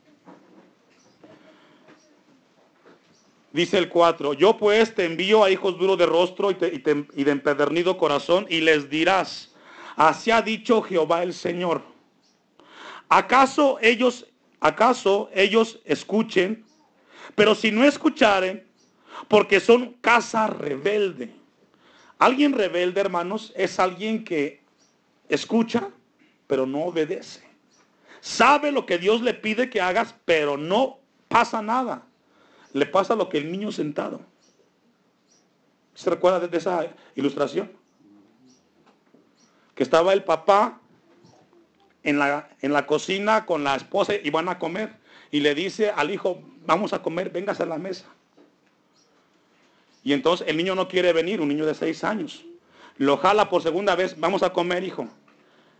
Dice 3.52 3.78
el 3.78 3.90
4, 3.90 4.34
yo 4.34 4.58
pues 4.58 4.94
te 4.94 5.06
envío 5.06 5.44
a 5.44 5.50
hijos 5.50 5.78
duros 5.78 5.98
de 5.98 6.06
rostro 6.06 6.52
y, 6.52 6.58
y 6.62 7.24
de 7.24 7.32
empedernido 7.32 7.98
corazón 7.98 8.46
y 8.50 8.62
les 8.62 8.90
dirás, 8.90 9.56
Así 9.98 10.30
ha 10.30 10.44
dicho 10.44 10.84
Jehová 10.84 11.24
el 11.24 11.34
Señor. 11.34 11.82
¿Acaso 13.10 13.80
ellos, 13.82 14.28
acaso 14.60 15.30
ellos 15.34 15.80
escuchen? 15.86 16.64
Pero 17.34 17.56
si 17.56 17.72
no 17.72 17.84
escucharen, 17.84 18.64
porque 19.28 19.60
son 19.60 19.94
casa 19.94 20.46
rebelde. 20.46 21.34
Alguien 22.20 22.54
rebelde, 22.54 23.02
hermanos, 23.02 23.52
es 23.56 23.80
alguien 23.80 24.24
que 24.24 24.62
escucha, 25.30 25.90
pero 26.46 26.68
no 26.68 26.84
obedece. 26.84 27.42
Sabe 28.22 28.72
lo 28.72 28.86
que 28.86 29.00
Dios 29.00 29.24
le 29.24 29.34
pide 29.34 29.68
que 29.68 29.82
hagas, 29.82 30.14
pero 30.26 30.58
no 30.58 31.00
pasa 31.28 31.60
nada. 31.64 32.04
Le 32.72 32.86
pasa 32.86 33.16
lo 33.16 33.30
que 33.30 33.40
el 33.40 33.52
niño 33.52 33.72
sentado. 33.72 34.22
¿Se 35.96 36.08
recuerda 36.12 36.48
de 36.48 36.56
esa 36.56 36.88
ilustración? 37.16 37.72
Que 39.78 39.84
estaba 39.84 40.12
el 40.12 40.26
papá 40.26 40.82
en 42.04 42.20
la, 42.20 42.50
en 42.62 42.74
la 42.74 42.86
cocina 42.86 43.46
con 43.46 43.64
la 43.64 43.76
esposa 43.76 44.14
y 44.16 44.30
van 44.30 44.50
a 44.50 44.60
comer. 44.60 44.98
Y 45.32 45.40
le 45.40 45.56
dice 45.56 45.92
al 45.92 46.12
hijo, 46.12 46.42
vamos 46.66 46.92
a 46.92 47.02
comer, 47.02 47.30
vengas 47.30 47.62
a 47.62 47.66
la 47.66 47.78
mesa. 47.78 48.06
Y 50.04 50.14
entonces 50.14 50.48
el 50.48 50.58
niño 50.58 50.74
no 50.74 50.88
quiere 50.88 51.14
venir, 51.14 51.42
un 51.42 51.50
niño 51.50 51.66
de 51.66 51.76
seis 51.76 52.04
años. 52.04 52.44
Lo 52.98 53.18
jala 53.18 53.50
por 53.50 53.62
segunda 53.62 53.96
vez, 53.96 54.20
vamos 54.20 54.42
a 54.42 54.52
comer, 54.52 54.84
hijo. 54.84 55.08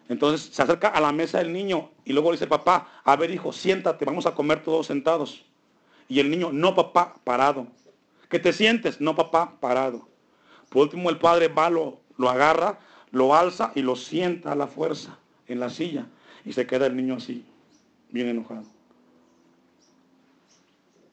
Entonces 0.10 0.54
se 0.54 0.62
acerca 0.62 0.90
a 0.90 1.02
la 1.02 1.12
mesa 1.12 1.42
el 1.42 1.52
niño 1.52 1.90
y 2.06 2.14
luego 2.14 2.32
le 2.32 2.38
dice, 2.38 2.48
papá, 2.48 3.02
a 3.04 3.16
ver, 3.16 3.32
hijo, 3.32 3.52
siéntate, 3.52 4.06
vamos 4.06 4.26
a 4.26 4.36
comer 4.36 4.64
todos 4.64 4.88
sentados. 4.88 5.44
Y 6.08 6.20
el 6.20 6.30
niño, 6.30 6.52
no, 6.54 6.76
papá, 6.76 7.16
parado. 7.24 7.68
¿Que 8.30 8.40
te 8.40 8.54
sientes? 8.54 9.02
No, 9.02 9.16
papá, 9.16 9.54
parado. 9.60 10.08
Por 10.70 10.84
último, 10.84 11.10
el 11.10 11.18
padre 11.18 11.48
va, 11.48 11.70
lo, 11.70 12.00
lo 12.18 12.30
agarra, 12.30 12.80
lo 13.18 13.36
alza 13.36 13.72
y 13.76 13.82
lo 13.82 13.96
sienta 13.96 14.52
a 14.52 14.56
la 14.56 14.68
fuerza 14.68 15.18
en 15.48 15.60
la 15.60 15.70
silla. 15.70 16.08
Y 16.46 16.54
se 16.54 16.66
queda 16.66 16.86
el 16.86 16.96
niño 16.96 17.16
así, 17.16 17.44
bien 18.10 18.28
enojado. 18.28 18.64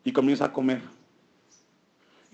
Y 0.05 0.12
comienza 0.12 0.46
a 0.46 0.52
comer 0.52 0.82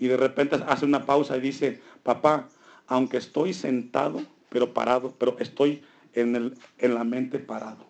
y 0.01 0.07
de 0.07 0.17
repente 0.17 0.55
hace 0.67 0.83
una 0.83 1.05
pausa 1.05 1.37
y 1.37 1.41
dice, 1.41 1.79
papá, 2.01 2.49
aunque 2.87 3.17
estoy 3.17 3.53
sentado, 3.53 4.23
pero 4.49 4.73
parado, 4.73 5.13
pero 5.15 5.37
estoy 5.37 5.83
en, 6.13 6.35
el, 6.35 6.57
en 6.79 6.95
la 6.95 7.03
mente 7.03 7.37
parado. 7.37 7.85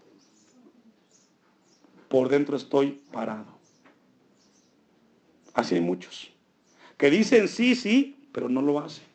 Por 2.10 2.28
dentro 2.28 2.58
estoy 2.58 3.02
parado. 3.14 3.58
Así 5.54 5.76
hay 5.76 5.82
muchos. 5.82 6.30
Que 6.98 7.10
dicen 7.10 7.48
sí, 7.48 7.76
sí, 7.76 8.28
pero 8.34 8.50
no 8.50 8.62
lo 8.62 8.82
hacen. 8.82 9.06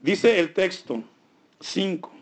Dice 0.00 0.38
el 0.38 0.52
texto 0.52 1.02
5. 1.60 2.12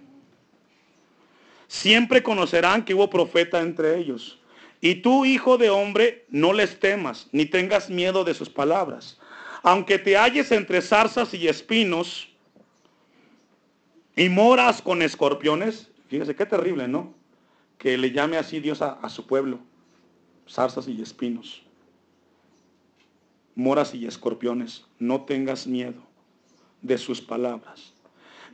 Siempre 1.67 2.23
conocerán 2.23 2.85
que 2.85 2.95
hubo 2.95 3.11
profeta 3.11 3.61
entre 3.61 3.99
ellos. 3.99 4.39
Y 4.81 4.97
tú, 4.97 5.25
hijo 5.25 5.59
de 5.59 5.71
hombre, 5.71 6.27
no 6.29 6.53
les 6.53 6.79
temas, 6.79 7.29
ni 7.33 7.47
tengas 7.47 7.89
miedo 7.89 8.23
de 8.23 8.35
sus 8.35 8.51
palabras. 8.51 9.19
Aunque 9.63 9.99
te 9.99 10.17
halles 10.17 10.53
entre 10.53 10.83
zarzas 10.83 11.33
y 11.33 11.49
espinos 11.49 12.29
y 14.15 14.29
moras 14.29 14.83
con 14.83 15.01
escorpiones, 15.03 15.89
fíjese 16.09 16.37
qué 16.37 16.45
terrible, 16.45 16.87
¿no? 16.87 17.15
Que 17.79 17.97
le 17.97 18.13
llame 18.13 18.37
así 18.37 18.61
Dios 18.61 18.83
a, 18.83 18.93
a 18.93 19.09
su 19.09 19.27
pueblo, 19.27 19.59
zarzas 20.49 20.87
y 20.87 21.01
espinos, 21.01 21.63
moras 23.55 23.95
y 23.95 24.07
escorpiones, 24.07 24.85
no 24.99 25.23
tengas 25.23 25.67
miedo 25.67 26.14
de 26.85 26.99
sus 26.99 27.21
palabras, 27.21 27.95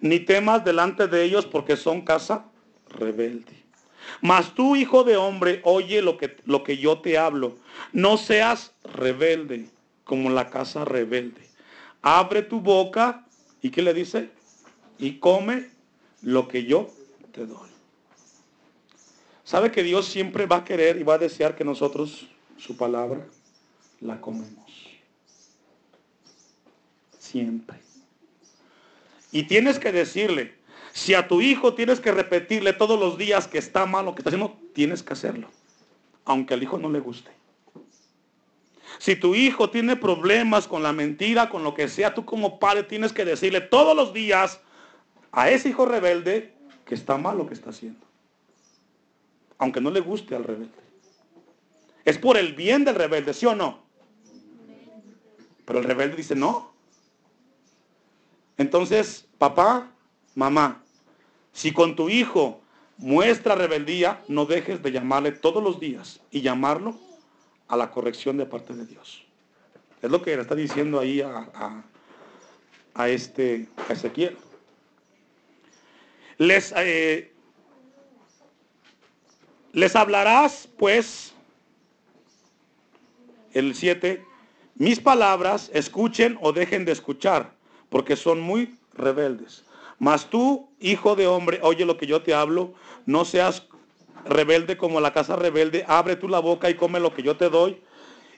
ni 0.01 0.21
temas 0.21 0.65
delante 0.65 1.09
de 1.09 1.25
ellos 1.25 1.45
porque 1.45 1.77
son 1.77 2.01
casa 2.01 2.47
rebelde. 2.89 3.61
Mas 4.23 4.55
tú, 4.55 4.77
hijo 4.77 5.05
de 5.05 5.17
hombre, 5.17 5.61
oye 5.65 6.01
lo 6.01 6.17
que, 6.17 6.37
lo 6.47 6.65
que 6.65 6.79
yo 6.79 7.01
te 7.01 7.19
hablo. 7.19 7.57
No 7.93 8.17
seas 8.17 8.73
rebelde 8.95 9.67
como 10.05 10.31
la 10.31 10.49
casa 10.49 10.85
rebelde. 10.85 11.43
Abre 12.03 12.43
tu 12.43 12.61
boca 12.61 13.27
y 13.61 13.71
¿qué 13.71 13.83
le 13.83 13.93
dice? 13.93 14.31
Y 14.99 15.19
come 15.19 15.69
lo 16.23 16.49
que 16.49 16.65
yo 16.65 16.91
te 17.33 17.47
doy. 17.47 17.69
¿Sabe 19.45 19.73
que 19.73 19.83
Dios 19.83 20.07
siempre 20.07 20.47
va 20.47 20.57
a 20.57 20.65
querer 20.65 20.97
y 20.97 21.03
va 21.03 21.15
a 21.15 21.19
desear 21.19 21.57
que 21.57 21.65
nosotros 21.65 22.29
su 22.57 22.77
palabra 22.77 23.27
la 24.01 24.21
comemos? 24.21 24.71
Siempre. 27.19 27.90
Y 29.33 29.45
tienes 29.45 29.79
que 29.79 29.93
decirle, 29.93 30.55
si 30.93 31.15
a 31.15 31.29
tu 31.29 31.41
hijo 31.41 31.75
tienes 31.75 32.01
que 32.01 32.13
repetirle 32.13 32.73
todos 32.73 32.99
los 32.99 33.17
días 33.17 33.47
que 33.47 33.59
está 33.59 33.87
mal 33.87 34.05
lo 34.05 34.15
que 34.15 34.21
está 34.21 34.31
haciendo, 34.31 34.59
tienes 34.75 35.03
que 35.03 35.13
hacerlo. 35.13 35.49
Aunque 36.25 36.55
al 36.55 36.63
hijo 36.63 36.79
no 36.79 36.91
le 36.91 37.01
guste. 37.01 37.31
Si 38.99 39.17
tu 39.17 39.35
hijo 39.35 39.71
tiene 39.71 39.97
problemas 39.97 40.67
con 40.67 40.83
la 40.83 40.93
mentira, 40.93 41.49
con 41.49 41.63
lo 41.63 41.75
que 41.75 41.89
sea, 41.89 42.13
tú 42.13 42.25
como 42.25 42.59
padre 42.59 42.83
tienes 42.83 43.13
que 43.13 43.25
decirle 43.25 43.61
todos 43.61 43.97
los 43.97 44.13
días 44.13 44.61
a 45.33 45.51
ese 45.51 45.71
hijo 45.71 45.87
rebelde 45.87 46.53
que 46.85 46.95
está 46.95 47.17
mal 47.17 47.39
lo 47.39 47.47
que 47.47 47.55
está 47.55 47.71
haciendo. 47.71 48.05
Aunque 49.59 49.81
no 49.81 49.91
le 49.91 50.01
guste 50.01 50.35
al 50.35 50.45
rebelde. 50.45 50.75
Es 52.05 52.19
por 52.19 52.37
el 52.37 52.55
bien 52.55 52.85
del 52.85 52.97
rebelde, 52.97 53.33
¿sí 53.33 53.47
o 53.47 53.55
no? 53.55 53.83
Pero 55.65 55.79
el 55.79 55.85
rebelde 55.85 56.17
dice 56.17 56.35
no. 56.35 56.73
Entonces, 58.61 59.27
papá, 59.39 59.91
Mamá, 60.35 60.83
si 61.51 61.73
con 61.73 61.97
tu 61.97 62.11
hijo 62.11 62.61
muestra 62.99 63.55
rebeldía, 63.55 64.23
no 64.29 64.45
dejes 64.45 64.83
de 64.83 64.93
llamarle 64.93 65.33
todos 65.33 65.65
los 65.65 65.81
días 65.81 66.21
y 66.31 66.43
llamarlo 66.43 66.95
a 67.69 67.77
la 67.79 67.91
corrección 67.91 68.37
de 68.37 68.45
parte 68.45 68.75
de 68.75 68.85
Dios. 68.85 69.25
Es 70.03 70.11
lo 70.11 70.21
que 70.21 70.37
le 70.37 70.43
está 70.43 70.55
diciendo 70.55 71.01
ahí 71.01 71.23
a, 71.23 73.09
este 73.09 73.67
Ezequiel. 73.89 74.37
Les, 76.37 76.75
eh, 76.77 77.33
les 79.73 79.97
hablarás, 79.97 80.69
pues, 80.77 81.33
el 83.55 83.75
7, 83.75 84.23
mis 84.75 85.01
palabras 85.01 85.71
escuchen 85.73 86.37
o 86.43 86.53
dejen 86.53 86.85
de 86.85 86.93
escuchar, 86.93 87.59
porque 87.91 88.17
son 88.17 88.41
muy 88.41 88.75
rebeldes. 88.95 89.65
Mas 89.99 90.31
tú, 90.31 90.71
hijo 90.81 91.15
de 91.15 91.27
hombre, 91.27 91.61
oye 91.63 91.85
lo 91.85 91.99
que 91.99 92.07
yo 92.07 92.23
te 92.23 92.33
hablo, 92.33 92.73
no 93.05 93.27
seas 93.27 93.65
rebelde 94.25 94.79
como 94.79 95.01
la 95.01 95.13
casa 95.13 95.37
rebelde, 95.37 95.85
abre 95.87 96.17
tú 96.17 96.29
la 96.29 96.39
boca 96.39 96.71
y 96.71 96.75
come 96.75 97.01
lo 97.01 97.13
que 97.15 97.23
yo 97.23 97.37
te 97.37 97.51
doy. 97.51 97.79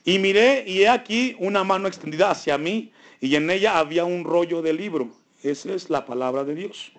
Y 0.04 0.18
miré 0.18 0.64
y 0.66 0.82
he 0.82 0.88
aquí 0.88 1.36
una 1.38 1.62
mano 1.62 1.86
extendida 1.86 2.30
hacia 2.30 2.58
mí 2.58 2.92
y 3.20 3.36
en 3.36 3.48
ella 3.50 3.78
había 3.78 4.04
un 4.04 4.24
rollo 4.24 4.62
de 4.62 4.72
libro. 4.72 5.10
Esa 5.44 5.72
es 5.72 5.90
la 5.90 6.04
palabra 6.04 6.42
de 6.42 6.56
Dios. 6.56 6.92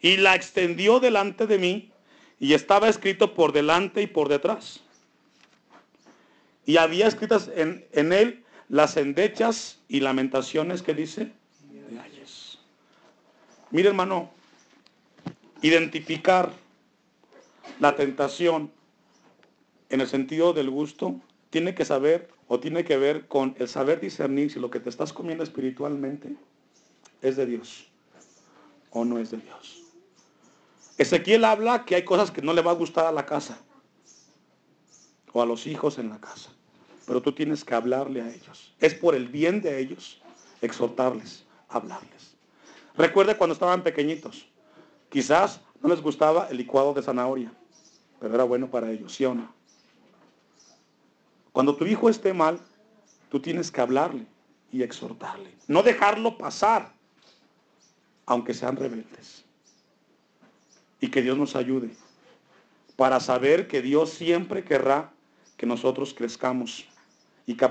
Y 0.00 0.16
la 0.16 0.34
extendió 0.34 1.00
delante 1.00 1.46
de 1.46 1.58
mí 1.58 1.92
y 2.38 2.54
estaba 2.54 2.88
escrito 2.88 3.34
por 3.34 3.52
delante 3.52 4.00
y 4.00 4.06
por 4.06 4.28
detrás. 4.28 4.80
Y 6.64 6.78
había 6.78 7.06
escritas 7.06 7.50
en, 7.54 7.84
en 7.92 8.12
él 8.14 8.44
las 8.70 8.96
endechas 8.96 9.78
y 9.88 10.00
lamentaciones 10.00 10.82
que 10.82 10.94
dice 10.94 11.32
Mire 13.70 13.88
hermano, 13.88 14.30
identificar 15.62 16.52
la 17.78 17.94
tentación 17.94 18.72
en 19.90 20.00
el 20.00 20.08
sentido 20.08 20.52
del 20.52 20.70
gusto 20.70 21.20
tiene 21.50 21.74
que 21.74 21.84
saber 21.84 22.28
o 22.48 22.58
tiene 22.58 22.84
que 22.84 22.96
ver 22.96 23.28
con 23.28 23.54
el 23.58 23.68
saber 23.68 24.00
discernir 24.00 24.50
si 24.50 24.58
lo 24.58 24.70
que 24.70 24.80
te 24.80 24.88
estás 24.88 25.12
comiendo 25.12 25.44
espiritualmente 25.44 26.34
es 27.22 27.36
de 27.36 27.46
Dios 27.46 27.86
o 28.90 29.04
no 29.04 29.18
es 29.18 29.30
de 29.30 29.36
Dios. 29.36 29.84
Ezequiel 30.98 31.44
habla 31.44 31.84
que 31.84 31.94
hay 31.94 32.04
cosas 32.04 32.30
que 32.30 32.42
no 32.42 32.52
le 32.52 32.62
va 32.62 32.72
a 32.72 32.74
gustar 32.74 33.06
a 33.06 33.12
la 33.12 33.24
casa 33.24 33.58
o 35.32 35.40
a 35.40 35.46
los 35.46 35.68
hijos 35.68 35.98
en 35.98 36.08
la 36.08 36.20
casa, 36.20 36.50
pero 37.06 37.22
tú 37.22 37.32
tienes 37.32 37.64
que 37.64 37.74
hablarle 37.74 38.20
a 38.20 38.28
ellos. 38.28 38.74
Es 38.80 38.94
por 38.94 39.14
el 39.14 39.28
bien 39.28 39.62
de 39.62 39.78
ellos 39.78 40.20
exhortarles, 40.60 41.44
hablarles. 41.68 42.29
Recuerde 43.00 43.34
cuando 43.34 43.54
estaban 43.54 43.82
pequeñitos. 43.82 44.46
Quizás 45.08 45.62
no 45.80 45.88
les 45.88 46.02
gustaba 46.02 46.48
el 46.50 46.58
licuado 46.58 46.92
de 46.92 47.02
zanahoria, 47.02 47.50
pero 48.20 48.34
era 48.34 48.44
bueno 48.44 48.70
para 48.70 48.90
ellos, 48.90 49.14
¿sí 49.14 49.24
o 49.24 49.34
no? 49.34 49.50
Cuando 51.50 51.74
tu 51.76 51.86
hijo 51.86 52.10
esté 52.10 52.34
mal, 52.34 52.60
tú 53.30 53.40
tienes 53.40 53.70
que 53.70 53.80
hablarle 53.80 54.26
y 54.70 54.82
exhortarle. 54.82 55.54
No 55.66 55.82
dejarlo 55.82 56.36
pasar, 56.36 56.92
aunque 58.26 58.52
sean 58.52 58.76
rebeldes. 58.76 59.46
Y 61.00 61.08
que 61.08 61.22
Dios 61.22 61.38
nos 61.38 61.56
ayude 61.56 61.96
para 62.96 63.18
saber 63.18 63.66
que 63.66 63.80
Dios 63.80 64.10
siempre 64.10 64.62
querrá 64.62 65.10
que 65.56 65.64
nosotros 65.64 66.12
crezcamos 66.12 66.86
y 67.46 67.54
que 67.56 67.64